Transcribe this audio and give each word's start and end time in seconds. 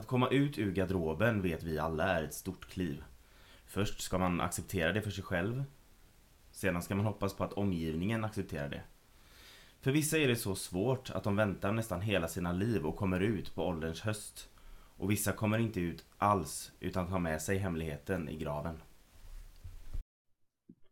Att 0.00 0.06
komma 0.06 0.28
ut 0.28 0.58
ur 0.58 0.72
garderoben 0.72 1.42
vet 1.42 1.62
vi 1.62 1.78
alla 1.78 2.04
är 2.04 2.22
ett 2.22 2.34
stort 2.34 2.68
kliv. 2.68 3.04
Först 3.66 4.00
ska 4.00 4.18
man 4.18 4.40
acceptera 4.40 4.92
det 4.92 5.02
för 5.02 5.10
sig 5.10 5.24
själv. 5.24 5.64
Sedan 6.50 6.82
ska 6.82 6.94
man 6.94 7.06
hoppas 7.06 7.34
på 7.34 7.44
att 7.44 7.52
omgivningen 7.52 8.24
accepterar 8.24 8.68
det. 8.68 8.82
För 9.80 9.90
vissa 9.90 10.18
är 10.18 10.28
det 10.28 10.36
så 10.36 10.54
svårt 10.54 11.10
att 11.10 11.24
de 11.24 11.36
väntar 11.36 11.72
nästan 11.72 12.00
hela 12.00 12.28
sina 12.28 12.52
liv 12.52 12.86
och 12.86 12.96
kommer 12.96 13.20
ut 13.20 13.54
på 13.54 13.66
ålderns 13.66 14.00
höst. 14.00 14.48
Och 14.96 15.10
vissa 15.10 15.32
kommer 15.32 15.58
inte 15.58 15.80
ut 15.80 16.04
alls 16.18 16.72
utan 16.80 17.06
tar 17.06 17.18
med 17.18 17.42
sig 17.42 17.58
hemligheten 17.58 18.28
i 18.28 18.36
graven. 18.36 18.82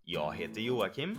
Jag 0.04 0.34
heter 0.36 0.60
Joakim. 0.60 1.18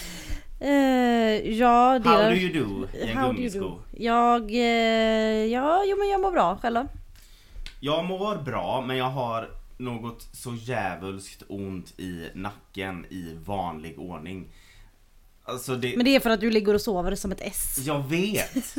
Eh, 0.61 1.51
ja, 1.57 1.99
det 1.99 2.09
How 2.09 2.29
do 2.29 2.35
you 2.35 2.63
do 2.63 2.87
i 2.97 3.01
en 3.09 3.17
How 3.17 3.27
do 3.27 3.33
gummisko? 3.33 3.59
do? 3.59 3.81
Jag, 3.91 4.51
eh, 4.51 5.45
ja, 5.45 5.83
jo 5.85 5.97
men 5.97 6.09
jag 6.09 6.21
mår 6.21 6.31
bra 6.31 6.57
själv 6.57 6.75
då. 6.75 6.87
Jag 7.79 8.05
mår 8.05 8.35
bra 8.35 8.83
men 8.87 8.97
jag 8.97 9.09
har 9.09 9.49
något 9.77 10.29
så 10.33 10.55
djävulskt 10.55 11.43
ont 11.49 11.99
i 11.99 12.29
nacken 12.33 13.05
i 13.09 13.37
vanlig 13.45 13.99
ordning. 13.99 14.47
Alltså 15.43 15.75
det... 15.75 15.95
Men 15.95 16.05
det 16.05 16.15
är 16.15 16.19
för 16.19 16.29
att 16.29 16.39
du 16.39 16.51
ligger 16.51 16.73
och 16.73 16.81
sover 16.81 17.15
som 17.15 17.31
ett 17.31 17.41
S. 17.41 17.77
Jag 17.85 18.07
vet! 18.09 18.75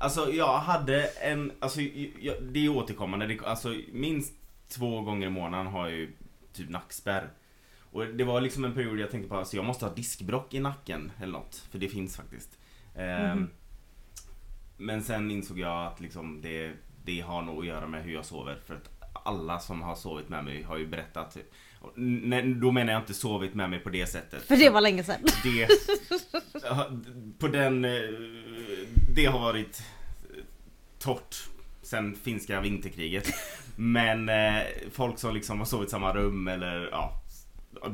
Alltså 0.00 0.32
jag 0.32 0.58
hade 0.58 1.04
en, 1.06 1.52
alltså 1.60 1.80
jag, 2.20 2.36
det 2.42 2.64
är 2.64 2.68
återkommande, 2.68 3.26
det, 3.26 3.38
alltså 3.44 3.74
minst 3.92 4.32
två 4.68 5.00
gånger 5.00 5.26
i 5.26 5.30
månaden 5.30 5.66
har 5.66 5.88
jag 5.88 5.98
ju 5.98 6.12
typ 6.52 6.70
nackspärr. 6.70 7.30
Och 7.94 8.06
det 8.06 8.24
var 8.24 8.40
liksom 8.40 8.64
en 8.64 8.74
period 8.74 8.98
jag 8.98 9.10
tänkte 9.10 9.28
på, 9.28 9.36
alltså 9.36 9.56
jag 9.56 9.64
måste 9.64 9.84
ha 9.84 9.94
diskbrock 9.94 10.54
i 10.54 10.60
nacken 10.60 11.12
eller 11.20 11.32
något, 11.32 11.56
för 11.70 11.78
det 11.78 11.88
finns 11.88 12.16
faktiskt. 12.16 12.58
Mhm. 12.96 13.50
Men 14.76 15.02
sen 15.02 15.30
insåg 15.30 15.58
jag 15.58 15.86
att 15.86 16.00
liksom 16.00 16.40
det, 16.42 16.72
det 17.04 17.20
har 17.20 17.42
nog 17.42 17.58
att 17.58 17.66
göra 17.66 17.86
med 17.86 18.04
hur 18.04 18.12
jag 18.12 18.24
sover, 18.24 18.58
för 18.66 18.74
att 18.74 18.90
alla 19.24 19.58
som 19.58 19.82
har 19.82 19.94
sovit 19.94 20.28
med 20.28 20.44
mig 20.44 20.62
har 20.62 20.78
ju 20.78 20.86
berättat 20.86 21.36
nej, 21.94 22.54
Då 22.54 22.70
menar 22.72 22.92
jag 22.92 23.02
inte 23.02 23.14
sovit 23.14 23.54
med 23.54 23.70
mig 23.70 23.78
på 23.78 23.90
det 23.90 24.06
sättet. 24.06 24.42
För 24.42 24.56
det 24.56 24.70
var 24.70 24.80
länge 24.80 25.04
sedan. 25.04 25.20
Det, 25.42 25.68
på 27.38 27.48
den, 27.48 27.84
eh, 27.84 27.90
det 29.14 29.24
har 29.24 29.40
varit 29.40 29.82
torrt 30.98 31.36
sen 31.82 32.16
finska 32.16 32.60
vinterkriget. 32.60 33.28
Men 33.76 34.28
eh, 34.28 34.62
folk 34.92 35.18
som 35.18 35.34
liksom 35.34 35.58
har 35.58 35.66
sovit 35.66 35.88
i 35.88 35.90
samma 35.90 36.14
rum 36.14 36.48
eller 36.48 36.88
ja, 36.92 37.20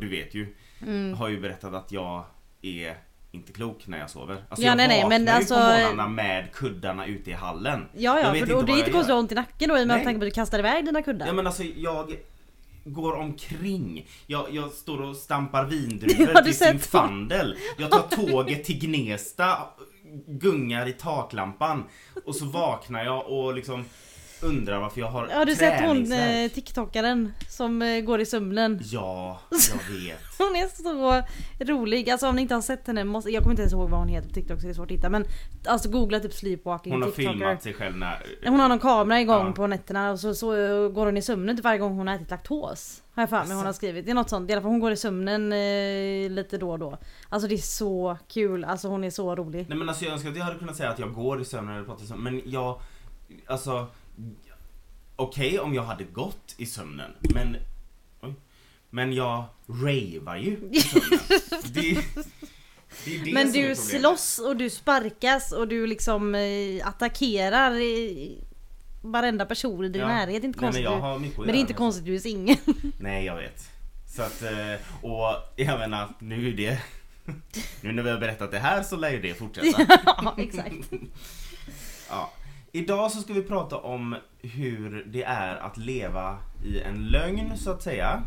du 0.01 0.09
vet 0.09 0.35
ju. 0.35 0.55
Mm. 0.83 1.15
Har 1.15 1.29
ju 1.29 1.41
berättat 1.41 1.75
att 1.75 1.93
jag 1.93 2.25
är 2.63 2.97
inte 3.33 3.53
klok 3.53 3.87
när 3.87 3.99
jag 3.99 4.11
sover. 4.11 4.45
Alltså 4.49 4.65
Ja, 4.65 4.71
jag 4.71 4.77
nej, 4.77 4.89
nej, 4.89 5.07
men 5.09 5.23
ju 5.23 5.29
alltså- 5.29 5.55
på 5.55 5.61
morgnarna 5.61 6.09
med 6.09 6.53
kuddarna 6.53 7.07
ute 7.07 7.31
i 7.31 7.33
hallen. 7.33 7.89
Ja 7.93 8.21
ja, 8.21 8.35
för 8.35 8.47
då, 8.47 8.61
inte 8.61 8.73
det 8.73 8.79
är 8.79 8.79
inte 8.79 8.91
konstigt 8.91 9.15
ont 9.15 9.33
i 9.33 9.35
nacken 9.35 9.69
då 9.69 9.79
i 9.79 9.83
och 9.83 9.87
med 9.87 9.97
att 9.97 10.05
tanke 10.05 10.19
på 10.19 10.25
att 10.25 10.31
du 10.31 10.35
kastar 10.35 10.59
iväg 10.59 10.85
dina 10.85 11.03
kuddar. 11.03 11.27
Ja 11.27 11.33
men 11.33 11.47
alltså 11.47 11.63
jag 11.63 12.17
går 12.85 13.17
omkring. 13.17 14.07
Jag, 14.27 14.47
jag 14.55 14.71
står 14.71 15.03
och 15.03 15.17
stampar 15.17 15.65
vindruvor 15.65 16.43
till 16.45 16.57
sett 16.57 16.71
Zinfandel. 16.71 17.57
Jag 17.79 17.91
tar 17.91 18.03
tåget 18.27 18.65
till 18.65 18.79
Gnesta, 18.79 19.59
gungar 20.27 20.89
i 20.89 20.93
taklampan 20.93 21.85
och 22.25 22.35
så 22.37 22.45
vaknar 22.45 23.05
jag 23.05 23.29
och 23.29 23.55
liksom 23.55 23.85
undrar 24.43 24.81
varför 24.81 25.01
jag 25.01 25.09
har 25.09 25.29
Har 25.29 25.45
du 25.45 25.55
sett 25.55 25.81
hon 25.81 26.13
eh, 26.13 26.51
TikTokaren 26.51 27.33
som 27.49 27.83
eh, 27.83 28.01
går 28.01 28.21
i 28.21 28.27
sömnen? 28.27 28.81
Ja, 28.83 29.41
jag 29.51 29.95
vet. 29.95 30.19
Hon 30.39 30.57
är 30.57 30.83
så 30.83 31.23
rolig, 31.65 32.11
alltså 32.11 32.29
om 32.29 32.37
ni 32.37 32.43
inte 32.43 32.55
har 32.55 32.63
sett 32.63 32.87
henne, 32.87 33.05
måste, 33.05 33.31
jag 33.31 33.43
kommer 33.43 33.53
inte 33.53 33.63
ens 33.63 33.73
ihåg 33.73 33.91
vad 33.91 34.01
hon 34.01 34.09
heter 34.09 34.29
på 34.29 34.35
TikTok 34.35 34.61
så 34.61 34.67
det 34.67 34.73
är 34.73 34.75
svårt 34.75 34.91
att 34.91 34.91
hitta 34.97 35.09
men 35.09 35.25
Alltså 35.67 35.91
googla 35.91 36.21
typ 36.21 36.33
sleepwalking 36.33 36.93
Hon 36.93 37.03
har 37.03 37.11
TikToker 37.11 37.39
filmat 37.39 37.63
sig 37.63 37.75
själv 37.75 37.97
när... 37.97 38.23
Hon 38.45 38.61
har 38.61 38.69
någon 38.69 38.79
kamera 38.79 39.21
igång 39.21 39.47
Ja. 39.47 39.53
på 39.53 39.67
nätterna 39.67 40.11
och 40.11 40.21
så, 40.21 40.35
så 40.35 40.49
går 40.89 41.07
hon 41.07 41.17
i 41.17 41.23
sömnen 41.23 41.57
typ 41.57 41.65
varje 41.65 41.79
gång 41.79 41.93
hon 41.97 42.09
har 42.09 42.15
ätit 42.15 42.31
laktos. 42.31 43.03
Har 43.15 43.23
jag 43.23 43.31
för 43.31 43.45
mig 43.45 43.57
hon 43.57 43.67
har 43.67 43.73
skrivit. 43.73 44.05
Det 44.05 44.11
är 44.11 44.15
något 44.15 44.31
sånt. 44.31 44.51
I 44.51 44.53
alla 44.53 44.63
fall 44.63 44.71
hon 44.71 44.81
går 44.81 44.93
i 44.93 44.97
sömnen 44.97 45.53
eh, 45.53 46.31
lite 46.31 46.59
då 46.59 46.71
och 46.71 46.79
då. 46.79 46.99
Alltså 47.29 47.49
det 47.49 47.55
är 47.55 47.59
så 47.59 48.17
kul. 48.29 48.65
Alltså 48.65 48.89
hon 48.89 49.05
är 49.05 49.11
så 49.11 49.37
rolig. 49.37 49.67
Nej 49.69 49.79
men 49.79 49.89
alltså 49.89 50.05
jag 50.05 50.13
önskar 50.13 50.31
att 50.31 50.37
jag 50.37 50.45
hade 50.45 50.59
kunnat 50.59 50.77
säga 50.77 50.91
att 50.91 50.99
jag 50.99 51.15
går 51.15 51.41
i 51.41 51.45
sömnen 51.45 51.75
eller 51.75 51.85
pratar 51.85 52.05
i 52.05 52.07
sömnen 52.07 52.35
men 52.35 52.43
jag... 52.53 52.81
Alltså... 53.47 53.87
Okej 55.17 55.59
om 55.61 55.75
jag 55.75 55.83
hade 55.83 56.05
gått 56.05 56.55
i 56.57 56.67
sömnen 56.67 57.11
men... 57.35 57.57
Oj. 58.21 58.35
Men 58.91 59.13
jag 59.13 59.45
ravar 59.67 60.37
ju 60.37 60.69
i 60.73 60.81
sömnen. 60.81 61.21
Det, 61.65 61.81
det 63.05 63.15
är 63.17 63.25
det 63.25 63.33
Men 63.33 63.43
är 63.49 63.53
du 63.53 63.53
problemet. 63.53 63.79
slåss 63.79 64.39
och 64.39 64.57
du 64.57 64.71
sparkas 64.71 65.53
och 65.53 65.69
du 65.69 65.87
liksom 65.87 66.35
eh, 66.35 66.87
attackerar 66.89 67.71
eh, 67.73 68.29
varenda 69.03 69.47
person 69.47 69.85
i 69.85 69.89
din 69.89 70.01
Ja. 70.03 70.09
närhet. 70.09 70.43
Det 70.43 70.47
är 70.47 70.49
inte 70.49 70.61
Nej, 70.61 70.73
men 70.73 70.85
konstigt. 70.85 71.21
mycket 71.23 71.39
att 71.39 71.47
men 71.47 71.53
det 71.55 71.59
är 71.59 71.61
inte 71.61 71.73
med 71.73 71.79
konstigt 71.79 72.05
du 72.05 72.15
är 72.15 72.19
singel. 72.19 72.57
Nej 72.99 73.25
jag 73.25 73.37
vet. 73.37 73.69
Så 74.07 74.23
att, 74.23 74.43
eh, 74.43 75.05
och 75.11 75.53
jag 75.57 75.79
menar 75.79 76.09
nu 76.19 76.49
är 76.49 76.53
det... 76.57 76.79
Nu 77.81 77.93
när 77.93 78.03
vi 78.03 78.11
har 78.11 78.19
berättat 78.19 78.51
det 78.51 78.59
här 78.59 78.83
så 78.83 78.97
lär 78.97 79.11
ju 79.11 79.21
det 79.21 79.35
fortsätta. 79.35 79.87
ja 80.05 80.35
exakt. 80.39 80.91
Ja. 82.09 82.33
Idag 82.73 83.11
så 83.11 83.21
ska 83.21 83.33
vi 83.33 83.43
prata 83.43 83.77
om 83.77 84.17
hur 84.39 85.05
det 85.07 85.23
är 85.23 85.57
att 85.57 85.77
leva 85.77 86.39
i 86.65 86.81
en 86.81 87.09
lögn 87.09 87.57
så 87.57 87.71
att 87.71 87.83
säga. 87.83 88.23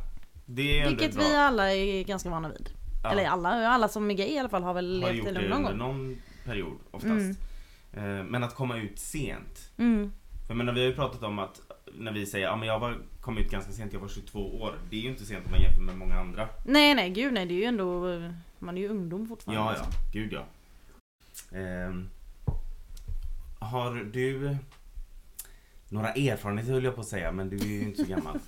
Det 0.46 0.80
är 0.80 0.90
Vilket 0.90 1.16
vi 1.16 1.36
alla 1.36 1.74
är 1.76 2.04
ganska 2.04 2.30
vana 2.30 2.50
vid. 2.50 2.70
Ja. 3.04 3.12
Eller 3.12 3.26
alla, 3.26 3.50
alla 3.68 3.88
som 3.88 4.12
är 4.12 4.16
gay 4.16 4.28
i 4.28 4.40
alla 4.40 4.50
fall 4.50 4.64
har 4.64 4.74
väl 4.74 5.04
har 5.04 5.10
levt 5.12 5.18
gjort 5.18 5.28
i 5.28 5.34
det 5.34 5.42
lugn 5.42 5.50
någon 5.50 5.58
under 5.66 5.86
gång. 5.86 5.98
någon 5.98 6.18
period 6.46 6.78
oftast. 6.92 7.40
Mm. 7.94 8.20
Eh, 8.20 8.24
Men 8.26 8.44
att 8.44 8.56
komma 8.56 8.78
ut 8.78 9.00
sent. 9.00 9.72
Mm. 9.78 10.12
För 10.48 10.54
jag 10.54 10.58
menar, 10.58 10.74
vi 10.74 10.80
har 10.80 10.88
ju 10.88 10.96
pratat 10.96 11.24
om 11.24 11.40
att 11.40 11.62
när 11.94 12.12
vi 12.12 12.26
säger 12.26 12.48
att 12.48 12.52
ja, 12.52 12.56
men 12.56 12.68
jag 12.68 12.80
var, 12.80 12.98
kom 13.22 13.38
ut 13.38 13.52
ganska 13.52 13.72
sent, 13.72 13.94
jag 13.94 14.00
var 14.00 14.08
22 14.08 14.62
år. 14.62 14.76
Det 14.90 14.96
är 14.96 15.02
ju 15.02 15.10
inte 15.10 15.26
sent 15.26 15.46
om 15.46 15.52
man 15.52 15.62
jämför 15.62 15.82
med 15.82 15.98
många 15.98 16.20
andra. 16.20 16.48
Nej 16.66 16.96
nej 16.96 17.10
gud 17.10 17.34
nej 17.34 17.46
det 17.46 17.54
är 17.54 17.58
ju 17.58 17.64
ändå 17.66 18.22
Man 18.60 18.78
är 18.78 18.82
ju 18.82 18.88
ungdom 18.90 19.28
fortfarande. 19.28 19.74
Ja, 19.74 19.78
ja. 19.78 19.86
Gud 20.14 20.34
ja. 20.34 20.46
Ehm, 21.58 22.10
har 23.74 23.96
du 23.96 24.58
några 25.90 26.10
erfarenheter 26.14 26.72
höll 26.74 26.84
jag 26.84 26.96
på 26.96 27.02
att 27.02 27.08
säga, 27.08 27.32
men 27.32 27.50
du 27.50 27.56
är 27.58 27.66
ju 27.66 27.82
inte 27.82 28.04
så 28.06 28.10
gammal. 28.10 28.40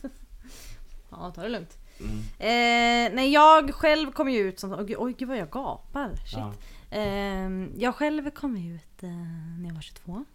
ja 1.12 1.32
ta 1.36 1.42
det 1.42 1.50
lugnt. 1.50 1.78
Mm. 2.00 2.18
Eh, 2.40 3.16
nej 3.16 3.32
jag 3.34 3.74
själv 3.74 4.12
kom 4.12 4.30
ju 4.30 4.40
ut 4.40 4.60
som, 4.60 4.74
oj, 4.74 4.86
gud- 4.88 4.98
oj 5.00 5.16
gud 5.18 5.28
vad 5.28 5.38
jag 5.38 5.50
gapar. 5.50 6.10
Shit. 6.16 6.38
Ja. 6.40 6.54
Eh, 6.98 7.50
jag 7.78 7.96
själv 7.96 8.30
kom 8.30 8.58
ut 8.58 9.04
eh, 9.04 9.10
när 9.60 9.68
jag 9.68 9.74
var 9.76 9.82
22. 9.82 10.26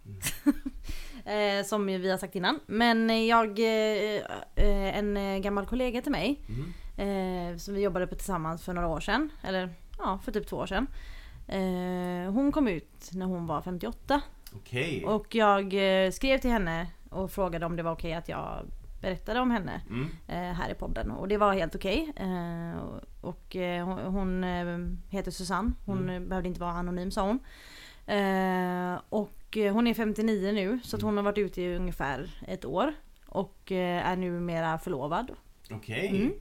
eh, 1.31 1.65
som 1.65 1.85
vi 1.85 2.09
har 2.11 2.17
sagt 2.17 2.35
innan. 2.35 2.59
Men 2.65 3.27
jag, 3.27 3.59
eh, 3.59 4.21
eh, 4.55 4.97
en 4.97 5.41
gammal 5.41 5.65
kollega 5.65 6.01
till 6.01 6.11
mig 6.11 6.39
eh, 6.97 7.57
som 7.57 7.73
vi 7.73 7.81
jobbade 7.81 8.07
på 8.07 8.15
tillsammans 8.15 8.63
för 8.63 8.73
några 8.73 8.87
år 8.87 8.99
sedan. 8.99 9.29
Eller 9.43 9.73
ja, 9.97 10.19
för 10.25 10.31
typ 10.31 10.47
två 10.47 10.57
år 10.57 10.65
sedan. 10.67 10.87
Hon 12.33 12.51
kom 12.51 12.67
ut 12.67 13.09
när 13.13 13.25
hon 13.25 13.47
var 13.47 13.61
58. 13.61 14.21
Okej. 14.55 15.05
Och 15.05 15.35
jag 15.35 15.73
eh, 16.05 16.11
skrev 16.11 16.37
till 16.37 16.51
henne 16.51 16.87
och 17.09 17.31
frågade 17.31 17.65
om 17.65 17.75
det 17.75 17.83
var 17.83 17.91
okej 17.91 18.13
att 18.13 18.29
jag 18.29 18.65
berättade 19.01 19.39
om 19.39 19.51
henne 19.51 19.81
Mm. 19.89 20.07
eh, 20.27 20.55
här 20.57 20.69
i 20.69 20.73
podden. 20.73 21.11
Och 21.11 21.27
det 21.27 21.37
var 21.37 21.53
helt 21.53 21.75
okej. 21.75 22.13
Eh, 22.15 22.81
och 23.21 23.55
hon, 24.11 24.43
heter 25.09 25.31
Susanne. 25.31 25.71
Hon 25.85 25.97
Mm. 26.09 26.23
eh, 26.23 26.29
behövde 26.29 26.49
inte 26.49 26.61
vara 26.61 26.71
anonym 26.71 27.11
sa 27.11 27.21
hon. 27.21 27.39
Och 29.09 29.57
hon 29.73 29.87
är 29.87 29.93
59 29.93 30.51
nu 30.51 30.79
så 30.83 30.95
att 30.95 31.01
hon 31.01 31.17
har 31.17 31.23
varit 31.23 31.37
ute 31.37 31.61
i 31.61 31.75
ungefär 31.75 32.29
ett 32.47 32.65
år. 32.65 32.93
Och 33.25 33.71
är 33.71 34.15
numera 34.15 34.77
förlovad. 34.79 35.31
Okej. 35.71 36.07
Mm. 36.07 36.31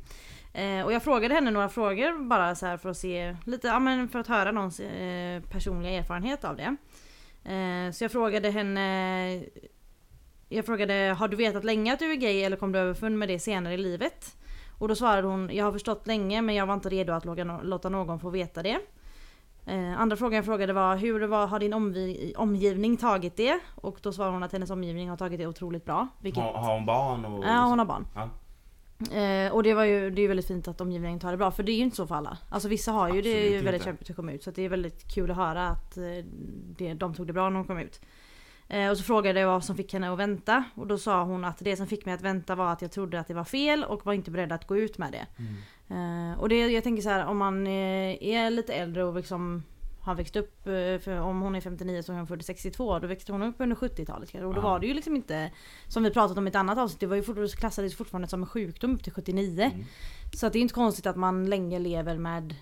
Eh, 0.52 0.84
och 0.86 0.92
jag 0.92 1.02
frågade 1.02 1.34
henne 1.34 1.50
några 1.50 1.68
frågor 1.68 2.28
bara 2.28 2.54
så 2.54 2.78
för 2.78 2.88
att 2.88 2.96
se 2.96 3.36
lite, 3.44 3.66
ja 3.66 3.78
men 3.78 4.08
för 4.08 4.18
att 4.18 4.26
höra 4.26 4.50
någons 4.52 4.80
eh, 4.80 5.42
personliga 5.42 5.92
erfarenhet 5.92 6.44
av 6.44 6.56
det. 6.56 6.76
Eh, 7.44 7.92
så 7.92 8.04
jag 8.04 8.12
frågade 8.12 8.50
henne 8.50 9.44
Jag 10.48 10.66
frågade, 10.66 11.16
har 11.18 11.28
du 11.28 11.36
vetat 11.36 11.64
länge 11.64 11.92
att 11.92 11.98
du 11.98 12.12
är 12.12 12.16
gay 12.16 12.42
eller 12.42 12.56
kom 12.56 12.72
du 12.72 12.78
överfund 12.78 13.18
med 13.18 13.28
det 13.28 13.38
senare 13.38 13.74
i 13.74 13.76
livet? 13.76 14.36
Och 14.78 14.88
då 14.88 14.94
svarade 14.94 15.28
hon, 15.28 15.50
jag 15.52 15.64
har 15.64 15.72
förstått 15.72 16.06
länge 16.06 16.42
men 16.42 16.54
jag 16.54 16.66
var 16.66 16.74
inte 16.74 16.88
redo 16.88 17.12
att 17.12 17.24
låta, 17.64 17.88
någon 17.88 18.20
få 18.20 18.30
veta 18.30 18.62
det. 18.62 18.78
Eh, 19.66 20.00
andra 20.00 20.16
frågan 20.16 20.36
jag 20.36 20.44
frågade 20.44 20.72
var, 20.72 20.96
hur 20.96 21.26
var, 21.26 21.46
har 21.46 21.58
din 21.58 22.34
omgivning 22.36 22.96
tagit 22.96 23.36
det? 23.36 23.60
Och 23.74 23.98
då 24.02 24.12
svarade 24.12 24.32
hon 24.32 24.42
att 24.42 24.52
hennes 24.52 24.70
omgivning 24.70 25.10
har 25.10 25.16
tagit 25.16 25.38
det 25.38 25.46
otroligt 25.46 25.84
bra. 25.84 26.08
Vilket, 26.20 26.42
har 26.42 26.74
hon 26.74 26.86
barn 26.86 27.24
och... 27.24 27.44
ja 27.44 27.64
hon 27.64 27.78
har 27.78 27.86
barn. 27.86 28.06
Ja. 28.14 28.28
Eh, 29.12 29.52
och 29.52 29.62
det 29.62 29.74
var 29.74 29.84
ju, 29.84 30.10
det 30.10 30.22
är 30.22 30.28
väldigt 30.28 30.46
fint 30.46 30.68
att 30.68 30.80
omgivningen 30.80 31.20
tar 31.20 31.30
det 31.30 31.36
bra 31.36 31.50
för 31.50 31.62
det 31.62 31.72
är 31.72 31.76
ju 31.76 31.82
inte 31.82 31.96
så 31.96 32.06
för 32.06 32.14
alla. 32.14 32.38
Alltså 32.48 32.68
vissa 32.68 32.92
har 32.92 33.14
ju 33.14 33.22
det 33.22 33.30
Absolut 33.30 33.52
ju 33.52 33.56
väldigt 33.56 33.74
inte. 33.74 33.84
kämpigt 33.84 34.10
att 34.10 34.16
komma 34.16 34.32
ut 34.32 34.42
så 34.42 34.50
det 34.50 34.62
är 34.62 34.68
väldigt 34.68 35.14
kul 35.14 35.30
att 35.30 35.36
höra 35.36 35.68
att 35.68 35.96
eh, 35.96 36.02
det, 36.78 36.94
de 36.94 37.14
tog 37.14 37.26
det 37.26 37.32
bra 37.32 37.48
när 37.48 37.56
de 37.56 37.64
kom 37.66 37.78
ut. 37.78 38.00
Eh, 38.68 38.90
och 38.90 38.96
så 38.96 39.04
frågade 39.04 39.40
jag 39.40 39.48
vad 39.48 39.64
som 39.64 39.76
fick 39.76 39.92
henne 39.92 40.12
att 40.12 40.18
vänta 40.18 40.64
och 40.74 40.86
då 40.86 40.98
sa 40.98 41.22
hon 41.22 41.44
att 41.44 41.58
det 41.58 41.76
som 41.76 41.86
fick 41.86 42.06
mig 42.06 42.14
att 42.14 42.22
vänta 42.22 42.54
var 42.54 42.72
att 42.72 42.82
jag 42.82 42.92
trodde 42.92 43.20
att 43.20 43.28
det 43.28 43.34
var 43.34 43.44
fel 43.44 43.84
och 43.84 44.06
var 44.06 44.12
inte 44.12 44.30
beredd 44.30 44.52
att 44.52 44.66
gå 44.66 44.76
ut 44.76 44.98
med 44.98 45.12
det. 45.12 45.26
Mm. 45.38 46.32
Eh, 46.32 46.40
och 46.40 46.48
det, 46.48 46.68
jag 46.68 46.84
tänker 46.84 47.02
så 47.02 47.08
här 47.08 47.26
om 47.26 47.38
man 47.38 47.66
eh, 47.66 48.22
är 48.22 48.50
lite 48.50 48.74
äldre 48.74 49.04
och 49.04 49.14
liksom 49.14 49.62
har 50.00 50.14
växt 50.14 50.36
upp, 50.36 50.66
eh, 50.66 51.26
om 51.26 51.40
hon 51.40 51.54
är 51.54 51.60
59 51.60 52.02
så 52.02 52.12
är 52.12 52.16
hon 52.16 52.26
född 52.26 52.44
62, 52.44 52.98
då 52.98 53.06
växte 53.06 53.32
hon 53.32 53.42
upp 53.42 53.54
under 53.58 53.76
70-talet 53.76 54.30
kanske. 54.30 54.46
Och 54.46 54.54
då 54.54 54.60
var 54.60 54.80
det 54.80 54.86
ju 54.86 54.94
liksom 54.94 55.16
inte, 55.16 55.50
som 55.88 56.02
vi 56.02 56.10
pratat 56.10 56.38
om 56.38 56.46
i 56.46 56.50
ett 56.50 56.56
annat 56.56 56.78
avsnitt, 56.78 57.00
det 57.00 57.06
var 57.06 57.16
ju 57.16 57.22
fort, 57.22 57.54
klassades 57.54 57.94
fortfarande 57.94 58.28
som 58.28 58.42
en 58.42 58.48
sjukdom 58.48 58.94
upp 58.94 59.04
till 59.04 59.12
79. 59.12 59.62
Mm. 59.74 59.84
Så 60.32 60.46
att 60.46 60.52
det 60.52 60.58
är 60.58 60.60
inte 60.60 60.74
konstigt 60.74 61.06
att 61.06 61.16
man 61.16 61.50
länge 61.50 61.78
lever 61.78 62.18
med 62.18 62.54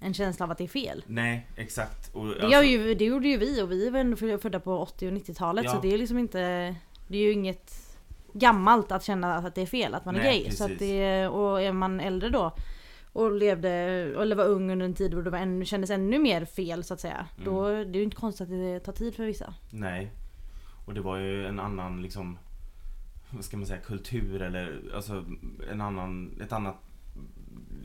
en 0.00 0.14
känsla 0.14 0.44
av 0.44 0.50
att 0.50 0.58
det 0.58 0.64
är 0.64 0.68
fel. 0.68 1.04
Nej, 1.06 1.46
exakt. 1.56 2.14
Och, 2.14 2.26
Det, 2.26 2.48
gör 2.48 2.62
ju, 2.62 2.94
det 2.94 3.04
gjorde 3.04 3.28
ju 3.28 3.36
vi 3.36 3.62
och 3.62 3.72
vi 3.72 3.90
var 3.90 3.98
ändå 4.00 4.16
födda 4.16 4.60
på 4.60 4.78
80 4.78 5.08
och 5.08 5.12
90-talet 5.12 5.64
Ja. 5.64 5.74
så 5.74 5.80
det 5.80 5.94
är 5.94 5.98
liksom 5.98 6.18
inte 6.18 6.38
Det 7.08 7.16
är 7.16 7.22
ju 7.22 7.32
inget 7.32 7.96
gammalt 8.32 8.92
att 8.92 9.04
känna 9.04 9.34
att 9.34 9.54
det 9.54 9.62
är 9.62 9.66
fel 9.66 9.94
att 9.94 10.04
man 10.04 10.16
är 10.16 10.22
Nej, 10.22 10.42
gay. 10.42 10.50
Så 10.50 10.64
att 10.64 10.70
precis. 10.70 10.88
det, 10.88 11.28
och 11.28 11.62
är 11.62 11.72
man 11.72 12.00
äldre 12.00 12.28
då 12.28 12.52
och 13.16 13.32
levde, 13.32 13.70
eller 13.70 14.36
var 14.36 14.44
ung 14.44 14.70
under 14.70 14.86
en 14.86 14.94
tid 14.94 15.10
då 15.10 15.22
det 15.22 15.30
var 15.30 15.38
ännu, 15.38 15.64
kändes 15.64 15.90
ännu 15.90 16.18
mer 16.18 16.44
fel 16.44 16.84
så 16.84 16.94
att 16.94 17.00
säga. 17.00 17.26
Mm. 17.36 17.44
Då, 17.44 17.68
det 17.68 17.76
är 17.76 17.96
ju 17.96 18.02
inte 18.02 18.16
konstigt 18.16 18.44
att 18.44 18.48
det 18.48 18.80
tar 18.80 18.92
tid 18.92 19.14
för 19.14 19.24
vissa. 19.24 19.54
Nej. 19.70 20.10
Och 20.86 20.94
det 20.94 21.00
var 21.00 21.16
ju 21.16 21.46
en 21.46 21.60
annan 21.60 22.02
liksom 22.02 22.38
vad 23.30 23.44
ska 23.44 23.56
man 23.56 23.66
säga, 23.66 23.80
kultur 23.80 24.42
eller 24.42 24.82
alltså 24.94 25.24
en 25.70 25.80
annan, 25.80 26.40
ett 26.40 26.52
annat 26.52 26.76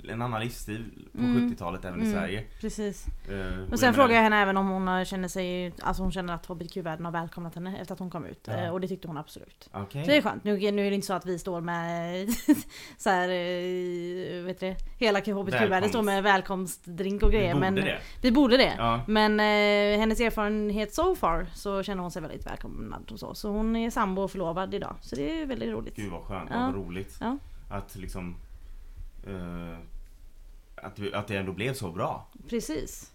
en 0.10 0.22
annan 0.22 0.42
livsstil 0.42 1.08
på 1.12 1.18
Mm. 1.20 1.50
70-talet 1.50 1.86
även 1.86 2.00
i 2.00 2.04
Mm. 2.04 2.14
Sverige. 2.14 2.44
Precis. 2.62 3.06
Eh, 3.30 3.72
Och 3.72 3.80
sen 3.80 3.94
frågade 3.94 4.14
jag 4.14 4.22
henne 4.22 4.42
även 4.42 4.58
om 4.58 4.68
hon 4.70 5.06
känner 5.06 5.28
sig, 5.28 5.74
alltså 5.82 6.04
hon 6.04 6.12
känner 6.12 6.34
att 6.34 6.46
HBTQ-världen 6.46 7.06
har 7.06 7.12
välkomnat 7.12 7.56
henne 7.56 7.78
efter 7.82 7.94
att 7.94 8.00
hon 8.00 8.10
kom 8.10 8.26
ut. 8.26 8.46
Ja. 8.48 8.54
Eh, 8.54 8.70
Och 8.70 8.82
det 8.82 8.88
tyckte 8.88 9.08
hon 9.08 9.18
absolut. 9.18 9.70
Okej. 9.74 10.04
Så 10.04 10.10
det 10.12 10.18
är 10.18 10.22
skönt. 10.22 10.44
Nu, 10.44 10.72
nu 10.72 10.86
är 10.86 10.90
det 10.90 10.96
inte 10.96 11.08
så 11.08 11.14
att 11.14 11.26
vi 11.26 11.40
står 11.40 11.62
med 11.62 12.30
så 12.98 13.10
här, 13.10 13.30
eh, 13.30 14.44
vet 14.44 14.60
du? 14.60 14.76
Hela 14.98 15.20
HBTQ-världen 15.20 15.90
står 15.90 16.02
med 16.02 16.24
välkomstdrink 16.24 17.24
och 17.24 17.30
Vi 17.34 17.38
grejer. 17.38 17.54
borde 17.54 17.72
men 17.72 17.76
det. 17.76 18.00
Vi 18.22 18.32
borde 18.32 18.58
det. 18.58 18.74
Ja. 18.78 19.02
Men 19.08 19.40
eh, 19.40 20.00
hennes 20.00 20.20
erfarenhet 20.20 20.94
so 20.94 21.16
far 21.16 21.48
så 21.54 21.84
känner 21.84 22.02
hon 22.02 22.12
sig 22.12 22.22
väldigt 22.22 22.46
välkomnad 22.48 23.12
och 23.12 23.20
så. 23.20 23.34
Så 23.36 23.50
hon 23.50 23.76
är 23.76 23.90
sambo 23.90 24.22
och 24.22 24.32
förlovad 24.32 24.74
idag. 24.74 24.96
Så 25.02 25.16
det 25.16 25.42
är 25.42 25.46
väldigt 25.46 25.70
roligt. 25.70 25.96
Gud 25.96 26.12
vad 26.12 26.22
skönt, 26.24 26.50
Ja. 26.54 26.60
vad 26.66 26.76
roligt. 26.76 27.18
Ja. 27.22 27.38
Att 27.72 27.96
liksom 27.96 28.36
eh, 29.28 29.78
att, 30.82 31.14
att 31.14 31.28
det 31.28 31.36
ändå 31.36 31.52
blev 31.54 31.74
så 31.74 31.92
bra. 31.92 32.28
Precis. 32.50 33.12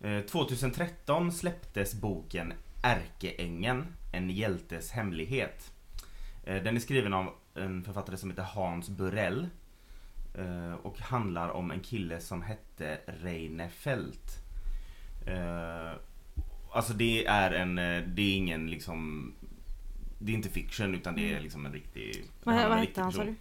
Eh, 0.00 0.20
2013 0.20 1.32
släpptes 1.32 1.94
boken 1.94 2.52
Ärkeängen, 2.82 3.86
en 4.12 4.30
hjältes 4.30 4.90
hemlighet. 4.90 5.72
Eh, 6.44 6.62
den 6.62 6.76
är 6.76 6.80
skriven 6.80 7.14
av 7.14 7.34
en 7.54 7.84
författare 7.84 8.16
som 8.16 8.30
heter 8.30 8.42
Hans 8.42 8.88
Burell. 8.88 9.48
Eh, 10.34 10.74
och 10.74 10.98
handlar 10.98 11.48
om 11.48 11.70
en 11.70 11.80
kille 11.80 12.20
som 12.20 12.42
hette 12.42 12.98
Reine 13.06 13.68
Fält. 13.68 14.38
Eh, 15.26 15.92
alltså 16.72 16.92
det 16.92 17.26
är 17.26 17.52
en, 17.52 17.78
eh, 17.78 18.02
det 18.06 18.22
är 18.22 18.36
ingen 18.36 18.70
liksom 18.70 19.32
Det 20.18 20.32
är 20.32 20.36
inte 20.36 20.48
fiction 20.48 20.94
utan 20.94 21.16
det 21.16 21.32
är 21.32 21.40
liksom 21.40 21.66
en 21.66 21.72
riktig 21.72 22.24
Vad, 22.44 22.68
vad 22.68 22.78
hette 22.78 23.00
han 23.00 23.12
sa 23.12 23.24
du? 23.24 23.34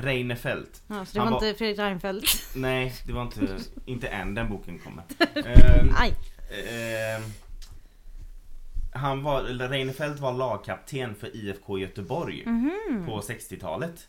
Reine 0.00 0.36
Fält. 0.36 0.82
Ja, 0.86 1.04
så 1.04 1.14
det 1.14 1.20
Han 1.24 1.32
var 1.32 1.46
inte 1.46 1.58
Fredrik 1.58 1.78
Reinfeldt? 1.78 2.26
Nej, 2.56 2.92
det 3.06 3.12
var 3.12 3.22
inte, 3.22 3.58
inte 3.84 4.08
än 4.08 4.34
den 4.34 4.48
boken 4.48 4.78
kommer. 4.78 5.04
Ehm, 5.46 5.94
Aj! 5.96 6.14
Eh, 6.50 7.22
han 8.92 9.22
var, 9.22 9.42
Reinfeldt 9.42 10.20
var 10.20 10.32
lagkapten 10.32 11.14
för 11.14 11.36
IFK 11.36 11.78
Göteborg 11.78 12.42
Mhm. 12.46 13.02
på 13.06 13.20
60-talet. 13.20 14.08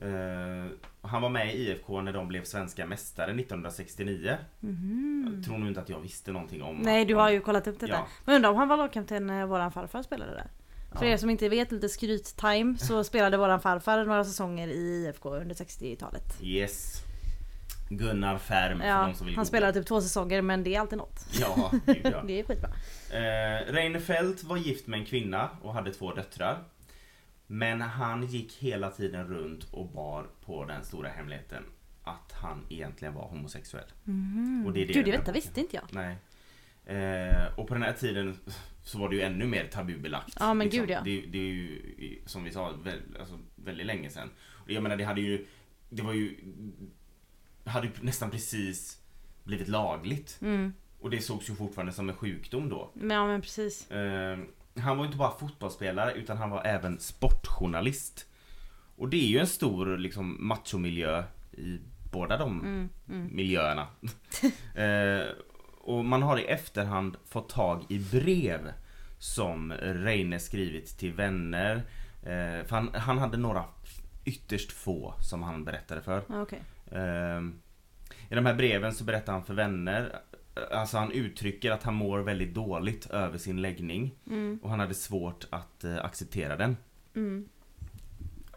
Eh, 0.00 0.66
han 1.02 1.22
var 1.22 1.28
med 1.28 1.54
i 1.54 1.58
IFK 1.70 2.00
när 2.00 2.12
de 2.12 2.28
blev 2.28 2.44
svenska 2.44 2.86
mästare 2.86 3.30
1969. 3.34 4.36
Jag 5.34 5.44
tror 5.44 5.58
nog 5.58 5.68
inte 5.68 5.80
att 5.80 5.88
jag 5.88 6.00
visste 6.00 6.32
någonting 6.32 6.62
om. 6.62 6.76
Nej 6.76 7.04
du 7.04 7.14
har 7.14 7.30
ju 7.30 7.40
kollat 7.40 7.66
upp 7.66 7.80
detta. 7.80 7.92
Ja. 7.92 8.06
Men 8.24 8.34
undrar 8.36 8.50
om 8.50 8.56
han 8.56 8.68
var 8.68 8.76
lagkapten 8.76 9.26
när 9.26 9.46
våran 9.46 9.72
farfar 9.72 10.02
spelade 10.02 10.30
där? 10.34 10.46
För 10.98 11.04
er 11.06 11.16
som 11.16 11.30
inte 11.30 11.48
vet, 11.48 11.72
lite 11.72 11.88
skryt-time, 11.88 12.78
så 12.78 13.04
spelade 13.04 13.36
våran 13.36 13.60
farfar 13.60 14.04
några 14.04 14.24
säsonger 14.24 14.68
i 14.68 15.06
IFK 15.06 15.34
under 15.34 15.54
60-talet. 15.54 16.42
Yes. 16.42 17.02
Gunnar 17.88 18.38
Färm 18.38 18.78
för 18.78 18.86
Ja, 18.86 19.06
de 19.06 19.14
som 19.14 19.26
vill 19.26 19.36
han 19.36 19.46
spelade 19.46 19.72
typ 19.72 19.86
två 19.86 20.00
säsonger 20.00 20.42
men 20.42 20.64
det 20.64 20.74
är 20.74 20.80
alltid 20.80 20.98
något. 20.98 21.26
Ja, 21.40 21.70
gud 21.86 22.00
ja. 22.04 22.22
Det 22.26 22.40
är 22.40 22.44
skitbra. 22.44 22.70
Eh, 23.10 23.72
Reinfeldt 23.72 24.44
var 24.44 24.56
gift 24.56 24.86
med 24.86 25.00
en 25.00 25.06
kvinna 25.06 25.48
och 25.62 25.74
hade 25.74 25.92
två 25.92 26.14
döttrar. 26.14 26.64
Men 27.46 27.80
han 27.80 28.26
gick 28.26 28.52
hela 28.52 28.90
tiden 28.90 29.26
runt 29.26 29.64
och 29.70 29.88
bar 29.88 30.26
på 30.44 30.64
den 30.64 30.84
stora 30.84 31.08
hemligheten 31.08 31.62
att 32.04 32.32
han 32.32 32.66
egentligen 32.68 33.14
var 33.14 33.28
homosexuell. 33.28 33.84
Och 34.66 34.72
det 34.72 34.82
är 34.82 34.86
det 34.86 34.92
Gud, 34.92 35.06
här 35.06 35.12
detta 35.12 35.32
visste 35.32 35.60
inte 35.60 35.76
jag. 35.76 35.84
Nej. 35.90 36.16
Eh, 36.96 37.58
och 37.58 37.68
på 37.68 37.74
den 37.74 37.82
här 37.82 37.92
tiden 37.92 38.38
så 38.82 38.98
var 38.98 39.08
det 39.08 39.16
ju 39.16 39.22
ännu 39.22 39.46
mer 39.46 39.66
tabubelagt. 39.66 40.36
Ja, 40.40 40.54
men 40.54 40.70
gud, 40.70 40.90
ja. 40.90 41.00
Det, 41.04 41.20
det 41.20 41.38
är 41.38 41.52
ju 41.52 41.82
som 42.26 42.44
vi 42.44 42.52
sa 42.52 42.70
väl, 42.70 43.00
alltså, 43.20 43.38
väldigt 43.54 43.86
länge 43.86 44.10
sedan. 44.10 44.30
Och 44.48 44.70
jag 44.70 44.82
menar 44.82 44.96
det 44.96 45.04
hade 45.04 45.20
ju 45.20 45.46
Det 45.88 46.02
var 46.02 46.12
ju 46.12 46.36
hade 47.64 47.86
ju 47.86 47.92
nästan 48.00 48.30
precis 48.30 48.98
blivit 49.44 49.68
lagligt. 49.68 50.38
Mm. 50.42 50.72
Och 51.00 51.10
det 51.10 51.20
sågs 51.20 51.50
ju 51.50 51.54
fortfarande 51.54 51.92
som 51.92 52.08
en 52.08 52.16
sjukdom 52.16 52.68
då. 52.68 52.90
Men, 52.94 53.16
ja 53.16 53.26
men 53.26 53.40
precis. 53.40 53.90
Eh, 53.90 54.38
han 54.76 54.98
var 54.98 55.04
inte 55.04 55.16
bara 55.18 55.38
fotbollsspelare 55.38 56.12
utan 56.12 56.36
han 56.36 56.50
var 56.50 56.64
även 56.64 57.00
sportjournalist. 57.00 58.26
Och 58.96 59.08
det 59.08 59.16
är 59.16 59.28
ju 59.28 59.38
en 59.38 59.46
stor 59.46 59.98
liksom 59.98 60.36
machomiljö 60.40 61.24
i 61.52 61.78
båda 62.12 62.36
de 62.36 62.60
Mm, 62.60 62.88
mm. 63.08 63.36
miljöerna. 63.36 63.86
eh, 64.74 65.26
och 65.82 66.04
man 66.04 66.22
har 66.22 66.38
i 66.38 66.44
efterhand 66.44 67.16
fått 67.28 67.48
tag 67.48 67.84
i 67.88 67.98
brev 67.98 68.72
som 69.18 69.72
Reine 69.72 70.38
skrivit 70.40 70.98
till 70.98 71.12
vänner. 71.12 71.82
Eh, 72.26 72.66
han, 72.70 72.90
han 72.94 73.18
hade 73.18 73.36
några 73.36 73.64
ytterst 74.24 74.72
få 74.72 75.14
som 75.20 75.42
han 75.42 75.64
berättade 75.64 76.02
för. 76.02 76.22
Ja, 76.28 76.42
Okej. 76.42 76.62
Ehm, 76.92 77.60
I 78.30 78.34
de 78.34 78.46
här 78.46 78.54
breven 78.54 78.94
så 78.94 79.04
berättar 79.04 79.32
han 79.32 79.44
för 79.44 79.54
vänner 79.54 80.20
Alltså 80.72 80.98
han 80.98 81.12
uttrycker 81.12 81.70
att 81.70 81.82
han 81.82 81.94
mår 81.94 82.18
väldigt 82.18 82.54
dåligt 82.54 83.06
över 83.06 83.38
sin 83.38 83.62
läggning 83.62 84.14
Mm. 84.26 84.58
och 84.62 84.70
han 84.70 84.80
hade 84.80 84.94
svårt 84.94 85.46
att 85.50 85.84
eh, 85.84 86.04
acceptera 86.04 86.56
den. 86.56 86.76
Mm. 87.14 87.48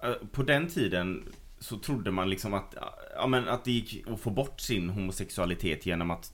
Eh, 0.03 0.13
På 0.31 0.43
den 0.43 0.67
tiden 0.67 1.23
så 1.59 1.77
trodde 1.79 2.11
man 2.11 2.29
liksom 2.29 2.53
att, 2.53 2.75
ja, 3.15 3.27
men 3.27 3.47
att 3.47 3.63
det 3.65 3.71
gick 3.71 4.07
att 4.09 4.19
få 4.19 4.29
bort 4.29 4.59
sin 4.59 4.89
homosexualitet 4.89 5.85
genom 5.85 6.11
att 6.11 6.33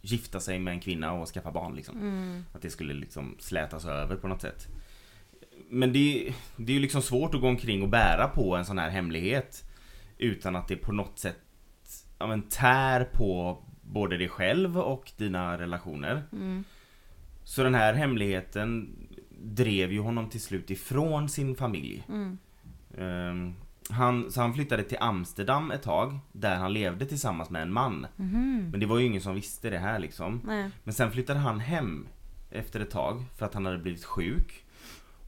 gifta 0.00 0.40
sig 0.40 0.58
med 0.58 0.74
en 0.74 0.80
kvinna 0.80 1.12
och 1.12 1.28
skaffa 1.28 1.52
barn 1.52 1.74
liksom. 1.74 1.96
Mm. 1.96 2.44
Att 2.52 2.62
det 2.62 2.70
skulle 2.70 2.94
liksom 2.94 3.36
slätas 3.38 3.84
över 3.84 4.16
på 4.16 4.28
något 4.28 4.42
sätt. 4.42 4.68
Men 5.68 5.92
det, 5.92 6.34
det 6.56 6.72
är 6.72 6.74
ju 6.74 6.80
liksom 6.80 7.02
svårt 7.02 7.34
att 7.34 7.40
gå 7.40 7.48
omkring 7.48 7.82
och 7.82 7.88
bära 7.88 8.28
på 8.28 8.56
en 8.56 8.64
sån 8.64 8.78
här 8.78 8.90
hemlighet 8.90 9.64
utan 10.18 10.56
att 10.56 10.68
det 10.68 10.76
på 10.76 10.92
något 10.92 11.18
sätt 11.18 11.38
ja, 12.18 12.26
men 12.26 12.42
tär 12.42 13.04
på 13.04 13.58
både 13.82 14.16
dig 14.16 14.28
själv 14.28 14.78
och 14.78 15.12
dina 15.16 15.58
relationer. 15.58 16.22
Mm. 16.32 16.64
Så 17.44 17.62
den 17.62 17.74
här 17.74 17.94
hemligheten 17.94 18.96
drev 19.42 19.92
ju 19.92 20.00
honom 20.00 20.30
till 20.30 20.40
slut 20.40 20.70
ifrån 20.70 21.28
sin 21.28 21.56
familj. 21.56 22.04
Mm. 22.08 22.38
Ehm, 22.98 23.54
han, 23.90 24.32
så 24.32 24.40
han 24.40 24.54
flyttade 24.54 24.82
till 24.82 24.98
Amsterdam 25.00 25.70
ett 25.70 25.82
tag 25.82 26.18
där 26.32 26.56
han 26.56 26.72
levde 26.72 27.06
tillsammans 27.06 27.50
med 27.50 27.62
en 27.62 27.72
man. 27.72 28.06
Mhm. 28.16 28.68
Men 28.70 28.80
det 28.80 28.86
var 28.86 28.98
ju 28.98 29.06
ingen 29.06 29.20
som 29.20 29.34
visste 29.34 29.70
det 29.70 29.78
här 29.78 29.98
liksom. 29.98 30.40
Nej. 30.44 30.70
Men 30.84 30.94
sen 30.94 31.12
flyttade 31.12 31.38
han 31.38 31.60
hem 31.60 32.08
efter 32.50 32.80
ett 32.80 32.90
tag 32.90 33.24
för 33.36 33.46
att 33.46 33.54
han 33.54 33.66
hade 33.66 33.78
blivit 33.78 34.04
sjuk. 34.04 34.64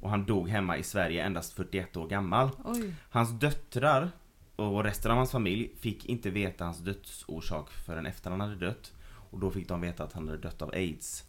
Och 0.00 0.10
han 0.10 0.24
dog 0.24 0.48
hemma 0.48 0.76
i 0.76 0.82
Sverige 0.82 1.24
endast 1.24 1.52
41 1.52 1.96
år 1.96 2.08
gammal. 2.08 2.50
Oj. 2.64 2.94
Hans 3.10 3.30
döttrar 3.30 4.10
och 4.56 4.84
resten 4.84 5.10
av 5.10 5.16
hans 5.16 5.30
familj 5.30 5.70
fick 5.80 6.06
inte 6.06 6.30
veta 6.30 6.64
hans 6.64 6.78
dödsorsak 6.78 7.70
förrän 7.70 8.06
efter 8.06 8.30
han 8.30 8.40
hade 8.40 8.56
dött. 8.56 8.92
Och 9.30 9.38
då 9.38 9.50
fick 9.50 9.68
de 9.68 9.80
veta 9.80 10.04
att 10.04 10.12
han 10.12 10.28
hade 10.28 10.40
dött 10.40 10.62
av 10.62 10.70
AIDS. 10.70 11.24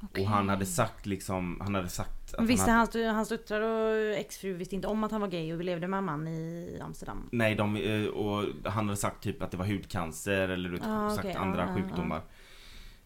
Okej. 0.00 0.24
Och 0.24 0.30
han 0.30 0.48
hade 0.48 0.66
sagt 0.66 1.06
liksom, 1.06 1.60
han 1.60 1.74
hade 1.74 1.88
sagt 1.88 2.17
att 2.34 2.46
visste 2.46 2.70
han 2.70 2.80
hade, 2.80 3.04
hans, 3.04 3.14
hans 3.16 3.28
döttrar 3.28 3.60
och 3.60 3.96
exfru 4.16 4.52
visste 4.52 4.74
inte 4.74 4.88
om 4.88 5.04
att 5.04 5.12
han 5.12 5.20
var 5.20 5.28
gay 5.28 5.52
och 5.54 5.64
levde 5.64 5.88
med 5.88 5.98
en 5.98 6.04
man 6.04 6.28
i 6.28 6.78
Amsterdam? 6.82 7.28
Nej, 7.32 7.54
de, 7.54 7.76
eh, 7.76 8.06
och 8.06 8.44
han 8.64 8.86
hade 8.88 8.96
sagt 8.96 9.22
typ 9.22 9.42
att 9.42 9.50
det 9.50 9.56
var 9.56 9.66
hudcancer 9.66 10.48
eller 10.48 10.68
du 10.68 10.78
Ah, 10.82 11.10
sagt 11.10 11.18
okej, 11.24 11.36
andra 11.36 11.64
ah, 11.64 11.70
ah, 11.70 11.74
sjukdomar. 11.74 12.20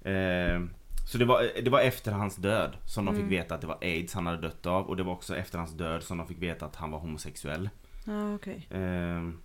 Eh, 0.03 0.61
så 1.07 1.19
det 1.19 1.25
var, 1.25 1.63
det 1.63 1.71
var 1.71 1.81
efter 1.81 2.13
hans 2.13 2.37
död 2.37 2.77
som 2.87 3.05
de 3.05 3.15
Mm. 3.15 3.23
fick 3.29 3.39
veta 3.41 3.55
att 3.55 3.61
det 3.61 3.67
var 3.67 3.79
AIDS 3.81 4.15
han 4.15 4.27
hade 4.27 4.41
dött 4.41 4.67
av 4.67 4.87
och 4.87 4.97
det 4.97 5.03
var 5.03 5.13
också 5.13 5.37
efter 5.37 5.59
hans 5.59 5.73
död 5.73 6.03
som 6.03 6.19
de 6.19 6.27
fick 6.27 6.43
veta 6.43 6.67
att 6.67 6.77
han 6.77 6.91
var 6.91 6.99
homosexuell. 6.99 7.71
Ja, 8.07 8.35
okej. 8.35 8.67
Ehm, 8.71 9.39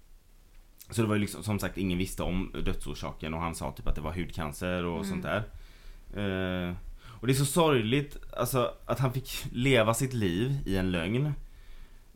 så 0.89 1.01
det 1.01 1.07
var 1.07 1.15
ju 1.15 1.21
liksom, 1.21 1.43
som 1.43 1.59
sagt 1.59 1.77
ingen 1.77 1.97
visste 1.97 2.23
om 2.23 2.51
dödsorsaken 2.65 3.33
och 3.33 3.41
han 3.41 3.55
sa 3.55 3.71
typ 3.71 3.87
att 3.87 3.95
det 3.95 4.01
var 4.01 4.13
hudcancer 4.13 4.83
och 4.85 4.95
Mm. 5.05 5.09
sånt 5.09 5.23
där. 5.23 5.43
Ehm, 6.15 6.75
och 7.19 7.27
det 7.27 7.33
är 7.33 7.35
så 7.35 7.45
sorgligt 7.45 8.17
alltså, 8.37 8.71
att 8.85 8.99
han 8.99 9.13
fick 9.13 9.45
leva 9.51 9.93
sitt 9.93 10.13
liv 10.13 10.57
i 10.65 10.77
en 10.77 10.91
lögn 10.91 11.33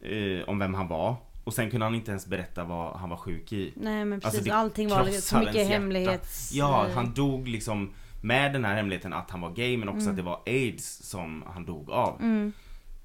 eh, 0.02 0.50
om 0.50 0.60
vem 0.60 0.74
han 0.74 0.88
var. 0.88 1.16
Och 1.44 1.54
sen 1.54 1.72
kunde 1.72 1.86
han 1.86 1.96
inte 1.96 2.12
ens 2.12 2.28
berätta 2.28 2.64
vad 2.64 2.96
han 2.96 3.10
var 3.10 3.18
sjuk 3.18 3.54
i. 3.54 3.74
Nej 3.76 4.06
men 4.06 4.20
precis, 4.20 4.40
Alltså, 4.40 4.54
allting 4.54 4.90
var 4.90 5.04
liksom 5.06 5.22
så 5.40 5.46
mycket 5.46 5.68
hemlighets... 5.68 6.52
Ja, 6.54 6.88
eh, 6.88 6.96
han 6.96 7.14
dog 7.14 7.48
liksom 7.48 7.90
med 8.24 8.54
den 8.54 8.66
här 8.66 8.76
hemligheten 8.76 9.14
att 9.14 9.32
han 9.32 9.42
var 9.42 9.50
gay 9.52 9.78
men 9.78 9.90
också 9.90 10.02
Mm. 10.02 10.10
att 10.12 10.16
det 10.18 10.22
var 10.24 10.40
aids 10.46 10.86
som 11.10 11.44
han 11.54 11.66
dog 11.66 11.90
av. 11.92 12.22
Mm, 12.22 12.52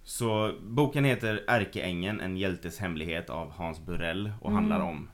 Så 0.05 0.53
boken 0.63 1.05
heter 1.05 1.45
Ärkeängeln, 1.49 2.21
en 2.21 2.37
hjältes 2.37 2.79
hemlighet 2.79 3.31
av 3.31 3.51
Hans 3.53 3.81
Burell 3.87 4.33
och 4.41 4.51
Mm. 4.51 4.55
handlar 4.55 4.81
om 4.81 5.09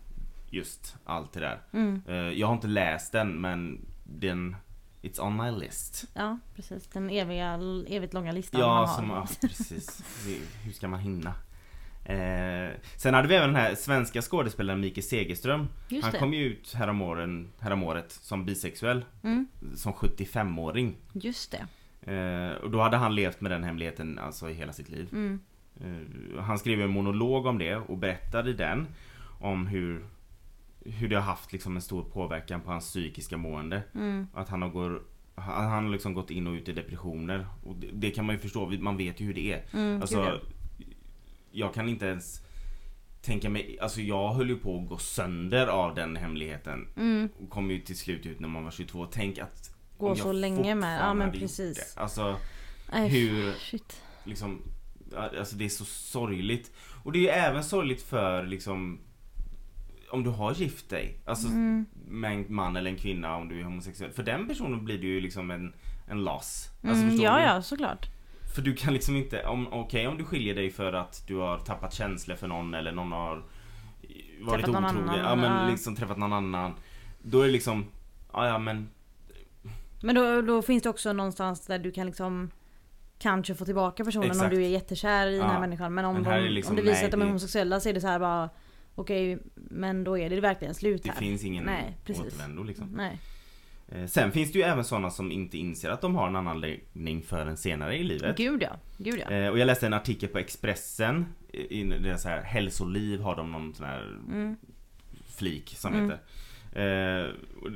just 0.50 0.96
allt 1.04 1.32
det 1.32 1.40
där. 1.40 1.60
mm. 1.72 2.02
Eh, 2.08 2.14
Jag 2.14 2.46
har 2.46 2.54
inte 2.54 2.66
läst 2.66 3.12
den 3.12 3.40
men 3.40 3.80
den 4.04 4.56
It's 5.02 5.20
on 5.20 5.36
my 5.36 5.50
list. 5.64 6.04
Ja 6.14 6.38
precis, 6.56 6.86
den 6.86 7.10
eviga, 7.10 7.54
evigt 7.88 8.14
långa 8.14 8.32
listan 8.32 8.60
Ja, 8.60 8.66
man 8.68 8.88
har. 8.88 8.96
som, 8.96 9.10
ja 9.10 9.26
precis. 9.40 10.02
Hur 10.64 10.72
ska 10.72 10.88
man 10.88 11.00
hinna? 11.00 11.34
Eh, 12.04 12.70
sen 12.96 13.14
hade 13.14 13.28
vi 13.28 13.34
även 13.34 13.48
den 13.52 13.62
här 13.62 13.74
svenska 13.74 14.22
skådespelaren 14.22 14.80
Mikael 14.80 15.02
Segerström. 15.04 15.68
Just 15.88 16.02
Han 16.04 16.12
det. 16.12 16.18
kom 16.18 16.34
ju 16.34 16.44
ut 16.44 16.72
häromåren, 16.74 17.48
häromåret 17.58 18.12
som 18.12 18.44
bisexuell. 18.44 19.04
Mm, 19.22 19.46
Som 19.76 19.92
75-åring. 19.92 20.96
just 21.12 21.50
det. 21.52 21.66
Eh, 22.12 22.56
och 22.62 22.70
då 22.70 22.80
hade 22.80 22.96
han 22.96 23.14
levt 23.14 23.40
med 23.40 23.50
den 23.52 23.64
hemligheten 23.64 24.18
alltså 24.18 24.50
i 24.50 24.54
hela 24.54 24.72
sitt 24.72 24.88
liv. 24.88 25.08
Mm, 25.12 25.40
Eh, 25.80 26.42
han 26.42 26.58
skrev 26.58 26.80
en 26.80 26.90
monolog 26.90 27.46
om 27.46 27.58
det 27.58 27.76
och 27.76 27.98
berättade 27.98 28.50
i 28.50 28.52
den 28.52 28.86
om 29.40 29.66
hur, 29.66 30.04
hur 30.84 31.08
det 31.08 31.14
har 31.16 31.22
haft 31.22 31.52
liksom 31.52 31.76
en 31.76 31.82
stor 31.82 32.02
påverkan 32.02 32.60
på 32.60 32.70
hans 32.70 32.84
psykiska 32.88 33.36
mående. 33.36 33.82
mm, 33.94 34.26
Att 34.34 34.48
han 34.48 34.62
har, 34.62 34.68
går, 34.68 35.02
han 35.34 35.70
han 35.70 35.84
har 35.84 35.92
liksom 35.92 36.14
gått 36.14 36.30
in 36.30 36.46
och 36.46 36.52
ut 36.52 36.68
i 36.68 36.72
depressioner. 36.72 37.46
Och 37.64 37.76
det, 37.76 37.88
det 37.92 38.10
kan 38.10 38.26
man 38.26 38.34
ju 38.34 38.40
förstå, 38.40 38.66
man 38.80 38.96
vet 38.96 39.20
ju 39.20 39.24
hur 39.26 39.34
det 39.34 39.52
är. 39.52 39.62
mm, 39.72 40.00
Alltså, 40.00 40.18
ja. 40.18 40.38
jag 41.50 41.74
kan 41.74 41.88
inte 41.88 42.06
ens 42.06 42.40
tänka 43.22 43.50
mig, 43.50 43.78
alltså 43.80 44.00
jag 44.00 44.32
höll 44.34 44.48
ju 44.48 44.56
på 44.56 44.78
att 44.80 44.88
gå 44.88 44.98
sönder 44.98 45.66
av 45.66 45.94
den 45.94 46.16
hemligheten. 46.16 46.88
mm, 46.96 47.28
Och 47.42 47.50
kom 47.50 47.70
ju 47.70 47.80
till 47.80 47.98
slut 47.98 48.26
ut 48.26 48.40
när 48.40 48.48
man 48.48 48.64
var 48.64 48.70
22. 48.70 49.06
Tänk 49.06 49.38
att 49.38 49.74
Gå 49.98 50.16
så 50.16 50.32
länge 50.32 50.74
med, 50.74 51.00
ja 51.00 51.14
men 51.14 51.32
precis. 51.32 51.94
det. 51.94 52.00
Alltså 52.00 52.36
Nej, 52.92 53.08
hur 53.08 53.52
Shit. 53.52 54.02
liksom, 54.24 54.62
alltså 55.16 55.56
det 55.56 55.64
är 55.64 55.68
så 55.68 55.84
sorgligt. 55.84 56.72
Och 57.04 57.12
det 57.12 57.18
är 57.18 57.22
ju 57.22 57.28
även 57.28 57.64
sorgligt 57.64 58.02
för 58.02 58.46
liksom 58.46 59.00
om 60.12 60.24
du 60.24 60.30
har 60.30 60.52
gift 60.54 60.90
dig, 60.90 61.18
alltså 61.24 61.48
Mm, 61.48 61.86
med 62.08 62.32
en 62.32 62.44
man 62.48 62.76
eller 62.76 62.90
en 62.90 62.96
kvinna 62.96 63.36
om 63.36 63.48
du 63.48 63.60
är 63.60 63.64
homosexuell. 63.64 64.12
För 64.12 64.22
den 64.22 64.48
personen 64.48 64.84
blir 64.84 64.98
det 64.98 65.06
ju 65.06 65.20
liksom 65.20 65.50
en, 65.50 65.74
en 66.08 66.24
loss. 66.24 66.68
Alltså 66.82 67.04
mm, 67.04 67.20
ja 67.20 67.36
du? 67.36 67.42
ja 67.42 67.62
såklart. 67.62 68.06
För 68.54 68.62
du 68.62 68.74
kan 68.74 68.92
liksom 68.92 69.16
inte, 69.16 69.46
om, 69.46 69.72
okej 69.72 70.06
om 70.06 70.18
du 70.18 70.24
skiljer 70.24 70.54
dig 70.54 70.70
för 70.70 70.92
att 70.92 71.24
du 71.26 71.36
har 71.36 71.58
tappat 71.58 71.94
känslor 71.94 72.36
för 72.36 72.46
någon 72.46 72.74
eller 72.74 72.92
någon 72.92 73.12
har 73.12 73.42
varit 74.40 74.64
Träffat 74.64 74.84
otrogen, 74.84 74.84
annan, 74.84 75.18
ja 75.18 75.34
men 75.36 75.62
ja. 75.64 75.70
liksom 75.70 75.96
träffat 75.96 76.18
någon 76.18 76.32
annan. 76.32 76.74
Då 77.22 77.40
är 77.40 77.46
det 77.46 77.52
liksom, 77.52 77.86
ja 78.32 78.46
ja 78.46 78.58
men 78.58 78.88
Men 80.02 80.14
då, 80.14 80.42
då 80.42 80.62
finns 80.62 80.82
det 80.82 80.88
också 80.90 81.12
någonstans 81.12 81.66
där 81.66 81.78
du 81.78 81.92
kan 81.92 82.06
liksom 82.06 82.50
Kanske 83.18 83.54
få 83.54 83.64
tillbaka 83.64 84.04
personen 84.04 84.30
om 84.30 84.36
Exakt. 84.36 84.50
du 84.50 84.64
är 84.64 84.68
jättekär 84.68 85.26
i 85.26 85.36
den 85.36 85.46
här 85.46 85.54
Ja. 85.54 85.60
människan. 85.60 85.94
Men 85.94 86.04
om, 86.04 86.14
Men 86.14 86.44
de, 86.44 86.48
liksom, 86.48 86.72
om 86.72 86.76
det 86.76 86.82
visar 86.82 86.94
nej, 86.94 87.04
att 87.04 87.10
de 87.10 87.22
är 87.22 87.26
homosexuella 87.26 87.80
så 87.80 87.88
är 87.88 87.92
det 87.92 88.00
så 88.00 88.06
här 88.06 88.18
bara 88.18 88.50
Okej, 88.94 89.38
men 89.54 90.04
då 90.04 90.18
är 90.18 90.30
det 90.30 90.40
verkligen 90.40 90.74
slut 90.74 91.02
det 91.02 91.10
här. 91.10 91.18
finns 91.18 91.44
ingen 91.44 91.64
Nej, 91.64 91.96
precis. 92.04 92.22
återvändo 92.26 92.62
liksom. 92.62 92.88
Nej. 92.94 93.18
Eh, 93.88 94.06
Sen 94.06 94.32
finns 94.32 94.52
det 94.52 94.58
ju 94.58 94.64
även 94.64 94.84
sådana 94.84 95.10
som 95.10 95.32
inte 95.32 95.58
inser 95.58 95.90
att 95.90 96.00
de 96.00 96.14
har 96.14 96.28
en 96.28 96.36
annan 96.36 96.60
läggning 96.60 97.22
förrän 97.22 97.56
senare 97.56 97.96
i 97.98 98.04
livet. 98.04 98.36
Gud 98.36 98.62
ja. 98.62 98.76
Gud 98.98 99.18
ja. 99.28 99.30
Eh, 99.30 99.48
Och 99.48 99.58
jag 99.58 99.66
läste 99.66 99.86
en 99.86 99.92
artikel 99.94 100.28
på 100.28 100.38
Expressen, 100.38 101.26
i 101.52 101.80
i 101.80 101.84
deras 101.84 102.24
här 102.24 102.42
hälsoliv 102.42 103.20
har 103.20 103.36
de 103.36 103.52
någon 103.52 103.74
sån 103.74 103.86
här 103.86 104.02
Mm. 104.28 104.56
flik 105.26 105.68
som 105.76 105.94
Mm. 105.94 106.04
heter. 106.10 106.22
Eh, 106.74 107.30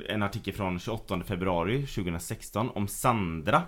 en 0.09 0.23
artikel 0.23 0.53
från 0.53 0.79
28 0.79 1.23
februari 1.23 1.85
2016 1.85 2.69
om 2.69 2.87
Sandra. 2.87 3.63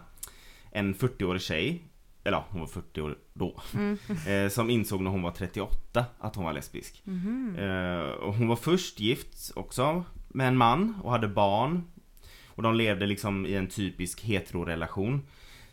En 0.72 0.94
40-årig 0.94 1.42
tjej, 1.42 1.84
eller 2.24 2.38
ja, 2.38 2.46
hon 2.50 2.62
var 2.62 2.68
40 2.68 3.02
år 3.02 3.18
då. 3.34 3.62
Mm. 3.74 3.98
Eh, 4.28 4.50
som 4.50 4.70
insåg 4.70 5.02
när 5.02 5.12
hon 5.12 5.22
var 5.22 5.32
38 5.32 6.06
att 6.20 6.36
hon 6.36 6.46
var 6.46 6.54
lesbisk. 6.54 7.02
Mhm. 7.04 7.56
Eh, 7.60 8.00
och 8.00 8.34
hon 8.34 8.48
var 8.48 8.56
först 8.56 9.00
gift 9.00 9.52
också 9.56 10.04
med 10.28 10.48
en 10.48 10.58
man 10.58 10.96
och 11.04 11.12
hade 11.12 11.28
barn. 11.28 11.84
Och 12.48 12.64
de 12.64 12.76
levde 12.76 13.06
liksom 13.06 13.46
i 13.46 13.56
en 13.56 13.68
typisk 13.68 14.22
heterorelation. 14.22 15.28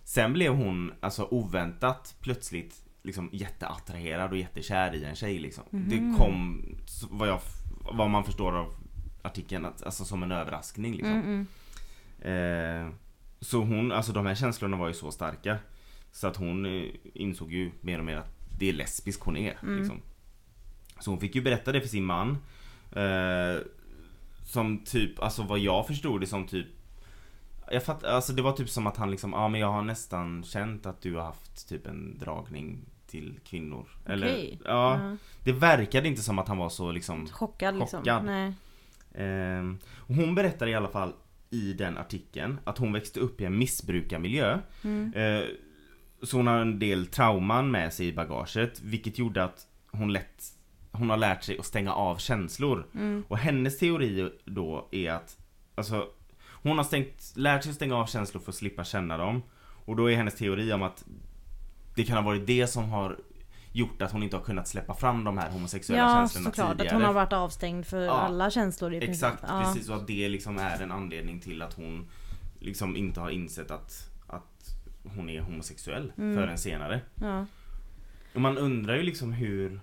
Sen 0.05 0.33
blev 0.33 0.53
hon 0.53 0.93
alltså 1.01 1.29
oväntat 1.31 2.17
plötsligt 2.21 2.83
liksom 3.03 3.29
jätteattraherad 3.33 4.31
och 4.31 4.37
jättekär 4.37 4.95
i 4.95 5.05
en 5.05 5.17
tjej 5.17 5.39
liksom. 5.39 5.65
Mhm. 5.71 5.89
Det 5.89 6.19
kom, 6.19 6.65
vad, 7.11 7.29
jag, 7.29 7.41
vad 7.93 8.11
man 8.11 8.25
förstår 8.25 8.57
av 8.57 8.75
artikeln, 9.23 9.65
att, 9.65 9.83
alltså 9.83 10.05
som 10.05 10.23
en 10.23 10.33
överraskning 10.33 10.93
liksom. 10.93 11.13
Mm, 11.13 11.47
mm. 12.23 12.87
Eh, 12.87 12.93
så 13.41 13.59
hon, 13.59 13.93
alltså 13.93 14.13
de 14.13 14.27
här 14.27 14.35
känslorna 14.35 14.77
var 14.77 14.89
ju 14.89 14.95
så 14.95 15.11
starka. 15.11 15.59
Så 16.17 16.27
att 16.27 16.37
hon 16.37 16.67
eh, 16.67 16.91
insåg 17.15 17.53
ju 17.53 17.71
mer 17.81 17.99
och 17.99 18.05
mer 18.05 18.17
att 18.17 18.35
det 18.59 18.69
är 18.69 18.73
lesbisk 18.73 19.21
hon 19.21 19.37
är. 19.37 19.59
Mm. 19.63 19.79
Liksom. 19.79 20.01
Så 21.01 21.11
hon 21.11 21.21
fick 21.21 21.35
ju 21.35 21.43
berätta 21.43 21.73
det 21.73 21.81
för 21.81 21.89
sin 21.89 22.05
man. 22.05 22.39
Eh, 22.93 23.61
som 24.45 24.79
typ, 24.85 25.23
alltså 25.23 25.43
vad 25.43 25.59
jag 25.59 25.87
förstod 25.87 26.21
det 26.21 26.27
som 26.27 26.47
typ 26.47 26.67
jag 27.71 27.85
fatt, 27.85 28.05
alltså 28.05 28.33
det 28.33 28.43
var 28.43 28.53
typ 28.53 28.69
som 28.69 28.87
att 28.87 28.97
han 28.97 29.11
liksom, 29.11 29.33
ja 29.33 29.49
men 29.49 29.61
jag 29.61 29.73
har 29.73 29.83
nästan 29.83 30.45
känt 30.45 30.87
att 30.87 31.01
du 31.01 31.15
har 31.15 31.23
haft 31.23 31.69
typ 31.69 31.87
en 31.87 32.19
dragning 32.19 32.85
till 33.07 33.41
kvinnor. 33.45 33.89
Eller, 34.07 34.27
Okej. 34.27 34.61
ja, 34.65 35.01
Ja. 35.01 35.17
det 35.45 35.53
verkade 35.53 36.09
inte 36.09 36.23
som 36.23 36.39
att 36.39 36.49
han 36.49 36.59
var 36.59 36.69
så 36.69 36.93
liksom 36.93 37.27
Chockad 37.29 37.79
liksom. 37.79 38.01
Chockad. 38.01 38.25
Nej. 38.25 38.53
Ehm, 39.15 39.79
och 39.97 40.15
hon 40.15 40.35
berättar 40.35 40.67
i 40.67 40.75
alla 40.75 40.89
fall 40.89 41.13
i 41.51 41.73
den 41.73 41.99
artikeln 41.99 42.61
att 42.65 42.79
hon 42.79 42.93
växte 42.93 43.21
upp 43.21 43.41
i 43.41 43.45
en 43.45 43.59
missbrukarmiljö. 43.59 44.59
Mm. 44.85 45.13
Eh, 45.15 45.45
så 46.23 46.37
hon 46.37 46.47
har 46.47 46.59
en 46.59 46.79
del 46.79 47.07
trauman 47.07 47.71
med 47.71 47.93
sig 47.93 48.07
i 48.07 48.13
bagaget 48.13 48.81
vilket 48.83 49.19
gjorde 49.19 49.45
att 49.45 49.67
hon 49.93 50.13
lätt 50.13 50.45
hon 50.93 51.11
har 51.11 51.17
lärt 51.17 51.45
sig 51.45 51.59
att 51.59 51.67
stänga 51.67 51.93
av 51.93 52.17
känslor. 52.17 52.87
Mm. 52.95 53.25
Och 53.29 53.39
hennes 53.39 53.79
teori 53.79 54.31
då 54.45 54.89
är 54.93 55.11
att 55.11 55.37
alltså, 55.75 56.07
hon 56.63 56.77
har 56.77 56.85
stängt, 56.85 57.33
lärt 57.37 57.63
sig 57.63 57.71
att 57.71 57.77
stänga 57.77 57.97
av 57.97 58.07
känslor 58.07 58.41
för 58.43 58.51
att 58.53 58.57
slippa 58.57 58.85
känna 58.85 59.17
dem. 59.17 59.43
Och 59.85 59.97
då 59.97 60.11
är 60.11 60.17
hennes 60.17 60.35
teori 60.35 60.73
om 60.73 60.83
att 60.83 61.05
det 61.95 62.05
kan 62.05 62.17
ha 62.17 62.23
varit 62.25 62.47
det 62.47 62.67
som 62.67 62.89
har 62.91 63.17
gjort 63.73 64.03
att 64.03 64.13
hon 64.13 64.23
inte 64.23 64.37
har 64.37 64.45
kunnat 64.45 64.69
släppa 64.69 64.95
fram 64.95 65.25
de 65.25 65.39
här 65.39 65.51
homosexuella 65.51 66.03
Ja 66.03 66.15
känslorna 66.17 66.45
såklart. 66.51 66.71
tidigare. 66.71 66.89
Att 66.89 66.95
hon 66.95 67.03
har 67.07 67.13
varit 67.13 67.33
avstängd 67.33 67.87
för 67.87 68.01
Ja. 68.05 68.13
alla 68.13 68.51
känslor 68.51 68.95
i 68.95 69.01
princip. 69.01 69.15
Exakt, 69.15 69.45
Ja. 69.49 69.63
precis. 69.65 69.89
Och 69.89 69.97
att 69.97 70.07
det 70.07 70.29
liksom 70.29 70.59
är 70.59 70.83
en 70.83 70.93
anledning 70.93 71.41
till 71.41 71.63
att 71.63 71.75
hon 71.75 72.09
liksom 72.61 72.97
inte 72.97 73.21
har 73.21 73.31
insett 73.31 73.71
att 73.71 74.11
hon 75.17 75.29
är 75.31 75.41
homosexuell 75.41 76.13
Mm. 76.19 76.37
förrän 76.37 76.59
senare. 76.59 77.01
Ja. 77.21 77.47
Och 78.35 78.41
man 78.41 78.59
undrar 78.59 78.97
ju 78.97 79.03
liksom 79.03 79.33
hur 79.33 79.81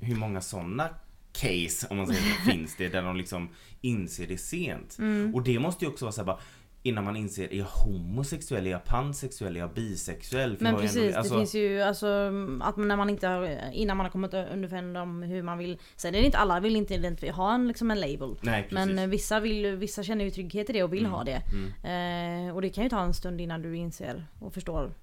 hur 0.00 0.16
många 0.16 0.40
sådana 0.40 0.88
case, 1.32 1.86
om 1.90 1.96
man 1.96 2.06
säger 2.06 2.20
finns 2.50 2.76
det 2.76 2.88
där 2.88 3.02
de 3.02 3.16
liksom 3.16 3.48
inser 3.80 4.26
det 4.26 4.38
sent. 4.38 4.96
Mm. 4.98 5.34
Och 5.34 5.42
det 5.42 5.58
måste 5.58 5.84
ju 5.84 5.90
också 5.90 6.04
vara 6.04 6.12
så 6.12 6.20
här 6.20 6.26
bara 6.26 6.38
innan 6.86 7.04
man 7.04 7.16
inser, 7.16 7.52
är 7.52 7.58
jag 7.58 7.64
homosexuell? 7.64 8.66
Är 8.66 8.70
jag 8.70 8.84
pansexuell? 8.84 9.56
Är 9.56 9.60
jag 9.60 9.74
bisexuell? 9.74 10.56
För 10.56 10.64
Men 10.64 10.74
är 10.74 10.78
ändå- 10.78 10.82
precis, 10.86 11.16
alltså, 11.16 11.34
det 11.34 11.40
finns 11.40 11.54
ju 11.54 11.80
alltså 11.82 12.06
att 12.62 12.76
när 12.76 12.96
man 12.96 13.10
inte 13.10 13.28
har, 13.28 13.58
innan 13.72 13.96
man 13.96 14.06
har 14.06 14.10
kommit 14.10 14.34
underfund 14.34 14.96
om 14.96 15.22
hur 15.22 15.42
man 15.42 15.58
vill. 15.58 15.78
Sen 15.96 16.14
är 16.14 16.18
det 16.20 16.24
inte 16.26 16.38
alla 16.38 16.60
vill 16.60 16.76
inte 16.76 16.94
identifiera, 16.94 17.34
ha 17.34 17.54
en, 17.54 17.68
liksom 17.68 17.90
en 17.90 18.00
label. 18.00 18.36
Nej, 18.40 18.62
precis. 18.62 18.72
Men 18.86 18.98
eh, 18.98 19.06
vissa, 19.06 19.40
vill, 19.40 19.76
vissa 19.76 20.02
känner 20.02 20.24
ju 20.24 20.30
trygghet 20.30 20.70
i 20.70 20.72
det 20.72 20.82
och 20.82 20.92
vill 20.92 21.00
Mm, 21.04 21.12
ha 21.12 21.24
det. 21.24 21.42
mm. 21.82 22.48
Eh, 22.48 22.54
och 22.54 22.62
det 22.62 22.68
kan 22.70 22.84
ju 22.84 22.90
ta 22.90 23.00
en 23.00 23.14
stund 23.14 23.40
innan 23.40 23.62
du 23.62 23.76
inser 23.76 24.26
och 24.40 24.54
förstår 24.54 24.94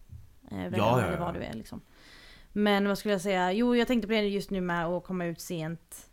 eh, 0.52 0.58
vem 0.58 0.74
Ja, 0.78 1.02
eller 1.02 1.18
vad 1.20 1.34
du 1.34 1.40
är 1.44 1.54
liksom. 1.54 1.82
Men 2.54 2.88
vad 2.88 2.98
skulle 2.98 3.14
jag 3.14 3.22
säga? 3.22 3.52
Jo, 3.54 3.76
jag 3.76 3.88
tänkte 3.88 4.08
på 4.08 4.14
det 4.14 4.22
just 4.22 4.50
nu 4.50 4.62
med 4.62 4.86
att 4.86 5.04
komma 5.04 5.26
ut 5.26 5.40
sent. 5.42 6.08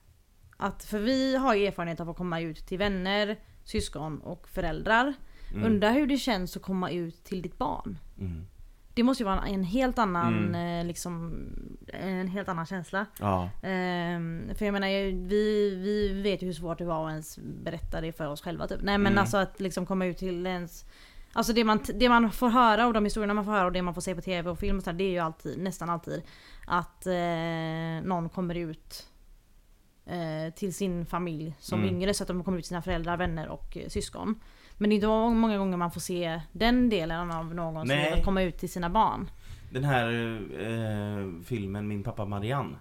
Att, 0.57 0.85
för 0.85 0.99
vi 0.99 1.37
har 1.37 1.55
ju 1.55 1.67
erfarenhet 1.67 2.01
av 2.01 2.11
att 2.11 2.17
komma 2.17 2.41
ut 2.41 2.57
till 2.67 2.79
vänner, 2.79 3.37
syskon 3.65 4.19
och 4.21 4.49
föräldrar. 4.49 5.15
Mm. 5.53 5.65
Undrar 5.65 5.93
hur 5.93 6.07
det 6.07 6.17
känns 6.17 6.57
att 6.57 6.63
komma 6.63 6.91
ut 6.91 7.25
till 7.25 7.43
ditt 7.43 7.59
barn. 7.59 7.99
Mm. 8.19 8.47
Det 8.95 9.03
måste 9.03 9.23
ju 9.23 9.25
vara 9.25 9.47
en 9.47 9.65
helt 9.65 9.99
annan, 9.99 10.35
Mm. 10.55 10.81
eh, 10.81 10.87
liksom, 10.87 11.33
en 11.93 12.29
helt 12.29 12.49
annan 12.49 12.67
känsla. 12.67 13.07
Ja, 13.21 13.51
Ehm, 13.63 14.51
för 14.55 14.65
jag 14.65 14.73
menar, 14.73 14.89
vi, 15.29 15.75
vi 15.75 16.23
vet 16.23 16.43
ju 16.43 16.47
hur 16.47 16.53
svårt 16.55 16.79
det 16.79 16.85
var 16.85 17.07
att 17.07 17.11
ens 17.11 17.39
berätta 17.65 18.01
det 18.01 18.13
för 18.13 18.27
oss 18.27 18.43
själva 18.43 18.69
typ. 18.69 18.79
Nej 18.83 18.99
men 18.99 19.13
Mm. 19.13 19.19
alltså 19.19 19.37
att 19.37 19.61
liksom 19.61 19.87
komma 19.87 20.07
ut 20.07 20.19
till 20.19 20.47
ens 20.47 20.85
Alltså 21.33 21.53
det 21.53 21.65
man, 21.65 21.81
det 21.95 22.09
man 22.09 22.33
får 22.33 22.49
höra 22.49 22.87
och 22.87 22.93
de 22.93 23.05
historierna 23.05 23.35
man 23.35 23.45
får 23.45 23.53
höra 23.53 23.67
och 23.67 23.73
det 23.73 23.83
man 23.83 23.95
får 23.95 24.01
se 24.01 24.15
på 24.15 24.21
TV 24.21 24.51
och 24.51 24.59
film 24.59 24.77
och 24.77 24.83
så 24.83 24.91
här, 24.91 24.99
det 24.99 25.05
är 25.05 25.11
ju 25.11 25.19
alltid, 25.19 25.59
nästan 25.59 25.91
alltid 25.91 26.23
att 26.67 27.07
eh, 27.07 28.03
någon 28.09 28.29
kommer 28.29 28.55
ut 28.55 29.07
eh, 30.07 30.55
till 30.55 30.75
sin 30.75 31.07
familj 31.07 31.55
som 31.59 31.81
Mm. 31.83 31.95
yngre 31.95 32.15
så 32.15 32.25
att 32.25 32.29
de 32.29 32.45
kommer 32.45 32.59
ut 32.59 32.65
till 32.65 32.69
sina 32.69 32.83
föräldrar, 32.83 33.17
vänner 33.17 33.49
och 33.49 33.77
eh, 33.77 33.89
syskon. 33.89 34.41
Men 34.79 34.91
det 34.91 34.95
är 34.95 34.97
inte 34.97 35.07
må- 35.07 35.31
många 35.31 35.59
gånger 35.59 35.77
man 35.77 35.91
får 35.91 36.01
se 36.01 36.41
den 36.53 36.89
delen 36.89 37.31
av 37.31 37.55
någon 37.55 37.75
som 37.87 37.97
Nej. 37.97 38.09
är 38.09 38.19
att 38.19 38.25
komma 38.25 38.43
ut 38.43 38.59
till 38.59 38.71
sina 38.71 38.91
barn. 38.91 39.31
Den 39.71 39.85
här 39.85 40.09
eh, 40.61 41.45
filmen 41.45 41.89
Min 41.89 42.03
pappa 42.03 42.25
Marianne. 42.25 42.77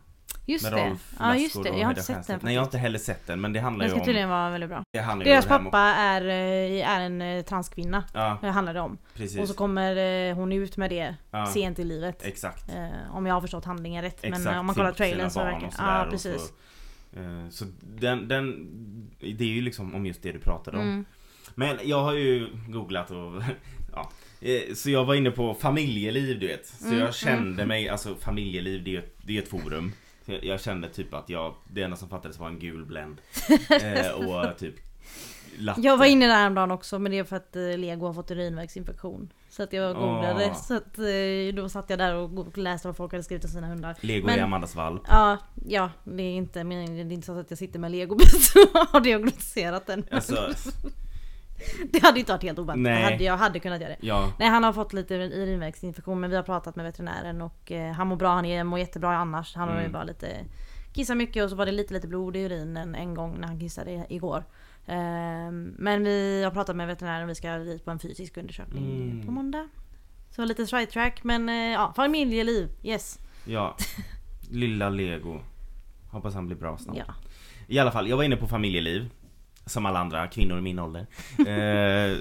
Just 0.45 0.63
med 0.63 0.73
det. 0.73 0.89
Rolf 0.89 1.13
Ja 1.19 1.35
just 1.35 1.63
det, 1.63 1.69
jag 1.69 1.83
har 1.85 1.89
inte 1.89 2.01
sett 2.03 2.15
den 2.15 2.23
faktiskt. 2.23 2.43
Nej 2.43 2.53
jag 2.53 2.61
har 2.61 2.65
inte 2.65 2.77
heller 2.77 2.99
sett 2.99 3.27
den 3.27 3.41
men 3.41 3.53
det 3.53 3.59
handlar 3.59 3.85
Den 3.85 3.87
ju 3.87 3.89
ska 3.91 3.99
om... 3.99 4.05
tydligen 4.05 4.29
vara 4.29 4.49
väldigt 4.49 4.69
bra. 4.69 4.83
Det 4.93 4.99
handlar 4.99 5.25
Deras 5.25 5.45
hem 5.45 5.65
och- 5.65 5.71
pappa 5.71 5.79
är, 5.79 6.21
eh, 6.21 6.89
är 6.89 7.01
en 7.01 7.21
eh, 7.21 7.43
transkvinna. 7.43 8.03
Ja, 8.13 8.37
Det 8.41 8.49
handlar 8.49 8.73
det 8.73 8.79
om. 8.79 8.97
precis. 9.13 9.39
Och 9.39 9.47
så 9.47 9.53
kommer 9.53 9.95
eh, 10.29 10.35
hon 10.35 10.51
ut 10.53 10.77
med 10.77 10.89
det 10.89 11.15
ja, 11.31 11.45
sent 11.45 11.79
i 11.79 11.83
livet. 11.83 12.25
Exakt. 12.25 12.69
Eh, 12.75 13.15
om 13.15 13.25
jag 13.25 13.33
har 13.33 13.41
förstått 13.41 13.65
handlingen 13.65 14.01
rätt. 14.03 14.19
Exakt, 14.23 14.43
men 14.43 14.57
om 14.57 14.65
man 14.65 14.75
kollar 14.75 14.91
trailern 14.91 15.29
så 15.29 15.39
verkar 15.39 15.59
det... 15.59 15.73
Ja 15.77 16.07
precis. 16.11 16.53
Så, 17.13 17.19
eh, 17.19 17.49
så 17.49 17.65
den, 17.81 18.27
den, 18.27 18.67
det 19.19 19.43
är 19.43 19.47
ju 19.53 19.61
liksom 19.61 19.95
om 19.95 20.05
just 20.05 20.21
det 20.23 20.31
du 20.31 20.39
pratade 20.39 20.77
om. 20.77 20.83
Mm. 20.83 21.05
Men 21.59 21.77
jag 21.83 22.03
har 22.03 22.13
ju 22.13 22.47
googlat 22.67 23.11
och 23.11 23.43
ja. 23.93 24.09
Eh, 24.41 24.73
Så 24.73 24.89
jag 24.89 25.05
var 25.05 25.15
inne 25.15 25.31
på 25.31 25.53
familjeliv 25.53 26.39
du 26.39 26.47
vet. 26.47 26.67
Så 26.67 26.85
Mm, 26.87 26.99
jag 26.99 27.15
kände 27.15 27.65
mig, 27.65 27.89
alltså 27.89 28.15
familjeliv 28.15 28.83
det 28.83 28.89
är 28.89 28.91
ju 28.91 28.99
ett, 28.99 29.15
det 29.23 29.37
är 29.37 29.41
ett 29.41 29.47
forum. 29.47 29.91
Så 30.25 30.31
jag, 30.31 30.43
jag 30.43 30.61
kände 30.61 30.89
typ 30.89 31.13
att 31.13 31.29
jag, 31.29 31.55
det 31.73 31.81
enda 31.83 31.97
som 31.97 32.09
fattades 32.09 32.39
var 32.39 32.47
en 32.47 32.59
gul 32.59 32.85
Blend. 32.85 33.17
eh, 33.69 34.11
och 34.11 34.57
typ 34.57 34.75
latte. 35.57 35.81
Jag 35.81 35.97
var 35.97 36.05
inne 36.05 36.27
där 36.27 36.35
häromdagen 36.35 36.71
också 36.71 36.99
men 36.99 37.11
det 37.11 37.17
är 37.17 37.23
för 37.23 37.35
att 37.35 37.55
eh, 37.55 37.77
Lego 37.77 38.05
har 38.05 38.13
fått 38.13 38.31
urinvägsinfektion. 38.31 39.29
Så 39.49 39.63
att 39.63 39.73
jag 39.73 39.95
googlade. 39.95 40.45
Åh. 40.45 40.61
Så 40.61 40.77
att 40.77 40.97
eh, 40.97 41.55
då 41.55 41.69
satt 41.69 41.89
jag 41.89 41.99
där 41.99 42.15
och 42.15 42.57
läste 42.57 42.87
vad 42.87 42.97
folk 42.97 43.11
hade 43.11 43.23
skrivit 43.23 43.43
om 43.45 43.49
sina 43.51 43.67
hundar. 43.67 43.95
Lego 44.01 44.25
Men- 44.25 44.39
är 44.39 44.43
Amandas 44.43 44.75
valp. 44.75 45.01
Ja, 45.07 45.37
ja 45.67 45.89
det 46.03 46.23
är 46.23 46.35
inte 46.35 46.63
meningen, 46.63 47.07
det 47.07 47.13
är 47.13 47.15
inte 47.15 47.25
så 47.27 47.39
att 47.39 47.49
jag 47.51 47.57
sitter 47.59 47.79
med 47.79 47.91
legobit 47.91 48.53
och 48.73 48.79
har 48.91 49.01
diagnostiserat 49.01 49.87
den. 49.87 50.05
Alltså, 50.11 50.53
Det 51.91 51.99
hade 52.03 52.19
inte 52.19 52.31
varit 52.31 52.43
helt 52.43 52.59
oväntat. 52.59 53.03
Hade, 53.03 53.23
jag 53.23 53.37
hade 53.37 53.59
kunnat 53.59 53.81
göra 53.81 53.89
det. 53.89 53.97
ja. 54.07 54.33
Nej 54.39 54.49
han 54.49 54.63
har 54.63 54.73
fått 54.73 54.93
lite 54.93 55.15
urinvägsinfektion 55.15 56.19
men 56.19 56.29
vi 56.29 56.35
har 56.35 56.43
pratat 56.43 56.75
med 56.75 56.85
veterinären 56.85 57.41
och 57.41 57.71
eh, 57.71 57.91
han 57.93 58.07
mår 58.07 58.15
bra, 58.15 58.29
han 58.33 58.45
är, 58.45 58.63
mår 58.63 58.79
jättebra 58.79 59.15
annars. 59.17 59.55
Han 59.55 59.67
har 59.67 59.75
ju 59.75 59.81
Mm. 59.81 59.91
bara 59.91 60.03
lite 60.03 60.45
kissar 60.93 61.15
mycket 61.15 61.43
och 61.43 61.49
så 61.49 61.55
var 61.55 61.65
det 61.65 61.71
lite 61.71 61.93
lite 61.93 62.07
blod 62.07 62.35
i 62.35 62.39
urinen 62.39 62.95
en 62.95 63.13
gång 63.13 63.39
när 63.39 63.47
han 63.47 63.59
kissade 63.59 64.05
igår. 64.09 64.43
Ehm, 64.85 65.75
men 65.77 66.03
vi 66.03 66.43
har 66.43 66.51
pratat 66.51 66.75
med 66.75 66.87
veterinären 66.87 67.23
och 67.23 67.29
vi 67.29 67.35
ska 67.35 67.57
dit 67.57 67.85
på 67.85 67.91
en 67.91 67.99
fysisk 67.99 68.37
undersökning 68.37 69.01
Mm. 69.11 69.25
på 69.25 69.31
måndag. 69.31 69.67
Så 70.29 70.45
lite 70.45 70.67
sidetrack 70.67 71.23
men 71.23 71.49
eh, 71.49 71.55
ja, 71.55 71.93
familjeliv, 71.95 72.69
yes. 72.83 73.19
Ja. 73.45 73.75
Lilla 74.51 74.89
Lego. 74.89 75.39
Hoppas 76.11 76.33
han 76.33 76.45
blir 76.47 76.57
bra 76.57 76.77
snart. 76.77 76.97
Ja. 76.97 77.13
I 77.67 77.79
alla 77.79 77.91
fall, 77.91 78.07
jag 78.09 78.17
var 78.17 78.23
inne 78.23 78.35
på 78.35 78.47
familjeliv. 78.47 79.09
Som 79.67 79.86
alla 79.86 80.00
andra 80.00 80.27
kvinnor 80.27 80.57
i 80.57 80.62
min 80.62 80.79
ålder. 80.79 81.05
eh, 81.38 82.17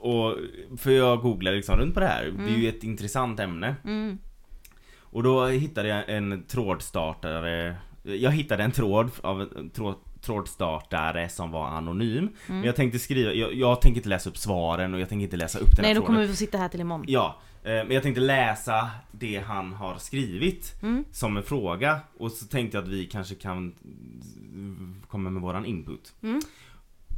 och 0.00 0.36
för 0.78 0.90
jag 0.90 1.20
googlade 1.20 1.56
liksom 1.56 1.76
runt 1.76 1.94
på 1.94 2.00
det 2.00 2.06
här. 2.06 2.24
Det 2.38 2.52
är 2.52 2.56
ju 2.58 2.68
ett 2.68 2.84
intressant 2.84 3.40
ämne. 3.40 3.76
Mm. 3.84 4.18
Och 5.00 5.22
då 5.22 5.46
hittade 5.46 5.88
jag 5.88 6.08
en 6.08 6.44
trådstartare. 6.48 7.76
Jag 8.02 8.30
hittade 8.30 8.62
en 8.62 8.72
tråd 8.72 9.10
av 9.20 9.40
en 9.40 9.70
tråd, 9.70 9.94
trådstartare 10.20 11.28
som 11.28 11.50
var 11.50 11.66
anonym. 11.66 12.18
Mm. 12.18 12.32
Men 12.46 12.62
jag 12.64 12.76
tänkte 12.76 12.98
skriva, 12.98 13.32
jag, 13.32 13.54
jag 13.54 13.80
tänker 13.80 13.96
inte 13.96 14.08
läsa 14.08 14.30
upp 14.30 14.36
svaren 14.36 14.94
och 14.94 15.00
jag 15.00 15.08
tänker 15.08 15.24
inte 15.24 15.36
läsa 15.36 15.58
upp 15.58 15.70
den 15.76 15.82
Nej 15.82 15.88
här 15.88 15.94
då 15.94 16.00
tråden. 16.00 16.06
kommer 16.06 16.20
vi 16.20 16.28
få 16.28 16.36
sitta 16.36 16.58
här 16.58 16.68
till 16.68 16.80
imorgon. 16.80 17.04
Ja, 17.08 17.36
eh, 17.62 17.70
men 17.70 17.90
jag 17.90 18.02
tänkte 18.02 18.20
läsa 18.20 18.90
det 19.12 19.38
han 19.38 19.72
har 19.72 19.96
skrivit 19.98 20.74
Mm. 20.82 21.04
som 21.12 21.36
en 21.36 21.42
fråga 21.42 22.00
och 22.18 22.32
så 22.32 22.46
tänkte 22.46 22.76
jag 22.76 22.82
att 22.84 22.90
vi 22.90 23.06
kanske 23.06 23.34
kan 23.34 23.74
komma 25.08 25.30
med 25.30 25.42
våran 25.42 25.64
input. 25.64 26.12
Mm. 26.22 26.40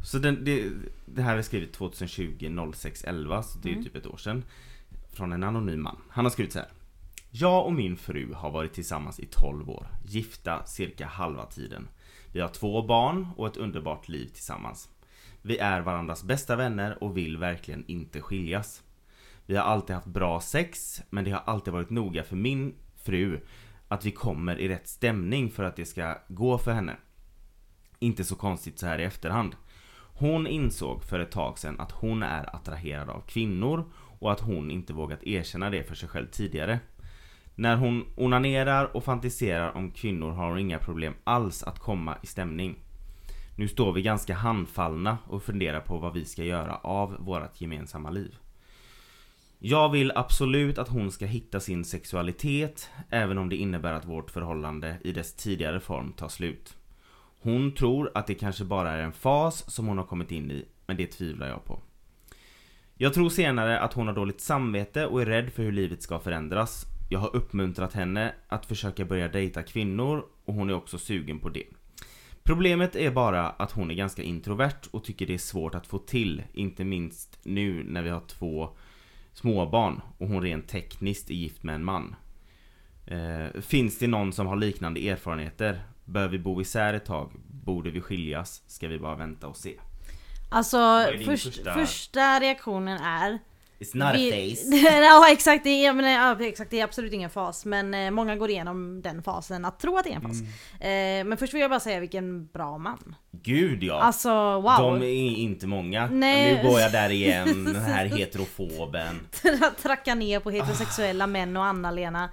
Så 0.05 0.19
den, 0.19 0.45
det, 0.45 0.71
det 1.07 1.23
här 1.23 1.37
är 1.37 1.43
skrivet 1.43 1.73
2020 1.73 2.71
06 2.75 3.05
11 3.05 3.43
så 3.43 3.59
det 3.59 3.69
är 3.69 3.73
Mm. 3.73 3.85
typ 3.85 3.97
ett 3.97 4.07
år 4.07 4.17
sedan. 4.17 4.45
Från 5.13 5.33
en 5.33 5.43
anonym 5.43 5.83
man. 5.83 5.97
Han 6.09 6.25
har 6.25 6.31
skrivit 6.31 6.53
så 6.53 6.59
här. 6.59 6.69
Jag 7.31 7.67
och 7.67 7.73
min 7.73 7.97
fru 7.97 8.33
har 8.35 8.51
varit 8.51 8.73
tillsammans 8.73 9.21
i 9.21 9.27
12 9.27 9.71
år, 9.71 9.87
gifta 10.05 10.65
cirka 10.67 11.07
halva 11.07 11.47
tiden. 11.47 11.89
Vi 12.33 12.41
har 12.41 12.49
två 12.49 12.83
barn 12.83 13.29
och 13.37 13.47
ett 13.47 13.57
underbart 13.57 14.09
liv 14.09 14.27
tillsammans. 14.27 14.89
Vi 15.43 15.59
är 15.59 15.81
varandras 15.81 16.25
bästa 16.25 16.57
vänner 16.57 17.05
och 17.05 17.17
vill 17.17 17.37
verkligen 17.37 17.85
inte 17.87 18.21
skiljas. 18.21 18.83
Vi 19.47 19.57
har 19.57 19.65
alltid 19.65 19.95
haft 19.97 20.07
bra 20.07 20.41
sex, 20.41 21.03
men 21.11 21.25
det 21.25 21.31
har 21.31 21.43
alltid 21.47 21.73
varit 21.73 21.91
noga 21.91 22.25
för 22.25 22.37
min 22.37 22.75
fru 22.97 23.41
att 23.89 24.05
vi 24.05 24.11
kommer 24.11 24.59
i 24.59 24.69
rätt 24.69 24.89
stämning 24.89 25.51
för 25.51 25.65
att 25.65 25.77
det 25.77 25.85
ska 25.85 26.19
gå 26.29 26.59
för 26.59 26.73
henne. 26.73 26.97
Inte 27.99 28.25
så 28.25 28.35
konstigt 28.35 28.79
så 28.79 28.87
här 28.87 28.99
i 28.99 29.05
efterhand. 29.05 29.57
Hon 30.21 30.47
insåg 30.47 31.05
för 31.05 31.19
ett 31.19 31.31
tag 31.31 31.59
sedan 31.59 31.81
att 31.81 31.93
hon 31.93 32.23
är 32.23 32.57
attraherad 32.57 33.09
av 33.09 33.21
kvinnor 33.21 33.85
och 34.19 34.33
att 34.33 34.41
hon 34.41 34.71
inte 34.71 34.93
vågat 34.93 35.23
erkänna 35.23 35.71
det 35.71 35.83
för 35.83 35.95
sig 35.95 36.09
själv 36.09 36.27
tidigare. 36.27 36.81
När 37.55 37.77
hon 37.77 38.05
onanerar 38.17 38.97
och 38.97 39.05
fantiserar 39.05 39.77
om 39.77 39.91
kvinnor 39.91 40.31
har 40.31 40.49
hon 40.49 40.59
inga 40.59 40.79
problem 40.79 41.15
alls 41.25 41.63
att 41.63 41.79
komma 41.79 42.17
i 42.23 42.27
stämning. 42.27 42.77
Nu 43.57 43.69
står 43.69 43.93
vi 43.93 44.03
ganska 44.03 44.35
handfallna 44.35 45.19
och 45.27 45.43
funderar 45.43 45.81
på 45.81 45.99
vad 45.99 46.15
vi 46.15 46.25
ska 46.25 46.45
göra 46.45 46.77
av 46.77 47.17
vårt 47.19 47.61
gemensamma 47.61 48.11
liv. 48.11 48.37
Jag 49.59 49.89
vill 49.89 50.13
absolut 50.15 50.79
att 50.79 50.89
hon 50.89 51.13
ska 51.13 51.27
hitta 51.27 51.61
sin 51.61 51.85
sexualitet 51.85 52.91
även 53.11 53.39
om 53.39 53.49
det 53.49 53.57
innebär 53.57 53.93
att 53.93 54.05
vårt 54.05 54.31
förhållande 54.31 54.97
i 55.05 55.13
dess 55.13 55.35
tidigare 55.35 55.81
form 55.81 56.13
tar 56.13 56.29
slut. 56.29 56.77
Hon 57.43 57.75
tror 57.75 58.11
att 58.15 58.27
det 58.27 58.35
kanske 58.35 58.65
bara 58.65 58.93
är 58.93 59.03
en 59.03 59.13
fas 59.13 59.71
som 59.71 59.87
hon 59.87 59.99
har 59.99 60.05
kommit 60.05 60.31
in 60.31 60.51
i, 60.51 60.65
men 60.87 60.97
det 60.97 61.07
tvivlar 61.07 61.49
jag 61.49 61.65
på. 61.65 61.81
Jag 62.95 63.15
tror 63.15 63.29
senare 63.29 63.81
att 63.81 63.93
hon 63.93 64.07
har 64.07 64.15
dåligt 64.15 64.41
samvete 64.41 65.07
och 65.07 65.23
är 65.23 65.27
rädd 65.27 65.53
för 65.53 65.63
hur 65.63 65.73
livet 65.73 66.03
ska 66.03 66.19
förändras. 66.19 66.87
Jag 67.11 67.19
har 67.19 67.37
uppmuntrat 67.37 67.93
henne 67.93 68.35
att 68.49 68.67
försöka 68.67 69.05
börja 69.05 69.29
dejta 69.29 69.63
kvinnor 69.63 70.25
och 70.45 70.55
hon 70.55 70.71
är 70.71 70.75
också 70.75 70.99
sugen 70.99 71.39
på 71.39 71.49
det. 71.49 71.65
Problemet 72.43 72.97
är 72.97 73.11
bara 73.11 73.49
att 73.49 73.73
hon 73.73 73.91
är 73.91 73.95
ganska 73.95 74.23
introvert 74.23 74.81
och 74.91 75.05
tycker 75.05 75.27
det 75.27 75.35
är 75.35 75.39
svårt 75.39 75.75
att 75.75 75.87
få 75.87 75.99
till, 75.99 76.43
inte 76.53 76.85
minst 76.85 77.39
nu 77.43 77.85
när 77.85 78.03
vi 78.03 78.11
har 78.11 78.21
två 78.21 78.77
småbarn 79.33 80.01
och 80.19 80.29
hon 80.29 80.43
rent 80.43 80.69
tekniskt 80.69 81.31
är 81.31 81.35
gift 81.35 81.63
med 81.63 81.75
en 81.75 81.85
man. 81.85 82.15
Eh, 83.07 83.61
finns 83.61 83.99
det 83.99 84.07
någon 84.07 84.33
som 84.33 84.47
har 84.47 84.57
liknande 84.57 85.09
erfarenheter? 85.09 85.81
Bör 86.11 86.29
vi 86.29 86.39
bo 86.39 86.61
isär 86.61 86.95
ett 86.95 87.05
tag? 87.05 87.31
Borde 87.65 87.91
vi 87.91 88.01
skiljas? 88.01 88.63
Ska 88.67 88.89
vi 88.89 88.99
bara 88.99 89.15
vänta 89.15 89.47
och 89.47 89.57
se? 89.57 89.75
Alltså 90.51 91.07
först, 91.25 91.45
första- 91.45 91.75
första... 91.75 92.41
reaktionen 92.41 92.99
är 92.99 93.39
It's 93.79 93.97
not 93.97 94.09
a 94.09 94.13
vi- 94.17 94.57
face. 94.57 94.77
ja 95.03 95.33
exakt, 95.33 95.65
det 95.65 95.87
är, 95.87 95.93
men, 95.93 96.41
exakt, 96.41 96.71
det 96.71 96.81
är 96.81 96.85
absolut 96.85 97.13
ingen 97.13 97.31
fas. 97.31 97.65
Men 97.65 97.95
eh, 97.95 98.11
många 98.11 98.37
går 98.37 98.51
igenom 98.51 99.03
den 99.03 99.23
fasen, 99.23 99.65
att 99.65 99.81
tro 99.81 99.97
att 99.99 100.05
det 100.05 100.11
är 100.11 100.15
en 100.15 100.23
fas. 100.23 100.41
Mm. 100.81 101.21
Eh, 101.21 101.29
men 101.29 101.39
först 101.39 101.55
vill 101.55 101.61
jag 101.61 101.71
bara 101.71 101.81
säga 101.81 102.01
vilken 102.01 102.47
bra 102.47 102.79
man. 102.79 103.15
Gud 103.33 103.83
ja! 103.83 104.01
Alltså 104.01 104.61
wow! 104.61 104.77
De 104.79 105.03
är 105.03 105.37
inte 105.37 105.67
många. 105.67 106.07
Nej. 106.07 106.55
Nu 106.63 106.69
går 106.69 106.81
jag 106.81 106.93
där 106.93 107.11
igen, 107.11 107.65
den 107.73 107.83
här 107.83 108.07
heterofoben. 108.07 109.21
Tracka 109.83 110.15
ner 110.15 110.41
på 110.41 110.51
heterosexuella 110.51 111.27
män 111.27 111.57
och 111.57 111.65
Anna-Lena. 111.65 112.25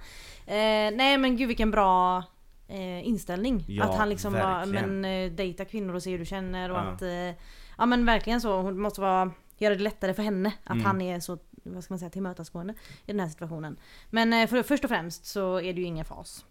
Eh, 0.46 0.90
nej 0.92 1.18
men 1.18 1.36
gud 1.36 1.48
vilken 1.48 1.70
bra 1.70 2.24
eh, 2.68 3.06
inställning. 3.08 3.64
Ja, 3.68 3.84
att 3.84 3.94
han 3.98 4.08
liksom 4.08 4.32
bara, 4.32 4.58
verkligen. 4.66 5.00
men 5.00 5.24
eh, 5.24 5.32
dejta 5.32 5.64
kvinnor 5.64 5.94
och 5.94 6.02
se 6.02 6.10
hur 6.10 6.18
du 6.18 6.24
känner 6.26 6.70
och 6.70 6.76
Ja. 6.76 6.80
att 6.80 7.02
eh, 7.02 7.42
Ja 7.78 7.86
men 7.86 8.06
verkligen 8.06 8.40
så, 8.40 8.60
hon 8.62 8.80
måste 8.80 9.00
vara 9.00 9.30
Göra 9.60 9.74
det 9.74 9.82
lättare 9.82 10.14
för 10.14 10.22
henne 10.22 10.52
att 10.64 10.72
Mm. 10.72 10.84
han 10.84 11.00
är 11.00 11.20
så, 11.20 11.38
vad 11.62 11.84
ska 11.84 11.92
man 11.94 11.98
säga, 11.98 12.10
tillmötesgående 12.10 12.72
i 13.06 13.12
den 13.12 13.20
här 13.20 13.28
situationen. 13.28 13.76
Men 14.10 14.32
eh, 14.32 14.46
för, 14.46 14.62
först 14.62 14.84
och 14.84 14.90
främst 14.90 15.26
så 15.26 15.56
är 15.60 15.72
det 15.72 15.80
ju 15.80 15.86
ingen 15.86 16.04
fas. 16.04 16.44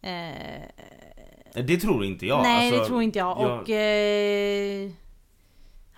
Eh, 0.00 1.62
Det 1.64 1.76
tror 1.76 2.04
inte 2.04 2.26
jag. 2.26 2.42
nej 2.42 2.66
alltså, 2.68 2.80
det 2.82 2.86
tror 2.86 3.02
inte 3.02 3.18
jag. 3.18 3.40
jag- 3.40 3.60
Och... 3.60 3.70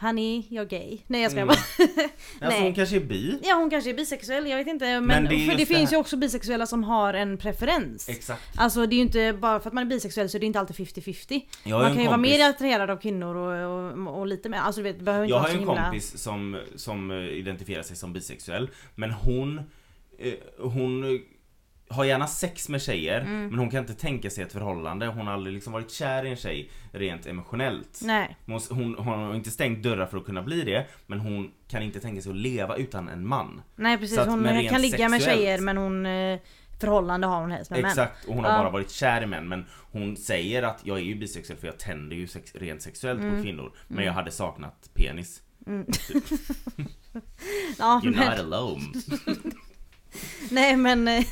Honey, 0.03 0.43
jag 0.49 0.65
är 0.73 0.79
gay. 0.79 0.99
Nej 1.07 1.23
jag 1.23 1.31
skojar 1.31 1.45
Mm. 1.45 1.55
bara. 1.57 1.87
Alltså 2.41 2.59
nej. 2.59 2.63
hon 2.63 2.75
kanske 2.75 2.97
är 2.97 3.01
bi. 3.01 3.39
Ja 3.43 3.55
hon 3.55 3.71
kanske 3.71 3.91
är 3.91 3.95
bisexuell, 3.95 4.47
jag 4.47 4.57
vet 4.57 4.67
inte. 4.67 4.85
Men, 4.85 5.05
Men 5.07 5.25
det 5.25 5.29
för 5.39 5.53
det 5.53 5.57
det 5.59 5.67
finns 5.67 5.91
här- 5.91 5.97
ju 5.97 6.01
också 6.01 6.17
bisexuella 6.17 6.67
som 6.67 6.85
har 6.85 7.15
en 7.15 7.39
preferens. 7.39 8.09
Exakt. 8.09 8.43
Alltså 8.57 8.87
det 8.87 8.95
är 8.95 8.97
ju 8.97 9.03
inte 9.03 9.33
bara 9.41 9.61
för 9.61 9.71
att 9.71 9.75
man 9.75 9.85
är 9.85 9.89
bisexuell 9.89 10.29
så 10.29 10.37
är 10.37 10.41
det 10.41 10.47
inte 10.47 10.61
alltid 10.61 10.77
50-50. 10.77 11.41
Jag 11.65 11.77
har 11.77 11.83
Man 11.83 11.93
kan 11.93 12.03
ju 12.03 12.07
vara 12.09 12.17
mer 12.17 12.49
attraherad 12.51 12.91
av 12.91 12.97
kvinnor 12.97 13.37
och, 13.37 14.09
och, 14.09 14.19
och 14.21 14.27
lite 14.27 14.49
mer, 14.49 14.59
alltså 14.59 14.81
du 14.81 14.83
vet, 14.93 15.01
behöver 15.01 15.25
inte 15.25 15.35
Jag 15.35 15.41
har 15.41 15.49
en 15.49 15.59
himla... 15.59 15.83
kompis 15.83 16.19
som, 16.19 16.61
som 16.77 17.13
identifierar 17.13 17.83
sig 17.83 17.97
som 17.97 18.13
bisexuell 18.13 18.71
Men 18.95 19.11
hon 19.11 19.59
eh, 20.19 20.33
Hon 20.59 21.21
har 21.93 22.05
gärna 22.05 22.27
sex 22.27 22.69
med 22.69 22.83
tjejer 22.83 23.21
Mm. 23.21 23.47
men 23.49 23.59
hon 23.59 23.71
kan 23.71 23.81
inte 23.81 23.95
tänka 23.95 24.31
sig 24.31 24.45
ett 24.45 24.53
förhållande. 24.53 25.07
Hon 25.07 25.27
har 25.27 25.35
aldrig 25.35 25.55
liksom 25.55 25.73
varit 25.73 25.91
kär 25.91 26.25
i 26.25 26.31
en 26.31 26.37
tjej 26.37 26.71
rent 26.93 27.27
emotionellt. 27.27 28.01
Nej. 28.05 28.37
Hon, 28.47 28.61
hon, 28.71 28.95
hon 28.99 29.07
har 29.19 29.35
inte 29.35 29.51
stängt 29.51 29.83
dörrar 29.83 30.07
för 30.07 30.17
att 30.19 30.25
kunna 30.25 30.43
bli 30.43 30.63
det 30.63 30.87
men 31.07 31.21
hon 31.21 31.51
kan 31.69 31.83
inte 31.83 32.01
tänka 32.01 32.23
sig 32.23 32.31
att 32.31 32.37
leva 32.37 32.77
utan 32.77 33.09
en 33.09 33.27
man. 33.27 33.63
Nej 33.77 33.99
precis, 33.99 34.19
att- 34.19 34.29
hon 34.29 34.45
kan 34.69 34.81
ligga 34.83 35.09
med 35.09 35.23
tjejer 35.23 35.59
men 35.61 35.77
hon 35.77 36.07
eh, 36.07 36.39
förhållande 36.81 37.27
har 37.27 37.41
hon 37.41 37.51
helst 37.51 37.71
med 37.71 37.83
män. 37.83 37.91
Exakt, 37.91 38.25
och 38.25 38.35
hon 38.35 38.45
har 38.45 38.59
bara 38.59 38.71
varit 38.71 38.91
kär 38.91 39.23
i 39.23 39.27
män 39.27 39.49
men 39.49 39.65
hon 39.93 40.17
säger 40.17 40.63
att 40.63 40.81
jag 40.85 40.99
är 40.99 41.03
ju 41.03 41.15
bisexuell 41.15 41.59
för 41.59 41.67
jag 41.67 41.79
tänder 41.79 42.17
ju 42.17 42.27
sex, 42.27 42.55
rent 42.55 42.83
sexuellt 42.83 43.21
Mm. 43.21 43.37
på 43.37 43.43
kvinnor 43.43 43.73
men 43.89 44.05
jag 44.05 44.13
hade 44.13 44.31
saknat 44.31 44.91
penis. 44.95 45.43
Ja, 47.79 48.01
You're 48.05 48.17
men, 48.17 48.31
not 48.31 48.39
alone. 48.55 48.81
nej 50.51 50.77
men... 50.77 51.09
eh, 51.09 51.25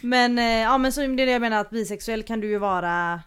men 0.00 0.38
eh, 0.38 0.44
ja 0.44 0.78
men 0.78 0.92
så 0.92 1.00
det 1.00 1.06
är 1.06 1.26
det 1.26 1.32
jag 1.32 1.40
menar 1.40 1.60
att 1.60 1.70
bisexuell 1.70 2.22
kan 2.22 2.40
du 2.40 2.48
ju 2.48 2.58
vara... 2.58 3.22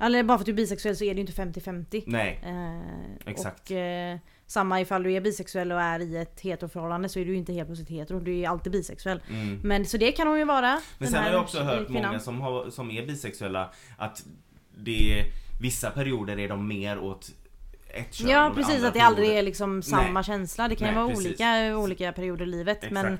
Eller 0.00 0.22
bara 0.22 0.38
för 0.38 0.42
att 0.42 0.46
du 0.46 0.52
är 0.52 0.56
bisexuell 0.56 0.96
så 0.96 1.04
är 1.04 1.14
det 1.14 1.20
ju 1.20 1.26
inte 1.26 1.60
50-50. 1.60 2.02
Nej, 2.06 2.40
Eh, 2.44 3.30
Exakt. 3.32 3.70
Och 3.70 3.76
eh, 3.76 4.18
samma 4.46 4.80
ifall 4.80 5.02
du 5.02 5.12
är 5.12 5.20
bisexuell 5.20 5.72
och 5.72 5.80
är 5.80 6.00
i 6.00 6.16
ett 6.16 6.40
heteroförhållande 6.40 7.08
så 7.08 7.18
är 7.18 7.24
du 7.24 7.30
ju 7.30 7.36
inte 7.36 7.52
helt 7.52 7.68
plötsligt 7.68 7.88
hetero, 7.88 8.20
du 8.20 8.32
är 8.32 8.36
ju 8.36 8.44
alltid 8.44 8.72
bisexuell. 8.72 9.22
mm. 9.30 9.60
Men 9.62 9.86
så 9.86 9.96
det 9.96 10.12
kan 10.12 10.28
hon 10.28 10.38
ju 10.38 10.44
vara. 10.44 10.80
Men 10.98 11.08
sen 11.08 11.22
har 11.22 11.30
jag 11.30 11.42
också 11.42 11.60
hört 11.60 11.86
kvinnan. 11.86 12.06
många 12.06 12.20
som, 12.20 12.40
har, 12.40 12.70
som 12.70 12.90
är 12.90 13.06
bisexuella 13.06 13.72
att 13.98 14.24
det 14.76 15.24
vissa 15.60 15.90
perioder 15.90 16.38
är 16.38 16.48
de 16.48 16.68
mer 16.68 16.98
åt 16.98 17.30
ett 17.92 18.14
kön 18.14 18.28
Ja 18.28 18.48
och 18.48 18.54
precis, 18.54 18.74
andra 18.74 18.88
att 18.88 18.94
det 18.94 19.00
aldrig 19.00 19.26
perioder- 19.28 19.38
är 19.38 19.42
liksom 19.42 19.82
samma 19.82 20.10
Nej. 20.12 20.24
känsla. 20.24 20.68
Det 20.68 20.76
kan 20.76 20.88
ju 20.88 20.94
Nej, 20.94 21.02
vara 21.02 21.14
precis. 21.14 21.26
olika, 21.26 21.76
olika 21.78 22.12
perioder 22.12 22.44
i 22.44 22.48
livet. 22.48 22.76
Exakt. 22.76 22.92
Men 22.92 23.18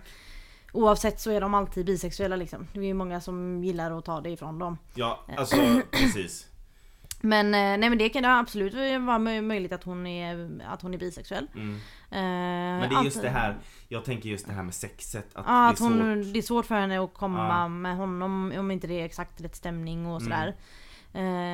oavsett 0.72 1.20
så 1.20 1.30
är 1.30 1.40
de 1.40 1.54
alltid 1.54 1.86
bisexuella 1.86 2.36
liksom. 2.36 2.66
Det 2.72 2.80
är 2.80 2.84
ju 2.84 2.94
många 2.94 3.20
som 3.20 3.64
gillar 3.64 3.98
att 3.98 4.04
ta 4.04 4.20
det 4.20 4.30
ifrån 4.30 4.58
dem. 4.58 4.78
Ja, 4.94 5.24
alltså 5.36 5.56
precis. 5.90 6.46
Men, 7.24 7.46
eh, 7.46 7.60
nej, 7.60 7.88
men 7.88 7.98
det 7.98 8.08
kan 8.08 8.24
absolut 8.24 8.74
vara 8.74 9.18
mö- 9.18 9.42
möjligt 9.42 9.72
att 9.72 9.84
hon 9.84 10.06
är, 10.06 10.60
att 10.68 10.82
hon 10.82 10.94
är 10.94 10.98
bisexuell. 10.98 11.46
Mm. 11.54 11.74
Eh, 11.74 11.78
Men 12.10 12.80
det 12.90 12.96
är 12.96 13.04
just 13.04 13.16
allt- 13.16 13.22
det 13.24 13.30
här, 13.30 13.56
jag 13.88 14.04
tänker 14.04 14.28
just 14.28 14.46
det 14.46 14.52
här 14.52 14.62
med 14.62 14.74
sexet. 14.74 15.26
Att 15.34 15.44
Ja, 15.46 15.52
det 15.52 15.58
är 15.58 15.70
att 15.72 15.78
hon, 15.78 15.92
svårt. 16.22 16.32
det 16.32 16.38
är 16.38 16.42
svårt 16.42 16.66
för 16.66 16.74
henne 16.74 17.00
att 17.04 17.14
komma 17.14 17.48
Ja. 17.48 17.68
med 17.68 17.96
honom 17.96 18.52
om 18.58 18.70
inte 18.70 18.86
det 18.86 19.00
är 19.00 19.04
exakt 19.04 19.40
rätt 19.40 19.56
stämning 19.56 20.06
och 20.06 20.20
Mm. 20.20 20.24
sådär. 20.32 20.46
Eh, 20.48 20.54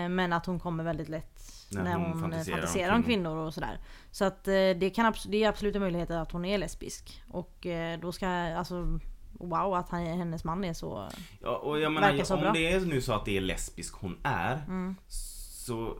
men 0.09 0.33
att 0.33 0.47
hon 0.47 0.61
kommer 0.61 0.85
väldigt 0.85 1.09
lätt 1.09 1.67
När 1.71 1.83
när, 1.85 1.93
hon 1.95 2.05
hon, 2.05 2.21
fantiserar 2.21 2.57
fantiserar, 2.57 2.91
om 2.93 2.97
om 2.97 3.03
kvinnor. 3.03 3.25
kvinnor 3.31 3.47
och 3.47 3.55
sådär. 3.55 3.79
Så 4.11 4.25
att 4.25 4.49
eh, 4.49 4.53
det, 4.53 4.93
kan, 4.95 5.15
det 5.29 5.45
är 5.45 5.49
absolut 5.49 5.75
en 5.75 5.81
möjlighet 5.83 6.11
att 6.11 6.33
hon 6.33 6.45
är 6.45 6.59
lesbisk. 6.59 7.23
Och 7.31 7.67
eh, 7.67 7.99
då 8.01 8.13
ska, 8.13 8.29
alltså 8.29 8.99
wow 9.33 9.75
att 9.75 9.91
han, 9.91 10.07
hennes 10.07 10.45
man 10.45 10.65
är 10.65 10.73
så... 10.73 11.09
Ja, 11.43 11.57
och 11.57 11.81
jag 11.81 11.93
menar, 11.93 12.25
så 12.25 12.35
om 12.35 12.41
bra. 12.41 12.53
det 12.53 12.73
är 12.73 12.81
nu 12.81 13.01
så 13.01 13.13
att 13.13 13.25
det 13.25 13.37
är 13.37 13.41
lesbisk 13.41 13.95
hon 13.95 14.19
är 14.23 14.63
Mm. 14.67 14.97
så 15.09 15.95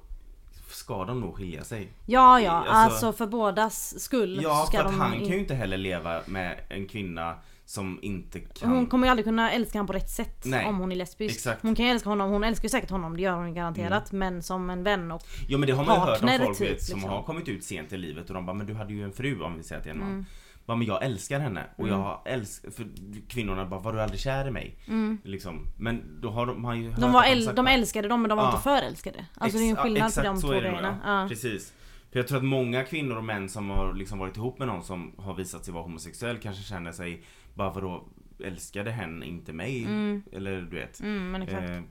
ska 0.71 1.05
de 1.05 1.21
nog 1.21 1.37
skilja 1.37 1.65
sig. 1.65 1.89
Ja 2.07 2.41
ja, 2.41 2.51
Alltså- 2.53 2.73
alltså, 2.73 3.13
för 3.13 3.27
bådas 3.27 4.01
skull 4.01 4.41
Ja, 4.43 4.65
ska 4.69 4.79
för 4.79 4.85
att 4.85 4.93
de 4.93 5.01
han 5.01 5.15
in- 5.15 5.21
kan 5.21 5.29
ju 5.29 5.39
inte 5.39 5.55
heller 5.55 5.77
leva 5.77 6.21
med 6.27 6.61
en 6.69 6.87
kvinna 6.89 7.35
som 7.69 7.99
inte 8.03 8.41
kan... 8.41 8.71
Hon 8.71 8.87
kommer 8.87 9.07
ju 9.07 9.11
aldrig 9.11 9.25
kunna 9.25 9.53
älska 9.53 9.79
honom 9.79 9.87
på 9.87 9.93
rätt 9.93 10.11
sätt 10.11 10.43
Nej, 10.45 10.67
om 10.67 10.79
hon 10.79 10.93
är 10.93 10.97
lesbisk. 10.97 11.35
exakt. 11.37 11.63
Hon 11.63 11.75
kan 11.75 11.85
ju 11.85 11.91
älska 11.91 12.09
honom, 12.09 12.31
hon 12.31 12.45
älskar 12.45 12.65
ju 12.65 12.69
säkert 12.69 12.91
honom, 12.91 13.17
det 13.17 13.23
gör 13.23 13.35
hon 13.35 13.55
garanterat. 13.55 14.13
Men 14.13 14.43
som 14.43 14.71
en 14.71 14.83
vän 14.83 15.13
och... 15.13 15.23
Ja 15.49 15.59
men 15.59 15.67
det 15.67 15.73
har 15.73 15.85
man 15.85 15.95
ju 15.95 16.01
hört 16.01 16.23
om 16.23 16.29
folk 16.45 16.59
typ, 16.59 16.81
som 16.81 16.97
liksom. 16.97 17.11
har 17.11 17.23
kommit 17.23 17.49
ut 17.49 17.65
sent 17.65 17.93
i 17.93 17.97
livet 17.97 18.29
och 18.29 18.35
de 18.35 18.47
bara 18.47 18.55
men 18.55 18.67
du 18.67 18.75
hade 18.75 18.93
ju 18.93 19.05
en 19.05 19.13
fru 19.13 19.43
om 19.43 19.57
vi 19.57 19.63
säger 19.63 19.79
att 19.79 19.85
det 19.85 19.91
är 19.91 19.95
en 19.95 20.01
man. 20.01 20.09
Mm. 20.11 20.25
Bara, 20.67 20.77
men 20.77 20.87
jag 20.87 21.03
älskar 21.05 21.41
henne 21.41 21.65
och 21.77 21.89
jag 21.89 22.21
älskar, 22.25 22.71
för 22.71 22.87
kvinnorna 23.29 23.67
bara 23.67 23.81
var 23.81 23.93
du 23.93 24.03
aldrig 24.03 24.21
kär 24.21 24.49
i 24.49 24.51
mig? 24.51 24.79
Mm. 24.87 25.19
Liksom. 25.25 25.67
Men 25.79 26.21
då 26.21 26.31
har 26.31 26.47
de, 26.47 26.63
man 26.63 26.83
ju 26.83 26.91
De, 26.91 27.13
var 27.13 27.23
äl- 27.23 27.45
sagt 27.45 27.57
de 27.57 27.67
älskade 27.67 28.09
dem 28.09 28.23
men 28.23 28.29
de 28.29 28.39
var 28.39 28.45
Ja. 28.45 28.51
inte 28.51 28.63
förälskade. 28.63 29.27
Alltså 29.35 29.59
det 29.59 29.65
är 29.65 29.67
ju 29.67 29.71
en 29.71 29.77
skillnad 29.77 30.15
på 30.15 30.23
de 30.23 30.41
två 30.41 30.49
grejerna. 30.49 30.99
Ja. 31.05 31.23
Ja. 31.23 31.29
Precis. 31.29 31.73
För 32.13 32.19
jag 32.19 32.29
tror 32.29 32.39
att 32.39 32.45
många 32.45 32.85
kvinnor 32.85 33.17
och 33.17 33.25
män 33.25 33.49
som 33.49 33.71
har 33.71 33.95
liksom 33.95 34.19
varit 34.19 34.37
ihop 34.37 34.59
med 34.59 34.69
någon 34.69 34.83
som 34.83 35.13
har 35.19 35.35
visat 35.35 35.65
sig 35.65 35.75
vara 35.75 35.83
homosexuell 35.83 36.39
kanske 36.39 36.63
känner 36.63 36.93
sig 36.93 37.23
bara 37.59 37.71
vadå 37.71 38.05
älskade 38.45 38.91
hen 38.91 39.23
inte 39.23 39.53
mig? 39.53 39.85
Mm. 39.85 40.23
Eller 40.33 40.61
du 40.63 40.77
vet. 40.77 41.01
Mm. 41.01 41.43
Eh, 41.43 41.83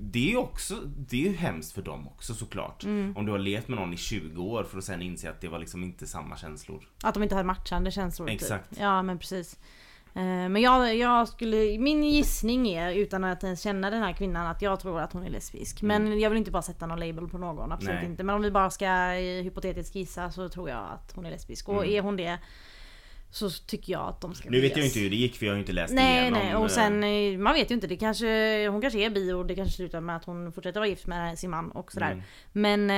det 0.00 0.18
är 0.26 0.30
ju 0.30 0.36
också, 0.36 0.74
det 0.96 1.28
är 1.28 1.32
hemskt 1.32 1.72
för 1.72 1.82
dem 1.82 2.08
också 2.08 2.34
såklart. 2.34 2.84
Mm. 2.84 3.16
Om 3.16 3.26
du 3.26 3.32
har 3.32 3.38
levt 3.38 3.68
med 3.68 3.78
någon 3.78 3.92
i 3.92 3.96
20 3.96 4.42
år 4.42 4.64
för 4.64 4.78
att 4.78 4.84
sen 4.84 5.02
inse 5.02 5.30
att 5.30 5.40
det 5.40 5.48
var 5.48 5.58
liksom 5.58 5.82
inte 5.84 6.06
samma 6.06 6.36
känslor. 6.36 6.84
Att 7.02 7.14
de 7.14 7.22
inte 7.22 7.34
har 7.34 7.44
matchande 7.44 7.90
känslor. 7.90 8.26
typ. 8.28 8.34
Exakt. 8.42 8.78
Ja 8.80 9.02
men 9.02 9.18
precis. 9.18 9.58
Eh, 10.14 10.22
Men 10.24 10.56
jag, 10.56 10.96
jag 10.96 11.28
skulle, 11.28 11.78
min 11.78 12.04
gissning 12.04 12.68
är 12.68 12.92
utan 12.92 13.24
att 13.24 13.44
ens 13.44 13.60
känna 13.62 13.90
den 13.90 14.02
här 14.02 14.12
kvinnan 14.12 14.46
att 14.46 14.62
jag 14.62 14.80
tror 14.80 15.00
att 15.00 15.12
hon 15.12 15.22
är 15.24 15.30
lesbisk. 15.30 15.82
Men 15.82 16.20
jag 16.20 16.30
vill 16.30 16.38
inte 16.38 16.50
bara 16.50 16.62
sätta 16.62 16.86
någon 16.86 17.00
label 17.00 17.28
på 17.28 17.38
någon, 17.38 17.72
absolut 17.72 17.90
Mm. 17.90 18.02
Nej. 18.02 18.10
inte. 18.10 18.22
Men 18.24 18.34
om 18.34 18.42
vi 18.42 18.50
bara 18.50 18.70
ska 18.70 18.86
eh, 19.14 19.42
hypotetiskt 19.42 19.94
gissa 19.94 20.30
så 20.30 20.48
tror 20.48 20.68
jag 20.70 20.78
att 20.94 21.12
hon 21.14 21.26
är 21.26 21.30
lesbisk. 21.30 21.68
Och 21.68 21.82
Mm. 21.84 21.90
är 21.94 22.00
hon 22.02 22.16
det 22.16 22.38
så 23.30 23.50
tycker 23.50 23.92
jag 23.92 24.08
att 24.08 24.20
de 24.20 24.34
ska 24.34 24.50
Nu 24.50 24.60
vet 24.60 24.70
jag 24.70 24.78
ju 24.78 24.84
inte 24.86 24.98
hur 25.00 25.10
det 25.10 25.16
gick 25.16 25.36
för 25.36 25.46
jag 25.46 25.52
har 25.52 25.56
ju 25.56 25.60
inte 25.60 25.72
läst 25.72 25.94
Nej 25.94 26.20
igenom. 26.22 26.38
nej 26.40 26.50
eh, 26.52 26.62
och 26.62 26.70
sen 26.70 27.04
eh, 27.04 27.38
man 27.38 27.54
vet 27.54 27.70
ju 27.70 27.74
inte. 27.74 27.86
Det 27.86 27.96
kanske, 27.96 28.68
hon 28.68 28.80
kanske 28.80 28.98
är 28.98 29.10
bi 29.10 29.32
och 29.32 29.46
det 29.46 29.54
kanske 29.54 29.76
slutar 29.76 30.00
med 30.00 30.16
att 30.16 30.24
hon 30.24 30.52
fortsätter 30.52 30.80
vara 30.80 30.88
gift 30.88 31.06
med 31.06 31.38
sin 31.38 31.50
man 31.50 31.70
och 31.70 31.92
sådär. 31.92 32.10
Mm. 32.12 32.22
Men 32.52 32.90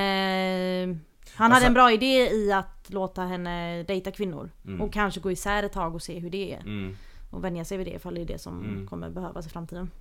eh, 0.91 0.97
han 1.35 1.45
Alltså- 1.45 1.55
hade 1.55 1.65
en 1.65 1.73
bra 1.73 1.91
idé 1.91 2.29
i 2.31 2.51
att 2.51 2.85
låta 2.89 3.21
henne 3.21 3.83
dejta 3.83 4.11
kvinnor. 4.11 4.49
Mm. 4.65 4.81
Och 4.81 4.93
kanske 4.93 5.19
gå 5.19 5.31
isär 5.31 5.63
ett 5.63 5.73
tag 5.73 5.95
och 5.95 6.01
se 6.01 6.19
hur 6.19 6.29
det 6.29 6.53
är. 6.53 6.59
Mm. 6.59 6.95
Och 7.31 7.43
vänja 7.43 7.65
sig 7.65 7.77
vid 7.77 7.87
det 7.87 7.91
ifall 7.93 8.15
det 8.15 8.21
är 8.21 8.25
det 8.25 8.39
som 8.41 8.59
Mm. 8.63 8.87
kommer 8.87 9.09
behövas 9.09 9.47
i 9.47 9.49
framtiden. 9.49 9.91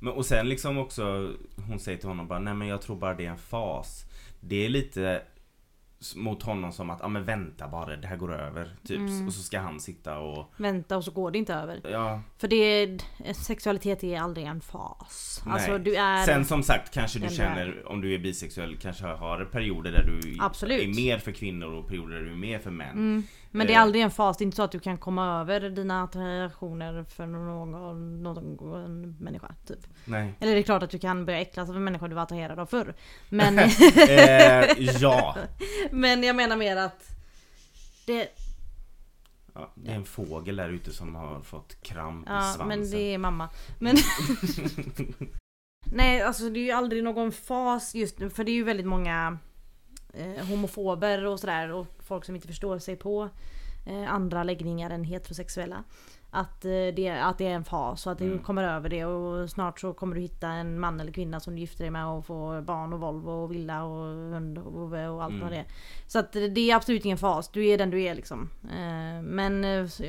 Men, 0.00 0.12
och 0.12 0.26
sen 0.26 0.48
liksom 0.48 0.78
också, 0.78 1.32
hon 1.68 1.78
säger 1.80 1.98
till 1.98 2.08
honom 2.08 2.28
bara 2.28 2.38
nej 2.38 2.54
men 2.54 2.68
jag 2.68 2.82
tror 2.82 2.96
bara 2.96 3.14
det 3.14 3.26
är 3.26 3.30
en 3.30 3.38
fas. 3.38 4.04
Det 4.40 4.64
är 4.64 4.68
lite 4.68 5.22
mot 6.16 6.42
honom 6.42 6.72
som 6.72 6.90
att, 6.90 6.98
ja 7.02 7.08
men 7.08 7.24
vänta 7.24 7.68
bara, 7.68 7.96
det 7.96 8.06
här 8.06 8.16
går 8.16 8.34
över. 8.34 8.76
Typ. 8.84 8.98
Mm. 8.98 9.26
Och 9.26 9.32
så 9.32 9.42
ska 9.42 9.58
han 9.60 9.80
sitta 9.80 10.18
och, 10.18 10.52
Vänta 10.56 10.96
och 10.96 11.04
så 11.04 11.10
går 11.10 11.30
det 11.30 11.38
inte 11.38 11.54
över. 11.54 11.80
ja. 11.90 12.22
För 12.38 12.48
det, 12.48 12.98
sexualitet 13.34 14.04
är 14.04 14.20
aldrig 14.20 14.46
en 14.46 14.60
fas. 14.60 15.42
Alltså 15.46 15.78
du 15.78 15.96
är... 15.96 16.24
Sen 16.24 16.44
som 16.44 16.62
sagt 16.62 16.94
kanske 16.94 17.18
du 17.18 17.28
känner, 17.28 17.88
om 17.88 18.00
du 18.00 18.14
är 18.14 18.18
bisexuell, 18.18 18.76
kanske 18.76 19.06
har 19.06 19.44
perioder 19.44 19.92
där 19.92 20.04
du 20.06 20.36
Absolut. 20.40 20.82
är 20.82 21.02
mer 21.02 21.18
för 21.18 21.32
kvinnor 21.32 21.72
och 21.72 21.88
perioder 21.88 22.14
där 22.14 22.22
du 22.22 22.30
är 22.30 22.36
mer 22.36 22.58
för 22.58 22.70
män. 22.70 22.92
Mm. 22.92 23.22
Men 23.50 23.66
det 23.66 23.72
är 23.72 23.76
Eh. 23.76 23.82
aldrig 23.82 24.02
en 24.04 24.10
fas, 24.10 24.36
det 24.36 24.42
är 24.42 24.46
inte 24.46 24.56
så 24.56 24.62
att 24.62 24.72
du 24.72 24.80
kan 24.80 24.98
komma 24.98 25.40
över 25.40 25.60
dina 25.70 26.02
attraktioner 26.04 27.04
för 27.04 27.26
någon, 27.26 28.22
någon 28.22 29.16
människa. 29.20 29.54
Typ. 29.66 29.78
Nej. 30.04 30.34
Eller 30.40 30.52
det 30.54 30.58
är 30.58 30.62
klart 30.62 30.82
att 30.82 30.90
du 30.90 30.98
kan 30.98 31.24
börja 31.26 31.40
äcklas 31.40 31.70
av 31.70 31.76
en 31.76 31.84
människa 31.84 32.08
du 32.08 32.14
var 32.14 32.22
attraherad 32.22 32.58
av 32.58 32.66
förr. 32.66 32.94
Men, 33.28 33.58
eh, 34.08 34.64
ja. 35.00 35.36
men 35.90 36.22
jag 36.22 36.36
menar 36.36 36.56
mer 36.56 36.76
att 36.76 37.02
det, 38.06 38.28
ja. 39.54 39.72
Det 39.74 39.90
är 39.90 39.94
en 39.94 40.04
fågel 40.04 40.56
där 40.56 40.68
ute 40.68 40.92
som 40.92 41.14
har 41.14 41.40
fått 41.40 41.82
kramp 41.82 42.26
i 42.26 42.30
ja 42.30 42.40
svansen. 42.40 42.68
men 42.68 42.90
det 42.90 43.14
är 43.14 43.18
mamma. 43.18 43.48
Men 43.78 43.96
Nej 45.92 46.22
alltså 46.22 46.50
det 46.50 46.60
är 46.60 46.64
ju 46.64 46.70
aldrig 46.70 47.04
någon 47.04 47.32
fas 47.32 47.94
just 47.94 48.18
nu 48.18 48.30
för 48.30 48.44
det 48.44 48.50
är 48.50 48.54
ju 48.54 48.64
väldigt 48.64 48.86
många 48.86 49.38
eh, 50.14 50.46
homofober 50.46 51.24
och 51.26 51.40
sådär 51.40 51.72
och 51.72 51.86
folk 51.98 52.24
som 52.24 52.34
inte 52.34 52.46
förstår 52.48 52.78
sig 52.78 52.96
på 52.96 53.28
eh, 53.86 54.12
andra 54.12 54.42
läggningar 54.44 54.90
än 54.90 55.04
heterosexuella. 55.04 55.84
Att, 56.30 56.64
eh, 56.64 56.70
det, 56.70 57.08
att 57.22 57.38
det 57.38 57.46
är 57.46 57.50
en 57.54 57.64
fas 57.64 58.06
och 58.06 58.12
att 58.12 58.18
du 58.18 58.24
Mm. 58.26 58.38
kommer 58.38 58.64
över 58.64 58.88
det 58.88 59.04
och 59.04 59.50
snart 59.50 59.80
så 59.80 59.92
kommer 59.92 60.14
du 60.14 60.20
hitta 60.20 60.48
en 60.48 60.80
man 60.80 61.00
eller 61.00 61.12
kvinna 61.12 61.40
som 61.40 61.54
du 61.54 61.60
gifter 61.60 61.84
dig 61.84 61.90
med 61.90 62.06
och 62.06 62.26
får 62.26 62.60
barn 62.60 62.92
och 62.92 63.00
Volvo 63.00 63.30
och 63.30 63.52
villa 63.52 63.84
och 63.84 64.04
hund 64.14 64.58
och 64.58 64.92
och 64.92 65.22
allt 65.24 65.30
Mm. 65.32 65.40
vad 65.42 65.52
det 65.52 65.56
är. 65.56 65.66
Så 66.06 66.18
att 66.18 66.32
det 66.32 66.70
är 66.70 66.76
absolut 66.76 67.04
ingen 67.04 67.18
fas, 67.18 67.48
du 67.48 67.66
är 67.66 67.78
den 67.78 67.90
du 67.90 68.02
är 68.02 68.14
liksom. 68.14 68.50
Eh, 68.64 69.22
Men 69.22 69.62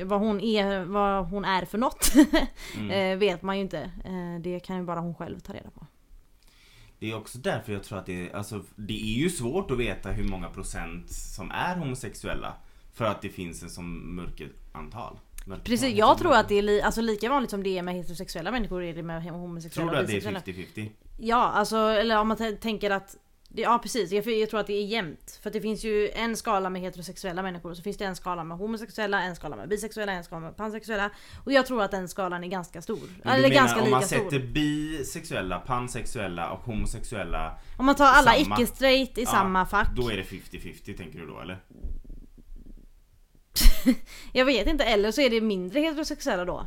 vad 0.04 0.20
hon 0.20 0.40
är, 0.40 0.84
vad 0.84 1.26
hon 1.28 1.44
är 1.44 1.64
för 1.64 1.78
något 1.78 2.12
Mm. 2.78 3.18
vet 3.18 3.42
man 3.42 3.56
ju 3.56 3.62
inte. 3.62 3.90
Det 4.40 4.60
kan 4.60 4.76
ju 4.76 4.82
bara 4.82 5.00
hon 5.00 5.14
själv 5.14 5.40
ta 5.40 5.52
reda 5.52 5.70
på. 5.70 5.86
Det 7.00 7.10
är 7.10 7.16
också 7.16 7.38
därför 7.38 7.72
jag 7.72 7.82
tror 7.84 7.98
att 7.98 8.06
det 8.06 8.28
är, 8.30 8.36
alltså, 8.36 8.62
det 8.76 9.00
är 9.02 9.18
ju 9.18 9.30
svårt 9.30 9.70
att 9.70 9.78
veta 9.78 10.10
hur 10.10 10.24
många 10.28 10.48
procent 10.48 11.10
som 11.10 11.50
är 11.50 11.76
homosexuella. 11.76 12.54
För 12.94 13.04
att 13.04 13.22
det 13.22 13.28
finns 13.28 13.62
en 13.62 13.70
sån 13.70 14.14
mörkerantal. 14.14 15.18
Precis, 15.64 15.94
jag 15.94 16.18
tror 16.18 16.34
att 16.34 16.48
det 16.48 16.58
är 16.58 16.62
li- 16.62 16.82
alltså, 16.82 17.00
lika 17.00 17.28
vanligt 17.30 17.50
som 17.50 17.62
det 17.62 17.78
är 17.78 17.82
med 17.82 17.94
heterosexuella 17.94 18.50
människor 18.50 18.82
är 18.84 18.94
det 18.94 19.02
med 19.02 19.22
homosexuella 19.22 19.90
Tror 19.90 19.96
du 19.96 20.02
att 20.02 20.06
det 20.06 20.12
är 20.12 20.32
bisexuella. 20.32 20.86
50-50? 20.86 20.90
Ja, 21.18 21.36
alltså 21.50 21.76
eller 21.76 22.18
om 22.18 22.28
man 22.28 22.56
tänker 22.60 22.90
att 22.90 23.16
Ja 23.54 23.78
precis, 23.82 24.12
jag, 24.12 24.26
jag 24.26 24.50
tror 24.50 24.60
att 24.60 24.66
det 24.66 24.72
är 24.72 24.84
jämnt. 24.84 25.40
För 25.42 25.50
det 25.50 25.60
finns 25.60 25.84
ju 25.84 26.08
en 26.10 26.36
skala 26.36 26.70
med 26.70 26.82
heterosexuella 26.82 27.42
människor 27.42 27.70
och 27.70 27.76
så 27.76 27.82
finns 27.82 27.96
det 27.96 28.04
en 28.04 28.16
skala 28.16 28.44
med 28.44 28.58
homosexuella, 28.58 29.22
en 29.22 29.36
skala 29.36 29.56
med 29.56 29.68
bisexuella, 29.68 30.12
en 30.12 30.24
skala 30.24 30.40
med 30.40 30.56
pansexuella. 30.56 31.10
Och 31.44 31.52
jag 31.52 31.66
tror 31.66 31.82
att 31.82 31.90
den 31.90 32.08
skalan 32.08 32.44
är 32.44 32.48
ganska 32.48 32.82
stor. 32.82 32.98
Men 33.00 33.08
du 33.24 33.30
Eller 33.30 33.48
menar 33.48 33.54
ganska 33.62 33.78
om 33.78 33.84
lika 33.84 33.96
man 33.96 34.02
sätter 34.02 34.28
stor. 34.28 34.38
bisexuella, 34.40 35.58
pansexuella 35.58 36.50
och 36.50 36.58
homosexuella 36.64 37.58
Om 37.78 37.86
man 37.86 37.94
tar 37.94 38.06
alla 38.06 38.36
icke-straight 38.36 39.18
i 39.18 39.22
Ja, 39.22 39.26
samma 39.30 39.66
fack. 39.66 39.88
Då 39.96 40.10
är 40.10 40.16
det 40.16 40.22
50-50 40.22 40.96
tänker 40.96 41.18
du 41.18 41.26
då 41.26 41.40
eller? 41.40 41.62
Jag 44.32 44.44
vet 44.44 44.66
inte, 44.66 44.84
eller 44.84 45.12
så 45.12 45.20
är 45.20 45.30
det 45.30 45.40
mindre 45.40 45.80
heterosexuella 45.80 46.44
då. 46.44 46.66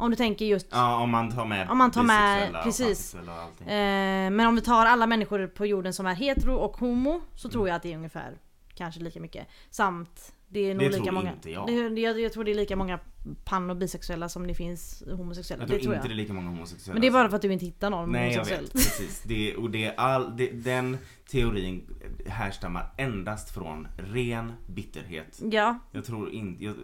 Om 0.00 0.10
du 0.10 0.16
tänker 0.16 0.44
just 0.44 0.66
Ja, 0.70 0.96
om 1.02 1.10
man 1.10 1.30
tar 1.32 1.44
med 1.46 1.70
Om 1.70 1.78
man 1.78 1.90
tar 1.90 2.02
med- 2.02 2.56
och 2.56 2.62
precis. 2.62 3.14
och 3.14 3.32
allting. 3.32 3.68
Eh, 3.68 4.30
men 4.30 4.40
om 4.46 4.54
vi 4.54 4.60
tar 4.60 4.86
alla 4.86 5.06
människor 5.06 5.46
på 5.46 5.66
jorden 5.66 5.92
som 5.92 6.06
är 6.06 6.14
hetero 6.14 6.54
och 6.54 6.76
homo 6.76 7.20
så 7.34 7.48
Mm. 7.48 7.52
tror 7.52 7.68
jag 7.68 7.74
att 7.76 7.82
det 7.82 7.92
är 7.92 7.96
ungefär 7.96 8.38
kanske 8.74 9.00
lika 9.00 9.20
mycket. 9.20 9.46
Samt 9.70 10.32
det 10.48 10.60
är 10.70 10.74
nog 10.74 10.82
Det 10.82 10.88
lika 10.88 11.02
tror 11.02 11.12
många. 11.12 11.32
inte 11.32 11.50
jag. 11.50 11.66
Det, 11.66 12.00
jag, 12.00 12.20
jag 12.20 12.32
tror 12.32 12.44
det 12.44 12.50
är 12.50 12.54
lika 12.54 12.76
många 12.76 12.98
pan 13.44 13.70
och 13.70 13.76
bisexuella 13.76 14.28
som 14.28 14.46
det 14.46 14.54
finns 14.54 15.02
homosexuella. 15.16 15.62
Jag 15.62 15.68
det 15.68 15.72
tror 15.74 15.82
tror 15.82 15.94
inte 15.94 16.06
jag. 16.08 16.10
det 16.10 16.14
är 16.20 16.22
lika 16.22 16.32
många 16.32 16.48
homosexuella. 16.48 16.94
Men 16.94 17.00
det 17.00 17.06
är 17.06 17.12
bara 17.12 17.28
för 17.28 17.36
att 17.36 17.42
du 17.42 17.52
inte 17.52 17.64
hittar 17.64 17.90
någon 17.90 18.12
Nej 18.12 18.22
jag 18.22 18.30
homosexuell. 18.32 18.64
vet, 18.64 18.72
precis. 18.72 19.22
Det, 19.26 19.56
och 19.56 19.70
det 19.70 19.84
är 19.84 19.94
all, 19.96 20.36
det, 20.36 20.46
den 20.50 20.98
teorin 21.30 21.84
härstammar 22.26 22.86
endast 22.96 23.54
från 23.54 23.88
ren 24.12 24.52
bitterhet. 24.66 25.40
Ja, 25.50 25.78
Jag 25.92 26.04
tror 26.04 26.30
inte, 26.30 26.64
jag, 26.64 26.74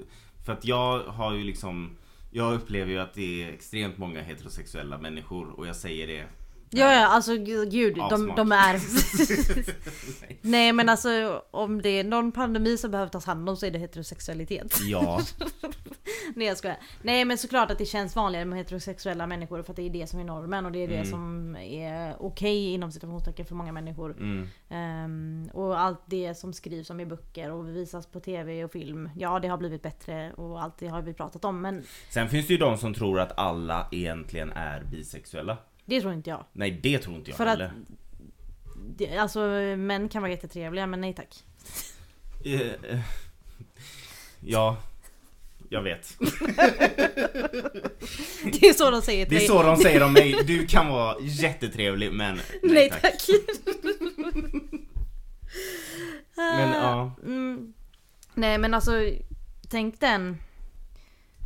för 0.44 0.52
att 0.52 0.64
jag 0.64 0.98
har 1.00 1.34
ju 1.34 1.44
liksom 1.44 1.96
jag 2.36 2.54
upplever 2.54 2.92
ju 2.92 2.98
att 2.98 3.14
det 3.14 3.42
är 3.44 3.52
extremt 3.52 3.98
många 3.98 4.22
heterosexuella 4.22 4.98
människor 4.98 5.50
och 5.50 5.66
jag 5.66 5.76
säger 5.76 6.06
det 6.06 6.24
ja, 6.70 6.92
ja 6.92 7.06
alltså 7.06 7.32
gu- 7.32 7.70
gud, 7.70 7.96
de, 7.96 8.32
de 8.36 8.52
är... 8.52 8.72
Nej. 8.72 10.36
Nej 10.42 10.72
men 10.72 10.88
alltså 10.88 11.42
om 11.50 11.82
det 11.82 11.88
är 11.88 12.04
någon 12.04 12.32
pandemi 12.32 12.78
som 12.78 12.90
behöver 12.90 13.10
tas 13.10 13.24
hand 13.24 13.48
om 13.48 13.56
så 13.56 13.66
är 13.66 13.70
det 13.70 13.78
heterosexualitet. 13.78 14.80
Ja, 14.82 15.20
Nej 16.36 16.46
jag 16.48 16.56
skojar. 16.58 16.76
Nej 17.02 17.24
men 17.24 17.38
såklart 17.38 17.70
att 17.70 17.78
det 17.78 17.84
känns 17.86 18.16
vanligare 18.16 18.44
med 18.44 18.58
heterosexuella 18.58 19.26
människor 19.26 19.62
för 19.62 19.72
att 19.72 19.76
det 19.76 19.82
är 19.82 19.90
det 19.90 20.06
som 20.06 20.20
är 20.20 20.24
normen 20.24 20.66
och 20.66 20.72
det 20.72 20.78
är 20.78 20.88
det 20.88 20.94
Mm. 20.96 21.06
som 21.10 21.56
är 21.56 22.16
okej 22.22 22.72
inom 22.74 22.92
situationstecken 22.92 23.46
för 23.46 23.54
många 23.54 23.72
människor. 23.72 24.10
mm, 24.12 24.48
Ehm, 24.68 25.48
och 25.52 25.80
allt 25.80 26.00
det 26.06 26.34
som 26.34 26.52
skrivs 26.52 26.90
om 26.90 27.00
i 27.00 27.06
böcker 27.06 27.50
och 27.50 27.68
visas 27.68 28.06
på 28.06 28.20
tv 28.20 28.64
och 28.64 28.72
film. 28.72 29.10
Ja 29.16 29.38
det 29.38 29.48
har 29.48 29.56
blivit 29.58 29.82
bättre 29.82 30.32
och 30.32 30.62
allt 30.62 30.78
det 30.78 30.88
har 30.88 31.02
vi 31.02 31.14
pratat 31.14 31.44
om 31.44 31.60
men 31.60 31.82
Sen 32.10 32.28
finns 32.28 32.46
det 32.46 32.52
ju 32.52 32.58
de 32.58 32.78
som 32.78 32.94
tror 32.94 33.20
att 33.20 33.38
alla 33.38 33.88
egentligen 33.92 34.52
är 34.52 34.84
bisexuella. 34.84 35.56
det 35.84 36.00
tror 36.00 36.12
inte 36.12 36.30
jag. 36.30 36.44
Nej 36.52 36.80
det 36.82 36.98
tror 36.98 37.16
inte 37.16 37.30
jag 37.30 37.36
För 37.36 37.44
att- 37.46 37.50
heller. 37.50 37.72
Det, 38.96 39.18
alltså 39.18 39.40
män 39.76 40.08
kan 40.08 40.22
vara 40.22 40.32
jättetrevliga 40.32 40.86
men 40.86 41.00
nej 41.00 41.14
tack. 41.14 41.44
Eh, 42.44 42.60
eh, 42.60 43.00
Ja, 44.40 44.76
jag 45.74 45.82
vet. 45.82 46.16
Det 48.60 48.68
är 48.68 48.72
så 48.72 48.90
de 48.90 49.02
säger 49.02 49.26
till 49.26 49.38
Det 49.38 49.44
är 49.44 49.48
så 49.48 49.62
de 49.62 49.76
säger 49.76 50.02
om 50.02 50.12
mig. 50.12 50.36
Du 50.46 50.66
kan 50.66 50.88
vara 50.88 51.16
jättetrevlig 51.20 52.12
men 52.12 52.40
Nej 52.62 52.90
tack. 52.90 53.26
Men 56.36 56.70
ja. 56.70 57.16
Mm. 57.22 57.74
Nej 58.34 58.58
men 58.58 58.74
alltså 58.74 58.92
tänk 59.68 60.00
den 60.00 60.36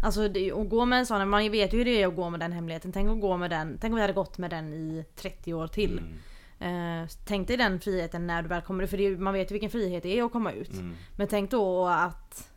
Alltså 0.02 0.28
det, 0.28 0.52
att 0.52 0.68
gå 0.68 0.84
med 0.84 0.98
en 0.98 1.06
sån, 1.06 1.28
man 1.28 1.50
vet 1.50 1.74
ju 1.74 1.78
hur 1.78 1.84
det 1.84 2.02
är 2.02 2.06
att 2.06 2.16
gå 2.16 2.30
med 2.30 2.40
den 2.40 2.52
hemligheten. 2.52 2.92
Tänk 2.92 3.10
att 3.10 3.20
gå 3.20 3.36
med 3.36 3.50
den, 3.50 3.78
tänk 3.80 3.92
om 3.92 3.94
vi 3.94 4.00
hade 4.00 4.12
gått 4.12 4.38
med 4.38 4.50
den 4.50 4.74
i 4.74 5.04
30 5.16 5.54
år 5.54 5.66
till. 5.66 5.98
Mm, 5.98 6.18
Eh, 6.60 7.08
tänk 7.24 7.48
dig 7.48 7.56
den 7.56 7.80
friheten 7.80 8.26
när 8.26 8.42
du 8.42 8.48
väl 8.48 8.62
kommer 8.62 8.84
ut, 8.84 8.90
för 8.90 8.96
det, 8.96 9.18
man 9.18 9.34
vet 9.34 9.50
ju 9.50 9.52
vilken 9.52 9.70
frihet 9.70 10.02
det 10.02 10.18
är 10.18 10.24
att 10.24 10.32
komma 10.32 10.52
ut. 10.52 10.72
mm. 10.72 10.94
Men 11.16 11.28
tänk 11.28 11.50
då 11.50 11.86
att... 11.86 12.50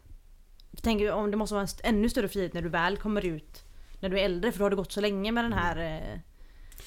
Tänk 0.81 1.11
om 1.11 1.31
det 1.31 1.37
måste 1.37 1.53
vara 1.55 1.63
en 1.83 1.95
ännu 1.95 2.09
större 2.09 2.27
frihet 2.27 2.53
när 2.53 2.61
du 2.61 2.69
väl 2.69 2.97
kommer 2.97 3.25
ut 3.25 3.63
när 3.99 4.09
du 4.09 4.19
är 4.19 4.25
äldre 4.25 4.51
för 4.51 4.59
då 4.59 4.65
har 4.65 4.69
det 4.69 4.75
gått 4.75 4.91
så 4.91 5.01
länge 5.01 5.31
med 5.31 5.43
den 5.43 5.53
här... 5.53 5.77
eh, 5.77 5.83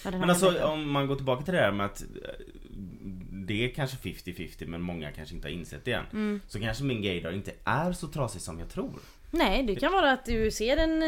Med 0.05 0.13
den 0.13 0.13
här 0.13 0.21
Men 0.21 0.31
alltså 0.31 0.45
hemligheten. 0.47 0.73
om 0.73 0.91
man 0.91 1.07
går 1.07 1.17
tillbaka 1.17 1.45
till 1.45 1.55
det 1.55 1.61
här 1.61 1.73
med 1.73 1.87
att 1.87 2.01
eh, 2.03 2.07
det 3.31 3.65
är 3.65 3.69
kanske 3.75 3.97
50-50 3.97 4.67
men 4.67 4.81
många 4.83 5.13
kanske 5.13 5.35
inte 5.35 5.49
har 5.49 5.53
insett 5.53 5.85
det 5.85 5.93
än. 5.93 6.05
Mm. 6.13 6.41
Så 6.49 6.61
kanske 6.61 6.85
min 6.85 7.03
gaydar 7.03 7.33
inte 7.33 7.53
är 7.65 7.93
så 7.93 8.07
trasig 8.09 8.41
som 8.43 8.59
jag 8.59 8.69
tror. 8.69 8.93
Nej, 9.31 9.63
det 9.63 9.75
kan 9.77 9.93
vara 9.93 10.13
att 10.13 10.25
du 10.25 10.51
ser 10.51 10.77
en 10.77 11.01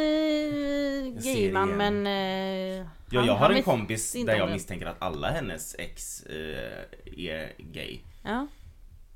ser 1.23 1.35
gayman 1.35 1.69
men... 1.69 2.07
eh, 2.07 2.87
Ja, 3.11 3.19
han- 3.21 3.27
jag 3.27 3.35
har 3.35 3.51
en 3.51 3.63
kompis 3.63 4.13
där 4.13 4.37
jag 4.37 4.49
det. 4.49 4.53
misstänker 4.53 4.87
att 4.87 4.97
alla 5.03 5.31
hennes 5.31 5.75
ex 5.79 6.23
eh, 6.23 6.83
är 7.17 7.53
gay. 7.73 7.99
Ja. 8.25 8.47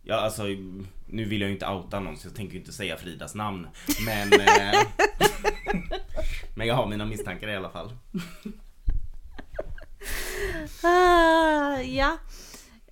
Ja 0.03 0.15
alltså, 0.15 0.43
nu 1.07 1.25
vill 1.25 1.41
jag 1.41 1.49
ju 1.49 1.55
inte 1.55 1.67
outa 1.67 2.01
någon 2.01 2.17
så 2.17 2.27
jag 2.27 2.35
tänker 2.35 2.55
ju 2.55 2.61
inte 2.61 2.73
säga 2.73 2.97
Fridas 2.97 3.35
namn. 3.35 3.69
Men... 4.05 4.31
Eh, 4.41 4.87
men 6.55 6.67
jag 6.67 6.75
har 6.75 6.87
mina 6.87 7.07
misstankar 7.07 7.49
i 7.49 7.57
alla 7.57 7.71
fall. 7.71 7.93
Ah, 10.83 11.81
ja. 11.81 12.19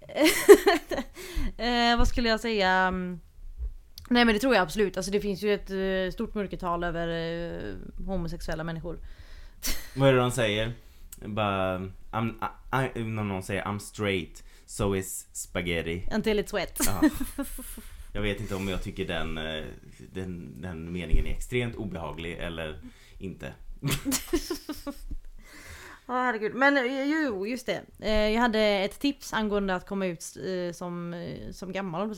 eh, 1.65 1.99
vad 1.99 2.09
skulle 2.09 2.29
jag 2.29 2.41
säga? 2.41 2.91
Nej 4.11 4.25
men 4.25 4.27
det 4.27 4.39
tror 4.39 4.55
jag 4.55 4.63
absolut. 4.63 4.97
Alltså 4.97 5.13
det 5.13 5.21
finns 5.21 5.43
ju 5.43 5.55
ett 5.55 5.71
eh, 5.71 6.13
stort 6.13 6.35
mörkertal 6.35 6.85
över 6.85 7.09
eh, 7.09 7.75
homosexuella 8.07 8.65
människor. 8.65 8.99
Vad 9.97 10.09
är 10.09 10.13
det 10.13 10.21
de 10.21 10.31
säger? 10.31 10.73
Bara... 11.17 11.79
I'm, 12.11 12.35
I, 12.73 13.01
I, 13.01 13.05
när 13.05 13.25
någon 13.25 13.43
säger 13.43 13.65
I'm 13.65 13.79
straight, 13.79 14.45
so 14.69 14.95
is 14.97 15.27
spaghetti. 15.33 16.09
Until 16.13 16.39
it's 16.39 16.55
wet. 16.55 16.79
Ja. 16.87 17.01
Jag 18.13 18.23
vet 18.23 18.41
inte 18.41 18.55
om 18.55 18.69
jag 18.69 18.83
tycker 18.83 19.05
den, 19.05 19.39
eh, 19.39 19.65
den, 20.13 20.63
den 20.63 20.93
meningen 20.93 21.27
är 21.27 21.31
extremt 21.31 21.77
obehaglig 21.77 22.39
eller 22.39 22.81
inte. 23.19 23.53
Ja 26.11 26.15
herregud. 26.15 26.55
Men 26.55 26.77
eh, 26.77 27.05
jo, 27.05 27.47
just 27.47 27.67
det. 27.67 27.83
Eh, 27.99 28.13
Jag 28.31 28.41
hade 28.41 28.61
ett 28.61 29.01
tips 29.01 29.33
angående 29.33 29.75
att 29.75 29.87
komma 29.87 30.07
ut 30.07 30.23
som, 30.73 31.15
som 31.53 31.73
gammal, 31.73 32.15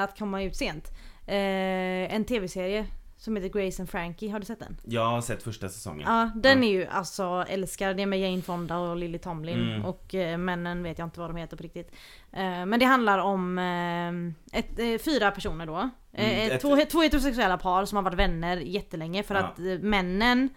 att 0.00 0.18
komma 0.18 0.42
ut 0.42 0.56
sent. 0.56 0.84
En 1.26 2.24
tv-serie 2.24 2.86
som 3.18 3.36
heter 3.36 3.48
Grace 3.48 3.82
and 3.82 3.90
Frankie, 3.90 4.30
har 4.30 4.38
du 4.40 4.46
sett 4.46 4.58
den? 4.58 4.76
Jag 4.84 5.04
har 5.04 5.20
sett 5.20 5.42
första 5.42 5.68
säsongen. 5.68 6.06
Ja, 6.12 6.30
den 6.34 6.64
är 6.64 6.68
ju 6.72 6.86
alltså 6.86 7.44
älskad. 7.48 7.96
Det 7.96 8.02
är 8.02 8.06
med 8.06 8.20
Jane 8.20 8.42
Fonda 8.42 8.78
och 8.78 8.96
Lily 8.96 9.18
Tomlin. 9.18 9.68
Mm. 9.70 9.84
Och 9.84 10.14
eh, 10.14 10.38
männen 10.38 10.82
vet 10.82 10.98
jag 10.98 11.06
inte 11.06 11.20
vad 11.20 11.30
de 11.30 11.36
heter 11.36 11.56
på 11.56 11.62
riktigt. 11.62 11.90
Eh, 12.32 12.66
men 12.66 12.78
det 12.80 12.84
handlar 12.84 13.18
om 13.18 13.58
eh, 13.58 14.58
ett, 14.58 14.78
eh, 14.78 14.98
fyra 15.04 15.30
personer 15.30 15.66
då. 15.66 15.90
Eh, 16.12 16.28
Mm, 16.28 16.50
ett, 16.50 16.60
Två, 16.62 16.76
två 16.90 17.00
heterosexuella 17.02 17.58
par 17.58 17.84
som 17.84 17.96
har 17.96 18.02
varit 18.02 18.18
vänner 18.18 18.56
jättelänge 18.56 19.22
för 19.22 19.34
Ja. 19.34 19.40
att 19.40 19.58
eh, 19.58 19.64
männen 19.80 20.48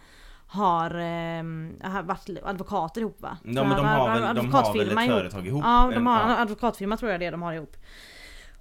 har, 0.47 0.89
har 1.89 2.03
varit 2.03 2.29
advokater 2.43 3.01
ihop 3.01 3.21
va? 3.21 3.37
Ja, 3.43 3.63
men 3.63 3.69
de 3.77 3.85
har 3.85 4.09
väl, 4.19 4.35
de 4.35 4.51
har 4.53 4.77
väl 4.77 4.97
ett 4.97 5.07
företag 5.09 5.47
ihop? 5.47 5.63
Ja, 5.65 5.91
de 5.93 6.07
har 6.07 6.35
advokatfirma 6.41 6.97
tror 6.97 7.11
jag 7.11 7.19
det 7.19 7.25
är 7.25 7.31
de 7.31 7.41
har 7.41 7.53
ihop. 7.53 7.75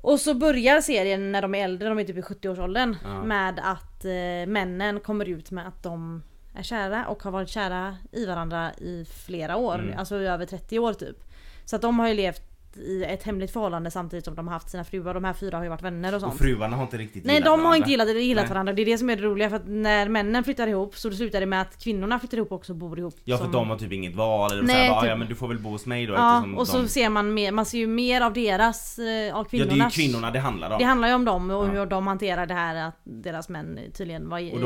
Och 0.03 0.21
så 0.21 0.35
börjar 0.35 0.81
serien 0.81 1.33
när 1.33 1.43
de 1.43 1.55
är 1.55 1.65
äldre, 1.65 1.89
de 1.89 1.99
är 1.99 2.05
typ 2.05 2.17
i 2.17 2.21
70-årsåldern. 2.21 2.97
Ja. 3.05 3.23
Med 3.23 3.61
att 3.63 4.05
eh, 4.05 4.53
männen 4.53 5.01
kommer 5.01 5.29
ut 5.29 5.51
med 5.51 5.69
att 5.69 5.83
de 5.83 6.23
är 6.55 6.63
kära 6.63 7.07
och 7.07 7.23
har 7.23 7.31
varit 7.31 7.49
kära 7.49 7.97
i 8.13 8.27
varandra 8.27 8.73
i 8.73 9.05
flera 9.05 9.57
år. 9.57 9.79
Mm. 9.79 9.99
Alltså 9.99 10.21
i 10.21 10.27
över 10.27 10.47
30 10.47 10.79
år 10.79 10.93
typ. 10.93 11.17
Så 11.65 11.77
att 11.77 11.83
de 11.83 11.99
har 11.99 12.09
ju 12.09 12.15
levt 12.15 12.50
i 12.77 13.05
ett 13.05 13.23
hemligt 13.23 13.51
förhållande 13.51 13.91
samtidigt 13.91 14.25
som 14.25 14.35
de 14.35 14.47
har 14.47 14.53
haft 14.55 14.71
sina 14.71 14.85
fruar. 14.85 15.15
De 15.15 15.25
här 15.25 15.33
fyra 15.33 15.57
har 15.57 15.65
ju 15.65 15.71
varit 15.71 15.83
vänner 15.83 16.15
och 16.15 16.21
sånt. 16.21 16.33
Och 16.35 16.39
fruarna 16.39 16.77
har 16.77 16.83
inte 16.85 16.97
riktigt 16.97 17.25
Nej 17.25 17.35
gillat 17.35 17.45
de 17.47 17.51
har 17.51 17.57
varandra. 17.59 17.77
inte 17.77 17.91
gillat, 17.91 18.09
gillat 18.23 18.43
Nej. 18.45 18.49
varandra. 18.49 18.73
Det 18.73 18.83
är 18.83 18.87
det 18.87 18.99
som 18.99 19.11
är 19.11 19.17
det 19.17 19.23
roliga. 19.23 19.49
För 19.49 19.57
att 19.57 19.69
när 19.69 20.09
männen 20.09 20.45
flyttar 20.45 20.67
ihop 20.67 20.97
så 20.97 21.11
slutar 21.11 21.41
det 21.41 21.47
med 21.47 21.61
att 21.63 21.79
kvinnorna 21.85 22.19
flyttar 22.19 22.37
ihop 22.37 22.53
också 22.53 22.73
och 22.73 22.77
bor 22.79 22.99
ihop. 22.99 23.15
Ja 23.25 23.37
för 23.37 23.45
som- 23.45 23.53
de 23.53 23.71
har 23.71 23.77
typ 23.79 23.93
inget 23.93 24.15
val 24.15 24.53
eller 24.53 24.63
Nej, 24.63 24.75
såhär, 24.77 24.89
bara, 24.91 25.01
typ- 25.01 25.09
ja 25.11 25.17
men 25.17 25.29
du 25.29 25.35
får 25.35 25.49
väl 25.49 25.59
bo 25.59 25.71
hos 25.71 25.87
mig 25.87 26.07
då 26.07 26.15
Ja 26.15 26.45
och 26.57 26.69
så 26.69 26.79
de... 26.79 26.89
ser 26.89 27.09
man 27.09 27.35
mer, 27.35 27.53
man 27.53 27.67
ser 27.67 27.79
ju 27.79 27.87
mer 27.87 28.21
av 28.21 28.33
deras, 28.33 28.99
eh, 28.99 29.05
av 29.05 29.07
Ja 29.07 29.47
det 29.51 29.57
är 29.57 29.61
ju 29.61 29.67
kvinnornas. 29.69 29.95
kvinnorna 29.95 30.31
det 30.31 30.39
handlar 30.39 30.71
om. 30.71 30.79
Det 30.79 30.85
handlar 30.85 31.09
ju 31.09 31.15
om 31.15 31.25
dem 31.25 31.51
och 31.51 31.67
Ja. 31.67 31.71
hur 31.71 31.87
de 31.87 32.07
hanterar 32.07 32.47
det 32.47 32.55
här 32.55 32.89
att 32.89 33.01
deras 33.05 33.49
män 33.49 33.79
tydligen 33.95 34.29
var 34.29 34.39
i- 34.39 34.53
Och 34.53 34.61
ihop. 34.61 34.63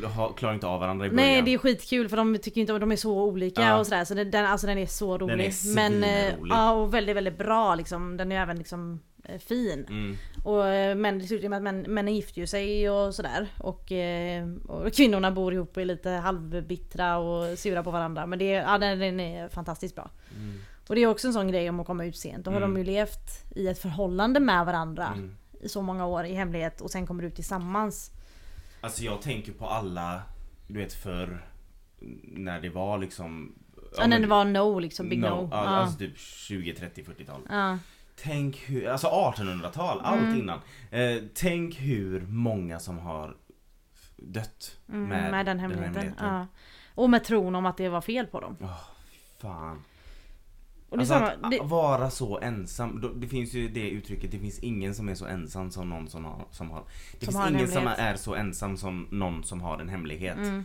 de 0.00 0.06
har- 0.06 0.32
klarar 0.32 0.54
inte 0.54 0.66
av 0.66 0.80
varandra 0.80 1.06
i 1.06 1.10
början. 1.10 1.26
Nej 1.26 1.42
det 1.42 1.54
är 1.54 1.58
skitkul 1.58 2.08
för 2.08 2.16
de 2.16 2.38
tycker 2.38 2.60
inte 2.60 2.78
de 2.78 2.92
är 2.92 2.96
så 2.96 3.22
olika 3.22 3.62
Ja. 3.62 3.78
och 3.78 3.86
sådär 3.86 4.04
så 4.04 4.14
den, 4.14 4.46
alltså 4.46 4.66
den 4.66 4.78
är 4.78 4.86
så 4.86 5.18
rolig. 5.18 5.32
är 5.46 5.74
Men 5.74 6.04
eh, 6.04 6.10
svinrolig. 6.10 6.52
ja 6.54 6.70
och 6.72 6.94
väldigt 6.94 7.16
väldigt 7.16 7.27
bra 7.30 7.74
liksom. 7.74 8.16
Den 8.16 8.32
är 8.32 8.42
även 8.42 8.56
liksom 8.58 9.00
eh, 9.24 9.38
fin. 9.38 9.86
Mm. 9.88 10.16
Och 10.44 10.66
eh, 10.68 10.94
men 10.96 11.18
det 11.18 11.24
slutar 11.26 11.48
med 11.48 11.56
att 11.56 11.62
män, 11.62 11.80
männen 11.88 12.14
gifter 12.14 12.40
ju 12.40 12.46
sig 12.46 12.90
och 12.90 13.14
sådär. 13.14 13.48
Och, 13.58 13.92
eh, 13.92 14.48
och 14.66 14.92
kvinnorna 14.92 15.30
bor 15.32 15.54
ihop 15.54 15.76
och 15.76 15.82
är 15.82 15.86
lite 15.86 16.10
halvbittra 16.10 17.18
och 17.18 17.58
sura 17.58 17.82
på 17.82 17.90
varandra. 17.90 18.26
Men 18.26 18.38
det, 18.38 18.44
ja, 18.50 18.78
den, 18.78 18.98
den 18.98 19.20
är 19.20 19.48
fantastiskt 19.48 19.94
bra. 19.94 20.10
Mm. 20.36 20.58
Och 20.88 20.94
det 20.94 21.00
är 21.02 21.06
också 21.06 21.26
en 21.26 21.32
sån 21.32 21.48
grej 21.48 21.68
om 21.68 21.80
att 21.80 21.86
komma 21.86 22.04
ut 22.04 22.16
sent. 22.16 22.44
Då 22.44 22.50
har 22.50 22.56
Mm. 22.56 22.74
de 22.74 22.78
ju 22.80 22.84
levt 22.86 23.44
i 23.56 23.68
ett 23.68 23.78
förhållande 23.78 24.40
med 24.40 24.66
varandra 24.66 25.06
Mm. 25.14 25.36
i 25.60 25.68
så 25.68 25.82
många 25.82 26.06
år 26.06 26.24
i 26.24 26.34
hemlighet 26.34 26.80
och 26.80 26.90
sen 26.90 27.06
kommer 27.06 27.22
ut 27.22 27.34
tillsammans. 27.34 28.10
Alltså 28.80 29.04
jag 29.04 29.22
tänker 29.22 29.52
på 29.52 29.66
alla, 29.66 30.22
du 30.66 30.78
vet 30.78 30.92
för 30.92 31.44
när 32.22 32.60
det 32.60 32.68
var 32.70 32.98
liksom 32.98 33.54
Ja, 33.96 34.06
när 34.06 34.20
det 34.20 34.26
var 34.26 34.44
no 34.44 34.78
liksom, 34.78 35.08
big 35.08 35.18
no. 35.18 35.26
no. 35.26 35.48
Ja. 35.50 35.56
Alltså 35.56 35.98
typ 35.98 36.18
20, 36.18 36.74
30, 36.74 37.02
40-tal. 37.02 37.40
Ja. 37.50 37.78
Tänk 38.22 38.56
hur, 38.56 38.88
alltså 38.88 39.06
1800-tal, 39.06 40.00
allt 40.02 40.22
Mm. 40.22 40.38
innan. 40.38 40.58
Eh, 40.90 41.22
tänk 41.34 41.80
hur 41.80 42.20
många 42.20 42.78
som 42.78 42.98
har 42.98 43.36
dött 44.16 44.76
Mm, 44.88 45.08
med, 45.08 45.30
med, 45.30 45.46
den 45.46 45.58
hemligheten. 45.58 46.14
Ja. 46.18 46.46
Och 46.94 47.10
med 47.10 47.24
tron 47.24 47.54
om 47.54 47.66
att 47.66 47.76
det 47.76 47.88
var 47.88 48.00
fel 48.00 48.26
på 48.26 48.40
dem. 48.40 48.56
Åh, 48.60 48.80
fan. 49.40 49.82
Och 50.88 50.96
det 50.98 51.02
Alltså 51.02 51.14
samma, 51.14 51.26
att 51.26 51.50
det, 51.50 51.58
vara 51.62 52.10
så 52.10 52.38
ensam, 52.38 53.00
då- 53.00 53.12
det 53.12 53.28
finns 53.28 53.52
ju 53.54 53.68
det 53.68 53.90
uttrycket, 53.90 54.30
det 54.32 54.38
finns 54.38 54.58
ingen 54.58 54.94
som 54.94 55.08
är 55.08 55.14
så 55.14 55.26
ensam 55.26 55.70
som 55.70 55.88
någon 55.90 56.08
som 56.08 56.24
har, 56.24 56.44
som 56.50 56.70
har 56.70 56.80
Det 56.80 57.26
Som 57.26 57.26
finns 57.26 57.36
har 57.36 57.46
en 57.46 57.54
ingen 57.54 57.68
som 57.68 57.86
är 57.86 58.16
så 58.16 58.34
ensam 58.34 58.76
som 58.76 59.08
någon 59.10 59.44
som 59.44 59.60
har 59.60 59.78
en 59.78 59.88
hemlighet. 59.88 60.36
mm, 60.38 60.64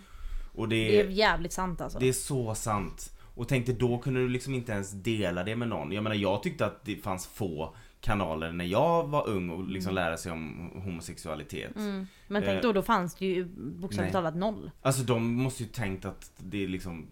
Och 0.55 0.69
Det 0.69 0.99
är 0.99 1.07
jävligt 1.09 1.53
sant 1.53 1.81
alltså. 1.81 1.99
Det 1.99 2.09
är 2.09 2.13
så 2.13 2.55
sant. 2.55 3.12
Och 3.35 3.47
tänk 3.47 3.65
dig 3.65 3.75
då 3.75 3.97
kunde 3.97 4.19
du 4.19 4.29
liksom 4.29 4.53
inte 4.53 4.71
ens 4.71 4.91
dela 4.91 5.43
det 5.43 5.55
med 5.55 5.67
någon. 5.67 5.91
Jag 5.91 6.03
menar 6.03 6.15
jag 6.15 6.43
tyckte 6.43 6.65
att 6.65 6.85
det 6.85 6.95
fanns 6.95 7.27
få 7.27 7.75
kanaler 8.01 8.51
när 8.51 8.65
jag 8.65 9.07
var 9.07 9.27
ung 9.29 9.49
och 9.49 9.67
liksom 9.67 9.95
lära 9.95 10.17
sig 10.17 10.31
om 10.31 10.71
homosexualitet. 10.85 11.75
Mm. 11.75 12.07
Men 12.27 12.43
tänk 12.43 12.55
Eh, 12.57 12.61
då, 12.61 12.71
då 12.73 12.81
fanns 12.81 13.15
det 13.15 13.25
ju 13.25 13.45
bokstavligt 13.55 14.13
talat 14.13 14.35
noll. 14.35 14.71
Alltså 14.81 15.03
de 15.03 15.33
måste 15.33 15.63
ju 15.63 15.69
tänkt 15.69 16.05
att 16.05 16.31
det 16.37 16.63
är 16.63 16.67
liksom 16.67 17.07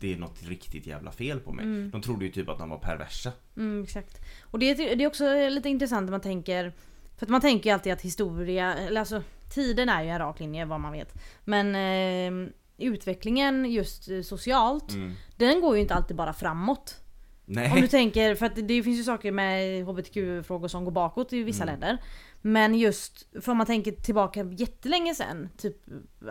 det 0.00 0.12
är 0.12 0.16
något 0.18 0.42
riktigt 0.42 0.86
jävla 0.86 1.12
fel 1.12 1.40
på 1.40 1.52
mig. 1.52 1.90
De 1.90 2.02
trodde 2.02 2.24
ju 2.24 2.30
typ 2.30 2.48
att 2.48 2.58
de 2.58 2.70
var 2.70 2.78
perversa. 2.78 3.32
Mm, 3.56 3.82
exakt. 3.82 4.20
Och 4.42 4.58
det, 4.58 4.70
är- 4.70 4.96
det 4.96 5.04
är 5.04 5.06
också 5.08 5.24
lite 5.48 5.68
intressant 5.68 6.04
när 6.04 6.10
man 6.10 6.20
tänker 6.20 6.72
För 7.16 7.26
att 7.26 7.30
man 7.30 7.40
tänker 7.40 7.70
ju 7.70 7.74
alltid 7.74 7.92
att 7.92 8.02
historia, 8.02 8.74
eller 8.74 9.00
alltså 9.00 9.22
tiden 9.54 9.88
är 9.88 10.02
ju 10.02 10.08
en 10.10 10.18
rak 10.18 10.40
linje 10.40 10.64
vad 10.64 10.80
man 10.80 10.92
vet. 10.92 11.14
Men 11.44 11.66
eh, 12.46 12.50
utvecklingen 12.78 13.64
just 13.72 14.08
eh, 14.10 14.20
socialt, 14.22 14.92
Mm. 14.92 15.12
den 15.36 15.60
går 15.60 15.76
ju 15.76 15.82
inte 15.82 15.94
alltid 15.94 16.16
bara 16.16 16.32
framåt. 16.32 16.94
Nej. 17.44 17.72
Om 17.72 17.80
du 17.80 17.88
tänker, 17.88 18.34
för 18.34 18.46
att 18.46 18.56
det 18.56 18.82
finns 18.82 18.98
ju 18.98 19.02
saker 19.02 19.32
med 19.32 19.84
HBTQ-frågor 19.86 20.68
som 20.68 20.84
går 20.84 20.92
bakåt 20.92 21.32
i 21.32 21.42
vissa 21.42 21.64
länder. 21.64 21.98
Men 22.42 22.74
just, 22.74 23.26
för 23.44 23.52
om 23.52 23.58
man 23.58 23.66
tänker 23.66 23.92
tillbaka 23.92 24.44
jättelänge 24.44 25.14
sen, 25.14 25.48
typ 25.58 25.76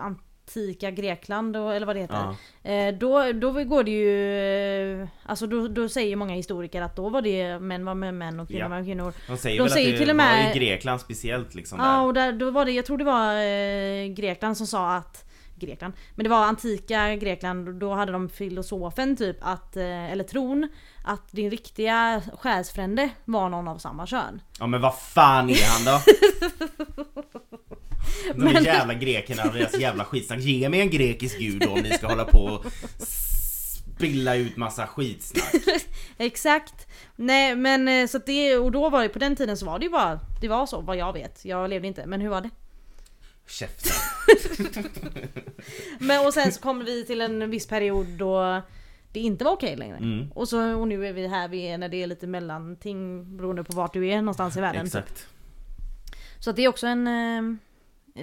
antika 0.01 0.91
Grekland 0.91 1.57
och, 1.57 1.75
eller 1.75 1.85
vad 1.85 1.95
det 1.95 1.99
heter. 1.99 2.35
Ja. 2.63 2.69
Eh, 2.71 2.95
då, 2.97 3.31
då 3.31 3.63
går 3.63 3.83
det 3.83 3.91
ju, 3.91 5.01
eh, 5.01 5.07
alltså 5.23 5.47
då, 5.47 5.67
då 5.67 5.89
säger 5.89 6.15
många 6.15 6.33
historiker 6.33 6.81
att 6.81 6.95
då 6.95 7.09
var 7.09 7.21
det 7.21 7.59
män 7.59 7.85
var 7.85 7.95
med 7.95 8.13
män 8.13 8.39
och 8.39 8.47
kvinnor 8.47 8.61
Ja. 8.61 8.67
var 8.69 8.75
med 8.75 8.85
kvinnor. 8.85 9.13
De 9.27 9.37
säger 9.37 9.57
De 9.57 9.63
väl 9.63 9.71
säger 9.71 9.87
att 9.89 9.93
det 9.93 9.99
till 9.99 10.09
och 10.09 10.15
med- 10.15 10.45
var 10.45 10.55
i 10.55 10.59
Grekland 10.59 11.01
speciellt 11.01 11.55
liksom 11.55 11.79
Ja 11.79 11.85
där. 11.85 12.01
och 12.05 12.13
där, 12.13 12.31
då 12.33 12.51
var 12.51 12.65
det, 12.65 12.71
jag 12.71 12.85
tror 12.85 12.97
det 12.97 13.03
var 13.03 13.33
Grekland 14.15 14.57
som 14.57 14.67
sa 14.67 14.95
att 14.95 15.24
Grekland. 15.55 15.93
Men 16.15 16.23
det 16.23 16.29
var 16.29 16.45
antika 16.45 17.15
Grekland, 17.15 17.79
då 17.79 17.93
hade 17.93 18.11
de 18.11 18.29
filosofen 18.29 19.15
typ 19.17 19.37
att, 19.41 19.77
eh, 19.77 20.11
eller 20.11 20.23
tron, 20.23 20.69
att 21.05 21.31
din 21.31 21.51
riktiga 21.51 22.21
själsfrände 22.39 23.09
var 23.25 23.49
någon 23.49 23.67
av 23.67 23.77
samma 23.77 24.07
kön. 24.07 24.41
Ja 24.59 24.67
men 24.67 24.81
vad 24.81 24.95
fan 24.99 25.49
är 25.49 25.65
han 25.69 25.85
då? 25.85 26.01
De 28.33 28.39
Men- 28.53 28.63
jävla 28.63 28.93
grekerna 28.93 29.43
och 29.43 29.53
deras 29.53 29.79
jävla 29.79 30.05
skitsnack. 30.05 30.39
Ge 30.39 30.69
mig 30.69 30.81
en 30.81 30.89
grekisk 30.89 31.39
gud 31.39 31.61
då 31.61 31.69
om 31.69 31.79
ni 31.79 31.91
ska 31.91 32.07
hålla 32.07 32.25
på 32.25 32.39
och 32.39 32.65
spilla 33.95 34.35
ut 34.35 34.57
massa 34.57 34.87
skitsnack. 34.87 35.53
Exakt! 36.17 36.87
Nej 37.15 37.55
men 37.55 37.87
eh, 37.87 38.07
så 38.07 38.17
att 38.17 38.25
det, 38.25 38.57
och 38.57 38.71
då 38.71 38.89
var 38.89 39.03
det 39.03 39.09
på 39.09 39.19
den 39.19 39.35
tiden 39.35 39.57
så 39.57 39.65
var 39.65 39.79
det 39.79 39.85
ju 39.85 39.91
bara, 39.91 40.19
det 40.41 40.47
var 40.47 40.65
så 40.65 40.81
vad 40.81 40.97
jag 40.97 41.13
vet. 41.13 41.45
Jag 41.45 41.69
levde 41.69 41.87
inte, 41.87 42.05
men 42.05 42.21
hur 42.21 42.29
var 42.29 42.41
det? 42.41 42.49
Käften. 43.47 43.91
Men 45.99 46.25
och 46.25 46.33
sen 46.33 46.51
så 46.51 46.61
kommer 46.61 46.85
vi 46.85 47.05
till 47.05 47.21
en 47.21 47.49
viss 47.49 47.67
period 47.67 48.07
då 48.07 48.61
det 49.11 49.19
inte 49.19 49.45
var 49.45 49.51
okej 49.51 49.75
längre. 49.75 49.97
Mm. 49.97 50.31
Och, 50.31 50.49
så, 50.49 50.75
och 50.75 50.87
nu 50.87 51.07
är 51.07 51.13
vi 51.13 51.27
här 51.27 51.47
vi 51.47 51.67
är 51.67 51.77
när 51.77 51.89
det 51.89 52.03
är 52.03 52.07
lite 52.07 52.27
mellanting 52.27 53.37
beroende 53.37 53.63
på 53.63 53.75
vart 53.75 53.93
du 53.93 54.07
är 54.07 54.17
någonstans 54.17 54.57
i 54.57 54.61
världen. 54.61 54.85
Exakt. 54.85 55.27
Så 56.39 56.49
att 56.49 56.55
det 56.55 56.63
är 56.63 56.67
också 56.67 56.87
en 56.87 57.07
eh, 57.07 57.57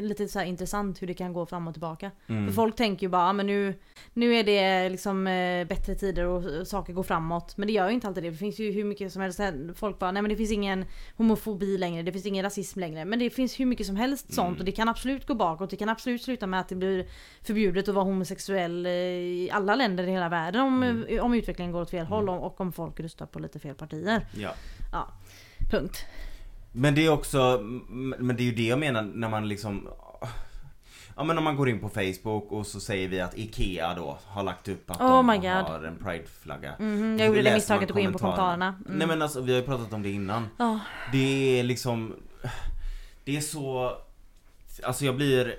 lite 0.00 0.28
så 0.28 0.42
intressant 0.42 1.02
hur 1.02 1.06
det 1.06 1.14
kan 1.14 1.32
gå 1.32 1.46
fram 1.46 1.68
och 1.68 1.74
tillbaka. 1.74 2.10
Mm. 2.26 2.46
För 2.46 2.52
folk 2.54 2.76
tänker 2.76 3.06
ju 3.06 3.10
bara, 3.10 3.22
"Ah, 3.28 3.32
men 3.32 3.46
nu, 3.46 3.74
nu 4.12 4.34
är 4.34 4.44
det 4.44 4.88
liksom 4.88 5.26
eh, 5.26 5.66
bättre 5.66 5.94
tider 5.94 6.24
och 6.26 6.66
saker 6.66 6.92
går 6.92 7.02
framåt. 7.02 7.56
Men 7.56 7.66
det 7.66 7.72
gör 7.72 7.88
ju 7.88 7.94
inte 7.94 8.08
alltid 8.08 8.22
det. 8.22 8.30
Det 8.30 8.36
finns 8.36 8.58
ju 8.58 8.70
hur 8.72 8.84
mycket 8.84 9.12
som 9.12 9.22
helst. 9.22 9.40
Folk 9.74 9.98
bara, 9.98 10.12
nej 10.12 10.22
men 10.22 10.28
det 10.28 10.36
finns 10.36 10.52
ingen 10.52 10.84
homofobi 11.16 11.78
längre, 11.78 12.02
det 12.02 12.12
finns 12.12 12.26
ingen 12.26 12.42
rasism 12.44 12.80
längre. 12.80 13.04
Men 13.04 13.18
det 13.18 13.30
finns 13.30 13.60
hur 13.60 13.66
mycket 13.66 13.86
som 13.86 13.96
helst 13.96 14.34
sånt 14.34 14.58
och 14.58 14.64
det 14.64 14.72
kan 14.72 14.88
absolut 14.88 15.26
gå 15.26 15.34
bakåt. 15.34 15.70
Det 15.70 15.76
kan 15.76 15.88
absolut 15.88 16.22
sluta 16.22 16.46
med 16.46 16.60
att 16.60 16.68
det 16.68 16.74
blir 16.76 17.06
förbjudet 17.42 17.88
att 17.88 17.94
vara 17.94 18.04
homosexuell 18.04 18.86
eh, 18.86 18.92
i 18.92 19.48
alla 19.52 19.74
länder 19.74 20.04
i 20.04 20.10
hela 20.10 20.28
världen 20.28 20.60
om, 20.60 21.04
eh, 21.08 21.24
om 21.24 21.34
utvecklingen 21.34 21.72
går 21.72 21.80
åt 21.82 21.90
fel 21.90 22.06
håll 22.06 22.28
och, 22.28 22.46
och 22.46 22.60
om 22.60 22.72
folk 22.72 23.00
röstar 23.00 23.26
på 23.26 23.38
lite 23.38 23.58
fel 23.58 23.74
partier. 23.74 24.26
Ja. 24.36 24.54
Ja, 24.92 25.08
punkt. 25.70 26.06
Men 26.72 26.94
det 26.94 27.06
är 27.06 27.10
också, 27.10 27.60
men 28.18 28.36
det 28.36 28.42
är 28.42 28.44
ju 28.44 28.54
det 28.54 28.66
jag 28.66 28.78
menar 28.78 29.02
när 29.02 29.28
man 29.28 29.48
liksom 29.48 29.88
Ja 31.16 31.24
men 31.24 31.38
om 31.38 31.44
man 31.44 31.56
går 31.56 31.68
in 31.68 31.80
på 31.80 31.88
Facebook 31.88 32.52
och 32.52 32.66
så 32.66 32.80
säger 32.80 33.08
vi 33.08 33.20
att 33.20 33.38
IKEA 33.38 33.94
då 33.94 34.18
har 34.26 34.42
lagt 34.42 34.68
upp 34.68 34.90
att 34.90 35.00
Oh 35.00 35.26
de 35.26 35.46
har 35.48 35.84
en 35.84 35.96
prideflagga. 36.04 36.74
Mhm, 36.78 37.14
Och 37.14 37.20
jag 37.20 37.26
gjorde 37.26 37.42
det 37.42 37.54
misstaget 37.54 37.90
att 37.90 37.94
gå 37.94 38.00
in 38.00 38.12
på 38.12 38.18
kommentarerna. 38.18 38.66
Mm. 38.86 38.98
Nej 38.98 39.06
men 39.06 39.22
alltså 39.22 39.40
vi 39.40 39.52
har 39.52 39.60
ju 39.60 39.66
pratat 39.66 39.92
om 39.92 40.02
det 40.02 40.10
innan. 40.10 40.48
Ja. 40.58 40.78
Det 41.12 41.58
är 41.60 41.62
liksom 41.64 42.16
Det 43.24 43.36
är 43.36 43.40
så 43.40 43.96
Alltså 44.82 45.04
jag 45.04 45.16
blir 45.16 45.54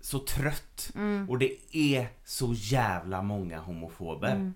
så 0.00 0.18
trött 0.18 0.90
Mm. 0.94 1.30
och 1.30 1.38
det 1.38 1.56
är 1.72 2.08
så 2.24 2.52
jävla 2.56 3.22
många 3.22 3.58
homofober. 3.58 4.52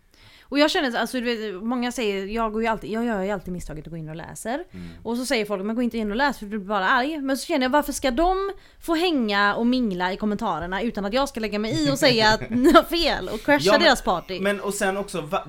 Och 0.48 0.58
jag 0.58 0.70
känner, 0.70 0.98
alltså 0.98 1.20
du 1.20 1.36
vet, 1.36 1.62
många 1.62 1.92
säger, 1.92 2.26
jag 2.26 2.52
går 2.52 2.62
ju 2.62 2.68
alltid, 2.68 2.90
jag 2.90 3.04
gör 3.04 3.22
ju 3.22 3.30
alltid 3.30 3.52
misstaget 3.52 3.86
att 3.86 3.90
gå 3.90 3.96
in 3.96 4.08
och 4.08 4.16
läser. 4.16 4.64
Mm. 4.72 4.88
Och 5.02 5.16
så 5.16 5.26
säger 5.26 5.44
folk, 5.44 5.64
men 5.64 5.76
gå 5.76 5.82
inte 5.82 5.98
in 5.98 6.10
och 6.10 6.16
läs 6.16 6.38
för 6.38 6.46
du 6.46 6.58
blir 6.58 6.68
bara 6.68 6.88
arg. 6.88 7.20
Men 7.20 7.36
så 7.38 7.46
känner 7.46 7.62
jag, 7.64 7.70
varför 7.70 7.92
ska 7.92 8.10
de 8.10 8.52
få 8.80 8.94
hänga 8.94 9.54
och 9.54 9.66
mingla 9.66 10.12
i 10.12 10.16
kommentarerna 10.16 10.82
utan 10.82 11.04
att 11.04 11.12
jag 11.12 11.28
ska 11.28 11.40
lägga 11.40 11.58
mig 11.58 11.84
i 11.84 11.90
och 11.92 11.98
säga 11.98 12.28
att 12.28 12.40
ni 12.50 12.72
har 12.72 12.82
fel 12.82 13.28
och 13.28 13.40
crasha 13.40 13.64
Ja, 13.64 13.72
men- 13.72 13.80
deras 13.82 14.02
party? 14.02 14.40
Men 14.40 14.60
och 14.60 14.74
sen 14.74 14.96
också 14.96 15.20
va, 15.20 15.46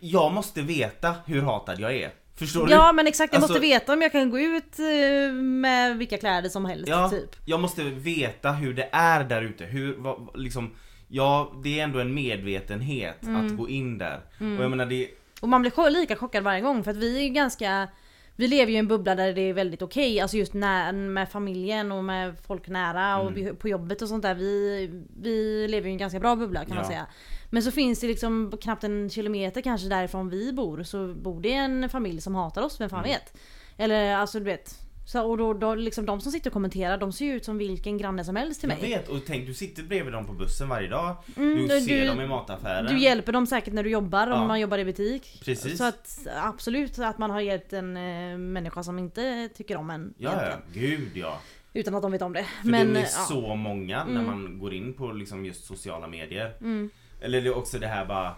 Jag 0.00 0.32
måste 0.32 0.62
veta 0.62 1.14
hur 1.26 1.42
hatad 1.42 1.80
jag 1.80 1.96
är. 1.96 2.10
Förstår 2.36 2.66
du? 2.66 2.72
ja 2.72 2.92
men 2.92 3.06
exakt, 3.06 3.32
jag 3.32 3.42
Alltså- 3.42 3.52
måste 3.52 3.60
veta 3.66 3.92
om 3.92 4.02
jag 4.02 4.12
kan 4.12 4.30
gå 4.30 4.38
ut 4.40 4.78
eh, 4.78 5.32
med 5.34 5.96
vilka 5.98 6.18
kläder 6.18 6.48
som 6.48 6.64
helst 6.64 6.88
Ja, 6.88 7.10
typ. 7.10 7.36
jag 7.44 7.60
måste 7.60 7.82
veta 7.84 8.52
hur 8.52 8.74
det 8.74 8.88
är 8.92 9.24
där 9.24 9.42
ute. 9.42 9.64
Hur, 9.64 9.96
vad, 9.98 10.30
liksom, 10.34 10.70
ja, 11.10 11.52
det 11.64 11.80
är 11.80 11.84
ändå 11.84 11.98
en 11.98 12.14
medvetenhet 12.14 13.22
Mm. 13.22 13.46
att 13.46 13.56
gå 13.56 13.68
in 13.68 13.98
där. 13.98 14.16
Och 14.38 14.62
jag 14.64 14.70
menar 14.70 14.86
det, 14.86 15.08
Och 15.40 15.48
man 15.48 15.60
blir 15.62 15.90
lika 15.90 16.16
chockad 16.16 16.44
varje 16.44 16.60
gång 16.60 16.84
för 16.84 16.90
att 16.90 16.96
vi 16.96 17.18
är 17.18 17.22
ju 17.22 17.28
ganska 17.28 17.88
Vi 18.36 18.48
lever 18.48 18.70
ju 18.70 18.76
i 18.76 18.78
en 18.78 18.88
bubbla 18.88 19.14
där 19.14 19.32
det 19.32 19.40
är 19.40 19.52
väldigt 19.52 19.82
okej, 19.82 20.20
alltså 20.20 20.36
just 20.36 20.54
när, 20.54 20.92
med 20.92 21.28
familjen 21.30 21.92
och 21.92 22.04
med 22.04 22.34
folk 22.46 22.68
nära 22.68 23.18
och 23.20 23.30
Mm. 23.30 23.56
på 23.56 23.68
jobbet 23.68 24.02
och 24.02 24.08
sånt 24.08 24.22
där. 24.22 24.34
Vi, 24.34 24.90
vi 25.20 25.68
lever 25.68 25.88
i 25.88 25.92
en 25.92 25.98
ganska 25.98 26.20
bra 26.20 26.36
bubbla 26.36 26.60
kan 26.64 26.68
man 26.74 26.84
Ja. 26.84 26.88
säga. 26.88 27.06
Men 27.50 27.62
så 27.62 27.70
finns 27.70 28.00
det 28.00 28.06
liksom 28.06 28.52
knappt 28.62 28.84
en 28.84 29.10
kilometer 29.10 29.60
kanske 29.60 29.88
därifrån 29.88 30.28
vi 30.28 30.52
bor 30.52 30.82
så 30.82 31.14
bor 31.14 31.40
det 31.40 31.52
en 31.52 31.88
familj 31.88 32.20
som 32.20 32.34
hatar 32.34 32.62
oss, 32.62 32.80
vem 32.80 32.90
fan 32.90 32.98
Mm. 33.04 33.10
vet? 33.10 33.36
Eller 33.76 34.14
alltså 34.16 34.38
du 34.38 34.44
vet. 34.44 34.78
Så, 35.04 35.22
och 35.30 35.38
då, 35.38 35.54
då 35.54 35.74
liksom 35.74 36.06
de 36.06 36.20
som 36.20 36.32
sitter 36.32 36.50
och 36.50 36.52
kommenterar 36.54 36.98
de 36.98 37.12
ser 37.12 37.24
ju 37.24 37.32
ut 37.32 37.44
som 37.44 37.58
vilken 37.58 37.98
granne 37.98 38.24
som 38.24 38.36
helst 38.36 38.60
till 38.60 38.70
jag 38.70 38.80
mig. 38.80 38.90
vet 38.90 39.08
och 39.08 39.18
tänk 39.26 39.46
du 39.46 39.54
sitter 39.54 39.82
bredvid 39.82 40.12
dem 40.12 40.26
på 40.26 40.32
bussen 40.32 40.68
varje 40.68 40.88
dag. 40.88 41.16
Mm, 41.36 41.68
du 41.68 41.80
ser 41.80 42.00
du- 42.00 42.06
dem 42.06 42.20
i 42.20 42.26
mataffären. 42.26 42.86
Du 42.86 42.98
hjälper 42.98 43.32
dem 43.32 43.46
säkert 43.46 43.74
när 43.74 43.82
du 43.82 43.90
jobbar 43.90 44.26
om 44.26 44.40
Ja. 44.40 44.46
man 44.46 44.60
jobbar 44.60 44.78
i 44.78 44.84
butik. 44.84 45.40
Precis. 45.44 45.78
Så 45.78 45.84
att 45.84 46.26
absolut 46.36 46.98
att 46.98 47.18
man 47.18 47.30
har 47.30 47.40
hjälpt 47.40 47.72
en 47.72 47.96
eh, 47.96 48.38
människa 48.38 48.82
som 48.82 48.98
inte 48.98 49.48
tycker 49.56 49.76
om 49.76 49.90
en. 49.90 50.14
Ja, 50.18 50.30
ja, 50.46 50.56
gud 50.72 51.10
ja. 51.14 51.38
Utan 51.72 51.94
att 51.94 52.02
de 52.02 52.12
vet 52.12 52.22
om 52.22 52.32
det. 52.32 52.46
För 52.62 52.68
Men, 52.68 52.92
det 52.92 52.98
är 53.00 53.02
ja. 53.02 53.08
så 53.08 53.54
många 53.54 54.04
när 54.04 54.20
Mm. 54.20 54.26
man 54.26 54.58
går 54.58 54.74
in 54.74 54.94
på 54.94 55.12
liksom 55.12 55.44
just 55.44 55.64
sociala 55.64 56.06
medier. 56.06 56.52
Mm. 56.60 56.90
Eller 57.20 57.40
det 57.40 57.46
är 57.48 57.56
också 57.56 57.78
det 57.78 57.86
här 57.86 58.04
bara 58.06 58.34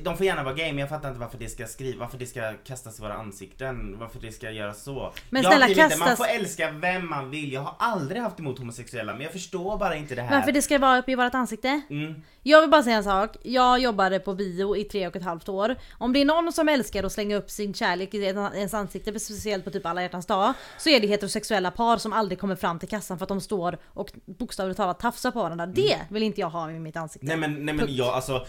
de 0.00 0.16
får 0.16 0.26
gärna 0.26 0.42
vara 0.42 0.54
gay 0.54 0.72
men 0.72 0.78
jag 0.78 0.88
fattar 0.88 1.08
inte 1.08 1.20
varför 1.20 1.38
det 1.38 1.48
ska 1.48 1.66
skriva, 1.66 2.00
varför 2.00 2.18
det 2.18 2.26
ska 2.26 2.52
kastas 2.64 2.98
i 2.98 3.02
våra 3.02 3.14
ansikten, 3.14 3.98
varför 3.98 4.20
det 4.20 4.32
ska 4.32 4.50
göras 4.50 4.82
så. 4.82 5.12
Men 5.30 5.42
jag 5.42 5.52
snälla, 5.52 5.66
vill 5.66 5.78
inte, 5.78 5.96
man 5.96 6.08
kastas- 6.08 6.16
får 6.16 6.26
älska 6.26 6.70
vem 6.70 7.10
man 7.10 7.30
vill, 7.30 7.52
jag 7.52 7.60
har 7.60 7.74
aldrig 7.78 8.22
haft 8.22 8.38
emot 8.38 8.58
homosexuella 8.58 9.12
men 9.12 9.22
jag 9.22 9.32
förstår 9.32 9.78
bara 9.78 9.96
inte 9.96 10.14
det 10.14 10.22
här. 10.22 10.36
Varför 10.36 10.52
det 10.52 10.62
ska 10.62 10.78
vara 10.78 10.98
uppe 10.98 11.12
i 11.12 11.14
vårt 11.14 11.34
ansikte? 11.34 11.80
Mm. 11.90 12.22
Jag 12.42 12.60
vill 12.60 12.70
bara 12.70 12.82
säga 12.82 12.96
en 12.96 13.04
sak. 13.04 13.36
Jag 13.42 13.78
jobbade 13.78 14.18
på 14.18 14.34
bio 14.34 14.76
i 14.76 14.84
tre 14.84 15.06
och 15.06 15.16
ett 15.16 15.22
halvt 15.22 15.48
år. 15.48 15.76
Om 15.98 16.12
det 16.12 16.20
är 16.20 16.24
någon 16.24 16.52
som 16.52 16.68
älskar 16.68 17.04
att 17.04 17.12
slänga 17.12 17.36
upp 17.36 17.50
sin 17.50 17.74
kärlek 17.74 18.14
i 18.14 18.24
ens 18.24 18.74
ansikte, 18.74 19.20
speciellt 19.20 19.64
på 19.64 19.70
typ 19.70 19.86
alla 19.86 20.02
hjärtans 20.02 20.26
dag, 20.26 20.52
så 20.78 20.88
är 20.88 21.00
det 21.00 21.06
heterosexuella 21.06 21.70
par 21.70 21.96
som 21.96 22.12
aldrig 22.12 22.38
kommer 22.38 22.56
fram 22.56 22.78
till 22.78 22.88
kassan 22.88 23.18
för 23.18 23.24
att 23.24 23.28
de 23.28 23.40
står 23.40 23.78
och 23.86 24.12
bokstavligt 24.24 24.76
talat 24.76 25.00
tafsar 25.00 25.30
på 25.30 25.42
varandra. 25.42 25.66
Det 25.66 25.98
vill 26.10 26.22
inte 26.22 26.40
jag 26.40 26.50
ha 26.50 26.70
i 26.70 26.78
mitt 26.78 26.96
ansikte. 26.96 27.26
Nej 27.26 27.36
men, 27.36 27.66
nej 27.66 27.74
men 27.74 27.96
jag 27.96 28.14
alltså 28.14 28.46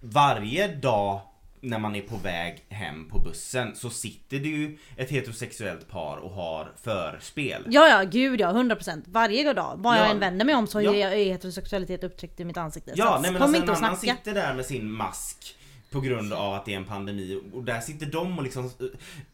Varje 0.00 0.68
dag 0.68 1.20
när 1.60 1.78
man 1.78 1.96
är 1.96 2.00
på 2.02 2.16
väg 2.16 2.64
hem 2.68 3.08
på 3.08 3.18
bussen 3.18 3.76
så 3.76 3.90
sitter 3.90 4.38
det 4.38 4.48
ju 4.48 4.78
ett 4.96 5.10
heterosexuellt 5.10 5.88
par 5.88 6.16
och 6.16 6.30
har 6.30 6.72
förspel. 6.82 7.62
Ja 7.66 7.88
ja, 7.88 8.02
gud 8.10 8.40
ja, 8.40 8.52
100% 8.52 9.02
varje 9.06 9.52
dag. 9.52 9.74
Vad 9.78 9.96
jag 9.98 10.06
Ja. 10.06 10.10
än 10.10 10.18
vänder 10.18 10.44
mig 10.44 10.54
om 10.54 10.66
så 10.66 10.80
är 10.80 11.24
heterosexualitet 11.24 12.04
upptryckt 12.04 12.40
i 12.40 12.44
mitt 12.44 12.56
ansikte. 12.56 12.90
så 12.90 12.98
Ja, 12.98 13.14
att 13.16 13.22
nej 13.22 13.30
men 13.32 13.40
kom 13.40 13.44
alltså 13.54 13.60
inte 13.60 13.72
en 13.72 13.84
annan 13.84 13.96
snacka. 13.96 14.16
sitter 14.16 14.34
där 14.34 14.54
med 14.54 14.66
sin 14.66 14.90
mask 14.92 15.54
på 15.90 16.00
grund 16.00 16.32
av 16.32 16.54
att 16.54 16.64
det 16.64 16.72
är 16.72 16.76
en 16.76 16.84
pandemi 16.84 17.40
och 17.52 17.64
där 17.64 17.80
sitter 17.80 18.06
de 18.06 18.38
och 18.38 18.44
liksom 18.44 18.64
eh, 18.64 18.86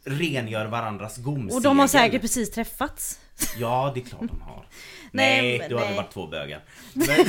rengör 0.05 0.66
varandras 0.66 1.16
gomsegel. 1.16 1.57
Och 1.57 1.62
de 1.62 1.78
har 1.78 1.86
säkert 1.86 2.20
precis 2.20 2.50
träffats. 2.50 3.20
Ja, 3.59 3.92
det 3.94 4.00
är 4.00 4.05
klart 4.05 4.28
de 4.28 4.40
har. 4.40 4.68
Nej, 5.11 5.42
Nej, 5.42 5.59
men 5.59 5.70
då 5.70 5.78
hade 5.78 5.90
det 5.90 5.96
varit 5.96 6.12
två 6.12 6.26
bögar. 6.26 6.64
Men, 6.92 7.26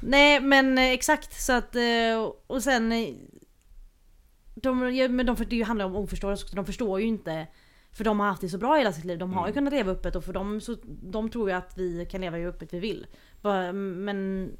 Nej 0.00 0.40
men 0.40 0.78
eh, 0.78 0.90
exakt 0.90 1.42
så 1.42 1.52
att 1.52 1.76
eh, 1.76 2.30
och 2.46 2.62
sen 2.62 2.90
de, 4.54 4.78
men 5.10 5.26
de, 5.26 5.36
det 5.48 5.62
handlar 5.62 5.84
om 5.86 5.96
oförståelse 5.96 6.56
de 6.56 6.66
förstår 6.66 7.00
ju 7.00 7.06
inte 7.06 7.46
För 7.92 8.04
de 8.04 8.20
har 8.20 8.26
haft 8.26 8.40
det 8.40 8.48
så 8.48 8.58
bra 8.58 8.74
hela 8.74 8.92
sitt 8.92 9.04
liv. 9.04 9.18
De 9.18 9.32
har 9.32 9.40
ju 9.46 9.50
Mm. 9.50 9.54
kunnat 9.54 9.72
leva 9.72 9.92
öppet 9.92 10.16
och 10.16 10.24
för 10.24 10.32
dem 10.32 10.60
så 10.60 10.76
de 10.86 11.30
tror 11.30 11.48
ju 11.50 11.56
att 11.56 11.78
vi 11.78 12.06
kan 12.10 12.20
leva 12.20 12.36
hur 12.36 12.46
öppet 12.48 12.72
vi 12.74 12.78
vill. 12.78 13.06
Men 13.72 14.50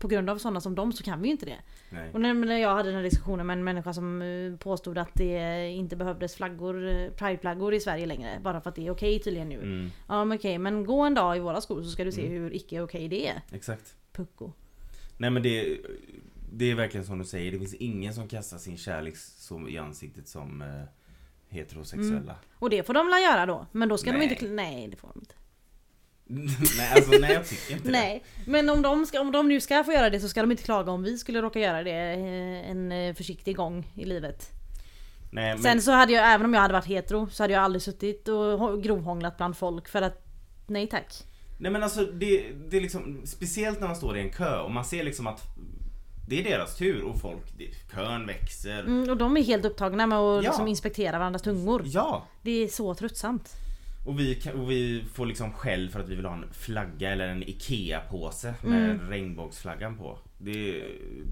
på 0.00 0.08
grund 0.08 0.30
av 0.30 0.38
sådana 0.38 0.60
som 0.60 0.74
dem 0.74 0.92
så 0.92 1.04
kan 1.04 1.20
vi 1.22 1.28
ju 1.28 1.32
inte 1.32 1.46
det. 1.46 1.56
Nej. 1.90 2.10
Och 2.12 2.20
när 2.20 2.58
jag 2.58 2.74
hade 2.74 2.88
den 2.88 2.96
här 2.96 3.02
diskussionen 3.02 3.46
med 3.46 3.58
en 3.58 3.64
människa 3.64 3.92
som 3.92 4.22
eh, 4.22 4.56
påstod 4.56 4.98
att 4.98 5.10
det 5.14 5.66
inte 5.70 5.96
behövdes 5.96 6.34
flaggor, 6.36 6.88
eh, 6.88 7.10
prideflaggor 7.10 7.74
i 7.74 7.80
Sverige 7.80 8.06
längre. 8.06 8.40
Bara 8.42 8.60
för 8.60 8.70
att 8.70 8.76
det 8.76 8.86
är 8.86 8.90
okej 8.90 9.18
tydligen 9.18 9.48
nu. 9.48 9.62
Mm, 9.62 9.90
Ja 10.08 10.24
men 10.24 10.38
okej, 10.38 10.58
men 10.58 10.84
gå 10.84 11.00
en 11.02 11.14
dag 11.14 11.36
i 11.36 11.40
våra 11.40 11.60
skor 11.60 11.82
så 11.82 11.90
ska 11.90 12.04
du 12.04 12.12
se 12.12 12.26
Mm. 12.26 12.32
hur 12.32 12.54
icke 12.56 12.80
okej 12.80 13.08
det 13.08 13.28
är. 13.28 13.42
exakt. 13.52 13.94
Pucko. 14.12 14.52
Nej 15.18 15.30
men 15.30 15.42
det, 15.42 15.78
det 16.52 16.70
är 16.70 16.74
verkligen 16.74 17.06
som 17.06 17.18
du 17.18 17.24
säger, 17.24 17.52
det 17.52 17.58
finns 17.58 17.74
ingen 17.74 18.14
som 18.14 18.28
kastar 18.28 18.58
sin 18.58 18.76
kärlek 18.76 19.16
så 19.16 19.68
i 19.68 19.78
ansiktet 19.78 20.28
som 20.28 20.64
heterosexuella. 21.56 22.36
Och 22.54 22.70
det 22.70 22.86
får 22.86 22.94
de 22.94 23.06
väl 23.06 23.22
göra 23.22 23.46
då. 23.46 23.66
Men 23.72 23.88
då 23.88 23.98
ska 23.98 24.12
de 24.12 24.18
Nej. 24.18 24.28
inte... 24.30 24.46
Nej 24.46 24.88
det 24.88 24.96
får 24.96 25.08
de 25.08 25.18
inte. 25.20 25.34
nej 26.78 26.92
alltså 26.94 27.10
nej 27.20 27.32
jag 27.32 27.46
tycker 27.48 27.72
inte 27.76 27.90
Nej, 27.90 28.24
men 28.46 28.68
om 28.70 28.82
de, 28.82 29.06
ska, 29.06 29.20
om 29.20 29.32
de 29.32 29.48
nu 29.48 29.60
ska 29.60 29.84
få 29.84 29.92
göra 29.92 30.10
det 30.10 30.20
så 30.20 30.28
ska 30.28 30.40
de 30.40 30.50
inte 30.50 30.62
klaga 30.62 30.92
om 30.92 31.02
vi 31.02 31.18
skulle 31.18 31.42
råka 31.42 31.58
göra 31.60 31.82
det 31.82 31.90
eh, 32.12 32.70
en 32.70 32.92
eh, 32.92 33.14
försiktig 33.14 33.56
gång 33.56 33.92
i 33.94 34.04
livet. 34.04 34.38
det. 34.38 34.56
Nej, 35.32 35.54
men, 35.54 35.62
Sen 35.62 35.82
så 35.82 35.92
hade 35.92 36.12
jag, 36.12 36.32
även 36.34 36.46
om 36.46 36.54
jag 36.54 36.60
hade 36.60 36.72
varit 36.74 36.86
hetero, 36.86 37.28
så 37.30 37.42
hade 37.42 37.52
jag 37.52 37.62
aldrig 37.62 37.82
suttit 37.82 38.28
och 38.28 38.34
hå- 38.60 38.80
grovhånglat 38.82 39.36
bland 39.36 39.56
folk 39.56 39.88
för 39.88 40.02
att 40.02 40.26
Nej 40.66 40.86
tack. 40.88 41.12
nej 41.58 41.70
men 41.72 41.82
alltså 41.82 42.04
det, 42.04 42.44
det 42.70 42.76
är 42.76 42.80
liksom, 42.80 43.22
speciellt 43.24 43.80
när 43.80 43.86
man 43.86 43.96
står 43.96 44.16
i 44.16 44.20
en 44.20 44.30
kö 44.30 44.58
och 44.60 44.70
man 44.70 44.84
ser 44.84 45.04
liksom 45.04 45.26
att 45.26 45.42
det 46.26 46.40
är 46.40 46.44
deras 46.44 46.76
tur 46.76 47.02
och 47.02 47.20
folk, 47.20 47.42
det, 47.58 47.68
kön 47.94 48.26
växer. 48.26 48.78
Mm, 48.80 49.10
och 49.10 49.16
de 49.16 49.36
är 49.36 49.42
helt 49.42 49.64
upptagna 49.64 50.06
med 50.06 50.18
att 50.18 50.44
Ja. 50.44 50.50
liksom 50.50 50.68
inspektera 50.68 51.18
varandras 51.18 51.42
tungor. 51.42 51.82
Ja! 51.86 52.26
Det 52.42 52.50
är 52.64 52.68
så 52.68 52.94
tröttsamt. 52.94 53.52
Och 54.06 54.20
vi, 54.20 54.40
och 54.54 54.70
vi 54.70 55.04
får 55.14 55.26
liksom 55.26 55.52
skäll 55.52 55.90
för 55.90 56.00
att 56.00 56.08
vi 56.08 56.14
vill 56.14 56.24
ha 56.24 56.34
en 56.34 56.44
flagga 56.52 57.12
eller 57.12 57.28
en 57.28 57.42
IKEA-påse 57.42 58.54
med 58.62 58.90
Mm. 58.90 59.10
regnbågsflaggan 59.10 59.96
på. 59.96 60.18
Det, 60.38 60.84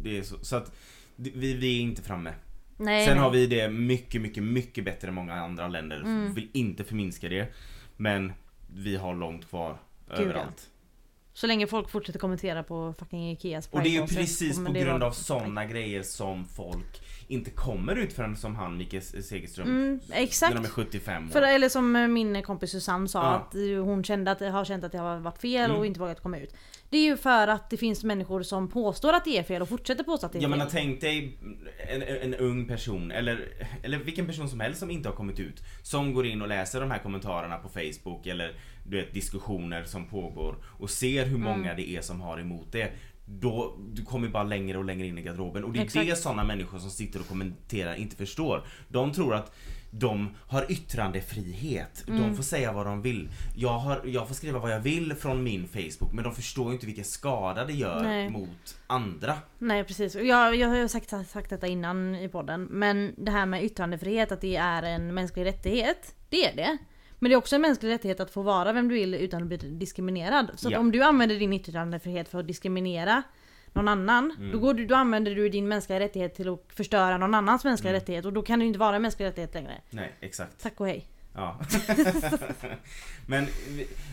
det 0.02 0.18
är 0.18 0.22
så, 0.22 0.36
så 0.42 0.56
att 0.56 0.72
vi, 1.16 1.54
vi 1.54 1.76
är 1.78 1.82
inte 1.82 2.02
framme. 2.02 2.34
Nej, 2.76 3.06
Sen 3.06 3.14
nej. 3.14 3.22
har 3.24 3.30
vi 3.30 3.46
det 3.46 3.68
mycket, 3.68 4.20
mycket, 4.20 4.42
mycket 4.42 4.84
bättre 4.84 5.08
än 5.08 5.14
många 5.14 5.34
andra 5.34 5.68
länder. 5.68 5.96
Mm. 6.00 6.34
Vill 6.34 6.48
inte 6.52 6.84
förminska 6.84 7.28
det. 7.28 7.54
Men 7.96 8.32
vi 8.74 8.96
har 8.96 9.14
långt 9.14 9.48
kvar 9.48 9.76
ja. 10.08 10.14
överallt. 10.14 10.70
Så 11.34 11.46
länge 11.46 11.66
folk 11.66 11.90
fortsätter 11.90 12.18
kommentera 12.18 12.62
på 12.62 12.94
fucking 12.98 13.30
Ikeas 13.30 13.68
Och 13.70 13.82
det 13.82 13.88
är 13.88 14.00
ju 14.00 14.06
precis 14.06 14.64
på 14.64 14.72
grund 14.72 15.02
av 15.02 15.12
sådana 15.12 15.64
grejer 15.64 16.02
som 16.02 16.44
folk 16.44 17.02
inte 17.28 17.50
kommer 17.50 17.96
ut 17.96 18.12
förrän 18.12 18.36
som 18.36 18.56
han 18.56 18.76
Micke 18.76 19.02
Segerström. 19.02 19.68
Mm, 19.68 20.00
När 20.08 20.16
exakt. 20.22 20.54
de 20.56 20.64
är 20.64 20.68
75 20.68 21.24
år. 21.26 21.30
För, 21.30 21.42
eller 21.42 21.68
som 21.68 21.96
eh, 21.96 22.08
min 22.08 22.42
kompis 22.42 22.70
Susanne 22.70 23.08
sa, 23.08 23.22
Ja. 23.22 23.30
att 23.34 23.54
hon 23.84 24.04
kände 24.04 24.30
att, 24.30 24.40
har 24.40 24.64
känt 24.64 24.84
att 24.84 24.92
det 24.92 24.98
har 24.98 25.18
varit 25.18 25.38
fel 25.40 25.64
Mm. 25.70 25.76
och 25.76 25.86
inte 25.86 26.00
vågat 26.00 26.22
komma 26.22 26.38
ut. 26.38 26.54
Det 26.90 26.98
är 26.98 27.02
ju 27.02 27.16
för 27.16 27.48
att 27.48 27.70
det 27.70 27.76
finns 27.76 28.04
människor 28.04 28.42
som 28.42 28.68
påstår 28.68 29.12
att 29.12 29.24
det 29.24 29.38
är 29.38 29.42
fel 29.42 29.62
och 29.62 29.68
fortsätter 29.68 30.04
påstå 30.04 30.26
att 30.26 30.32
det 30.32 30.38
är 30.38 30.40
fel. 30.40 30.50
menar 30.50 30.66
tänk 30.70 31.00
dig 31.00 31.38
en, 31.88 32.02
en 32.02 32.34
ung 32.34 32.68
person 32.68 33.10
eller, 33.10 33.48
eller 33.82 33.98
vilken 33.98 34.26
person 34.26 34.48
som 34.48 34.60
helst 34.60 34.80
som 34.80 34.90
inte 34.90 35.08
har 35.08 35.16
kommit 35.16 35.40
ut. 35.40 35.62
Som 35.82 36.14
går 36.14 36.26
in 36.26 36.42
och 36.42 36.48
läser 36.48 36.80
de 36.80 36.90
här 36.90 36.98
kommentarerna 36.98 37.56
på 37.56 37.68
Facebook 37.68 38.26
eller 38.26 38.52
du 38.86 38.96
vet 38.96 39.14
diskussioner 39.14 39.84
som 39.84 40.06
pågår 40.06 40.56
och 40.64 40.90
ser 40.90 41.24
hur 41.26 41.38
många 41.38 41.64
Mm. 41.70 41.76
det 41.76 41.88
är 41.88 42.00
som 42.00 42.20
har 42.20 42.38
emot 42.40 42.72
det. 42.72 42.92
Då, 43.26 43.76
du 43.92 44.04
kommer 44.04 44.28
bara 44.28 44.42
längre 44.42 44.78
och 44.78 44.84
längre 44.84 45.06
in 45.06 45.18
i 45.18 45.22
garderoben 45.22 45.64
och 45.64 45.72
det 45.72 45.78
är 45.78 45.84
Exakt. 45.84 46.06
det 46.06 46.16
sådana 46.16 46.44
människor 46.44 46.78
som 46.78 46.90
sitter 46.90 47.20
och 47.20 47.28
kommenterar 47.28 47.94
inte 47.94 48.16
förstår. 48.16 48.66
De 48.88 49.12
tror 49.12 49.34
att 49.34 49.54
de 49.90 50.28
har 50.48 50.72
yttrandefrihet. 50.72 52.08
Mm. 52.08 52.22
De 52.22 52.36
får 52.36 52.42
säga 52.42 52.72
vad 52.72 52.86
de 52.86 53.02
vill. 53.02 53.28
Jag, 53.56 53.78
har, 53.78 54.00
jag 54.04 54.28
får 54.28 54.34
skriva 54.34 54.58
vad 54.58 54.72
jag 54.72 54.80
vill 54.80 55.14
från 55.14 55.42
min 55.42 55.68
Facebook 55.68 56.12
men 56.12 56.24
de 56.24 56.34
förstår 56.34 56.66
ju 56.66 56.72
inte 56.72 56.86
vilken 56.86 57.04
skada 57.04 57.64
det 57.64 57.72
gör 57.72 58.02
Nej. 58.02 58.30
mot 58.30 58.78
andra. 58.86 59.34
Nej 59.58 59.84
precis. 59.84 60.14
Jag, 60.14 60.56
jag 60.56 60.68
har 60.68 60.76
ju 60.76 60.88
sagt, 60.88 61.10
sagt 61.28 61.50
detta 61.50 61.66
innan 61.66 62.14
i 62.14 62.28
podden. 62.28 62.64
Men 62.64 63.14
det 63.16 63.30
här 63.30 63.46
med 63.46 63.64
yttrandefrihet, 63.64 64.32
att 64.32 64.40
det 64.40 64.56
är 64.56 64.82
en 64.82 65.14
mänsklig 65.14 65.44
rättighet. 65.44 66.14
Det 66.28 66.46
är 66.46 66.56
det. 66.56 66.78
Men 67.24 67.30
det 67.30 67.34
är 67.34 67.38
också 67.38 67.54
en 67.54 67.62
mänsklig 67.62 67.90
rättighet 67.90 68.20
att 68.20 68.30
få 68.30 68.42
vara 68.42 68.72
vem 68.72 68.88
du 68.88 68.94
vill 68.94 69.14
utan 69.14 69.42
att 69.42 69.48
bli 69.48 69.56
diskriminerad. 69.56 70.50
Så 70.54 70.70
Ja. 70.70 70.78
om 70.78 70.92
du 70.92 71.02
använder 71.02 71.38
din 71.38 71.52
yttrandefrihet 71.52 72.28
för 72.28 72.40
att 72.40 72.46
diskriminera 72.46 73.22
någon 73.72 73.88
annan. 73.88 74.34
Mm. 74.38 74.52
Då, 74.52 74.58
går 74.58 74.74
du, 74.74 74.86
då 74.86 74.94
använder 74.94 75.34
du 75.34 75.48
din 75.48 75.68
mänskliga 75.68 76.00
rättighet 76.00 76.34
till 76.34 76.48
att 76.48 76.64
förstöra 76.68 77.16
någon 77.18 77.34
annans 77.34 77.64
mänskliga 77.64 77.90
Mm. 77.90 78.00
rättighet. 78.00 78.24
Och 78.24 78.32
då 78.32 78.42
kan 78.42 78.58
det 78.58 78.62
ju 78.62 78.66
inte 78.66 78.78
vara 78.78 78.96
en 78.96 79.02
mänsklig 79.02 79.26
rättighet 79.26 79.54
längre. 79.54 79.72
Nej, 79.90 80.12
exakt. 80.20 80.62
Tack 80.62 80.80
och 80.80 80.86
hej. 80.86 81.06
Ja. 81.34 81.60
Men 83.26 83.46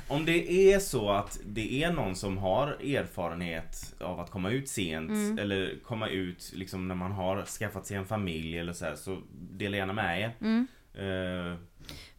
om 0.07 0.25
det 0.25 0.51
är 0.73 0.79
så 0.79 1.09
att 1.09 1.39
det 1.45 1.83
är 1.83 1.91
någon 1.91 2.15
som 2.15 2.37
har 2.37 2.67
erfarenhet 2.67 3.93
av 3.99 4.19
att 4.19 4.29
komma 4.31 4.49
ut 4.51 4.69
sent 4.69 5.09
Mm. 5.09 5.39
eller 5.39 5.79
komma 5.83 6.07
ut 6.07 6.51
liksom 6.55 6.87
när 6.87 6.95
man 6.95 7.11
har 7.11 7.45
skaffat 7.45 7.85
sig 7.87 7.97
en 7.97 8.05
familj 8.05 8.57
eller 8.57 8.73
så 8.73 8.85
här, 8.85 8.95
så 8.95 9.21
dela 9.31 9.77
gärna 9.77 9.93
med 9.93 10.21
er. 10.21 10.35
Mm. 10.41 10.67
Eh, 10.93 11.57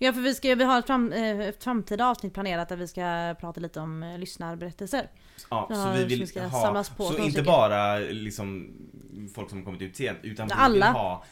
Ja 0.02 0.12
för 0.12 0.20
vi, 0.20 0.34
ska, 0.34 0.54
vi 0.54 0.64
har 0.64 0.78
ett, 0.78 0.86
fram, 0.86 1.12
eh, 1.12 1.40
ett 1.40 1.64
framtida 1.64 2.06
avsnitt 2.06 2.34
planerat 2.34 2.68
där 2.68 2.76
vi 2.76 2.88
ska 2.88 3.34
prata 3.40 3.60
lite 3.60 3.80
om 3.80 4.02
eh, 4.02 4.18
lyssnarberättelser. 4.18 5.10
ja, 5.50 5.66
Ja, 5.70 5.76
så 5.76 5.90
vi 5.90 6.02
så 6.02 6.06
vill 6.06 6.26
vi 6.34 6.40
ha, 6.40 6.62
samlas 6.62 6.90
på 6.90 7.04
så 7.04 7.18
inte 7.18 7.42
bara 7.42 7.98
liksom 7.98 8.72
folk 9.34 9.48
som 9.48 9.58
har 9.58 9.64
kommit 9.64 9.82
ut 9.82 9.96
sent 9.96 10.18
utan 10.22 10.46
vi 10.46 10.52
Alla. 10.56 10.86
vill 10.86 10.94
ha 10.94 11.24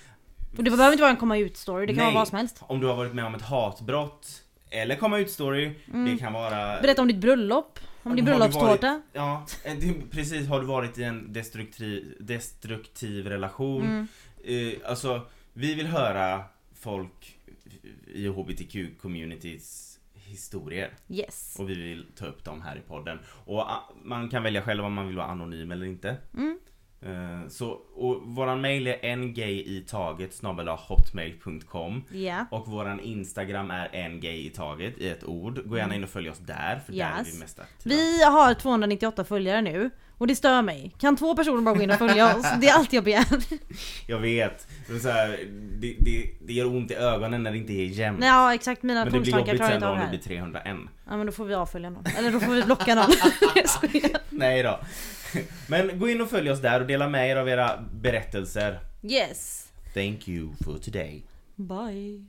Och 0.56 0.64
det 0.64 0.70
behöver 0.70 0.92
inte 0.92 1.02
vara 1.02 1.10
en 1.10 1.16
komma 1.16 1.38
ut 1.38 1.56
story, 1.56 1.86
det 1.86 1.94
kan 1.94 2.04
Nej. 2.04 2.14
vara 2.14 2.20
vad 2.20 2.28
som 2.28 2.38
helst. 2.38 2.62
om 2.66 2.80
du 2.80 2.86
har 2.86 2.96
varit 2.96 3.14
med 3.14 3.24
om 3.24 3.34
ett 3.34 3.42
hatbrott 3.42 4.42
eller 4.70 4.96
komma 4.96 5.18
ut 5.18 5.30
story. 5.30 5.74
Mm. 5.92 6.04
Det 6.04 6.18
kan 6.18 6.32
vara 6.32 6.80
Berätta 6.80 7.02
om 7.02 7.08
ditt 7.08 7.20
bröllop. 7.20 7.78
Om 8.02 8.16
din 8.16 8.24
bröllopstårta. 8.24 9.02
Ja, 9.12 9.46
eh, 9.64 9.74
det, 9.80 10.10
precis. 10.10 10.48
Har 10.48 10.60
du 10.60 10.66
varit 10.66 10.98
i 10.98 11.02
en 11.02 11.32
destruktiv, 11.32 12.16
destruktiv 12.20 13.26
relation? 13.26 13.82
Mm. 13.82 14.08
Eh, 14.44 14.90
alltså, 14.90 15.20
vi 15.52 15.74
vill 15.74 15.86
höra 15.86 16.44
folk 16.80 17.39
i 18.06 18.28
HBTQ-communities 18.28 19.96
historier. 20.14 20.90
Yes. 21.08 21.56
Och 21.58 21.70
vi 21.70 21.74
vill 21.74 22.06
ta 22.16 22.26
upp 22.26 22.44
dem 22.44 22.62
här 22.62 22.76
i 22.76 22.80
podden. 22.80 23.18
Och 23.44 23.58
ah, 23.60 23.92
man 24.04 24.28
kan 24.28 24.42
välja 24.42 24.62
själv 24.62 24.84
om 24.84 24.92
man 24.92 25.06
vill 25.06 25.16
vara 25.16 25.26
anonym 25.26 25.70
eller 25.72 25.86
inte. 25.86 26.16
Mm. 26.34 26.58
Eh, 27.02 27.48
så, 27.48 27.68
och 27.94 28.22
våran 28.22 28.60
mail 28.60 28.86
är 28.86 29.16
ngitaget 29.16 30.40
hotmail.com 30.88 32.04
Ja. 32.10 32.46
och 32.50 32.66
våran 32.66 33.00
instagram 33.00 33.70
är 33.70 34.08
ngitaget 34.08 34.98
i 34.98 35.08
ett 35.08 35.24
ord. 35.24 35.68
Gå 35.68 35.76
gärna 35.76 35.94
in 35.94 36.04
och 36.04 36.10
följ 36.10 36.30
oss 36.30 36.38
där 36.38 36.78
för 36.86 36.92
där 36.92 37.12
är 37.12 37.18
Yes. 37.18 37.34
vi 37.34 37.38
mest 37.40 37.58
aktiva. 37.60 37.94
Vi 37.94 38.22
har 38.24 38.54
298 38.54 39.24
följare 39.24 39.62
nu. 39.62 39.90
Och 40.20 40.26
det 40.26 40.36
stör 40.36 40.62
mig. 40.62 40.92
Kan 40.98 41.16
två 41.16 41.36
personer 41.36 41.62
bara 41.62 41.74
gå 41.74 41.82
in 41.82 41.90
och 41.90 41.98
följa 41.98 42.36
oss? 42.36 42.46
Det 42.60 42.68
är 42.68 42.74
allt 42.74 42.92
jag 42.92 43.04
begär. 43.04 43.26
Jag 44.06 44.18
vet. 44.18 44.66
Det, 44.88 44.94
är 44.94 44.98
så 44.98 45.08
här, 45.08 45.38
det, 45.78 45.96
det, 46.00 46.30
det 46.40 46.52
gör 46.52 46.66
ont 46.66 46.90
i 46.90 46.94
ögonen 46.94 47.42
när 47.42 47.50
det 47.50 47.58
inte 47.58 47.72
är 47.72 47.84
jämnt. 47.86 48.24
Ja 48.24 48.54
exakt, 48.54 48.82
mina 48.82 49.04
Men 49.04 49.12
det 49.12 49.20
blir 49.20 49.32
jobbigt 49.32 49.54
klarar 49.54 49.66
sen 49.68 49.74
inte 49.74 49.86
då 49.86 49.92
av 49.92 49.92
om 49.92 49.98
det 49.98 50.04
det 50.04 50.34
här. 50.34 50.50
blir 50.50 50.62
301. 50.62 50.76
Ja 51.06 51.16
men 51.16 51.26
då 51.26 51.32
får 51.32 51.44
vi 51.44 51.54
avfölja 51.54 51.90
någon. 51.90 52.04
Eller 52.18 52.30
då 52.32 52.40
får 52.40 52.52
vi 52.52 52.62
blocka 52.62 52.94
någon. 52.94 53.10
jag 53.54 53.68
skojar. 53.68 54.20
Nej 54.30 54.62
då. 54.62 54.80
Men 55.66 55.98
gå 55.98 56.08
in 56.08 56.20
och 56.20 56.30
följ 56.30 56.50
oss 56.50 56.60
där 56.60 56.80
och 56.80 56.86
dela 56.86 57.08
med 57.08 57.30
er 57.30 57.36
av 57.36 57.48
era 57.48 57.84
berättelser. 57.92 58.78
Yes. 59.02 59.68
Thank 59.94 60.28
you 60.28 60.52
for 60.64 60.78
today. 60.78 61.22
Bye. 61.56 62.24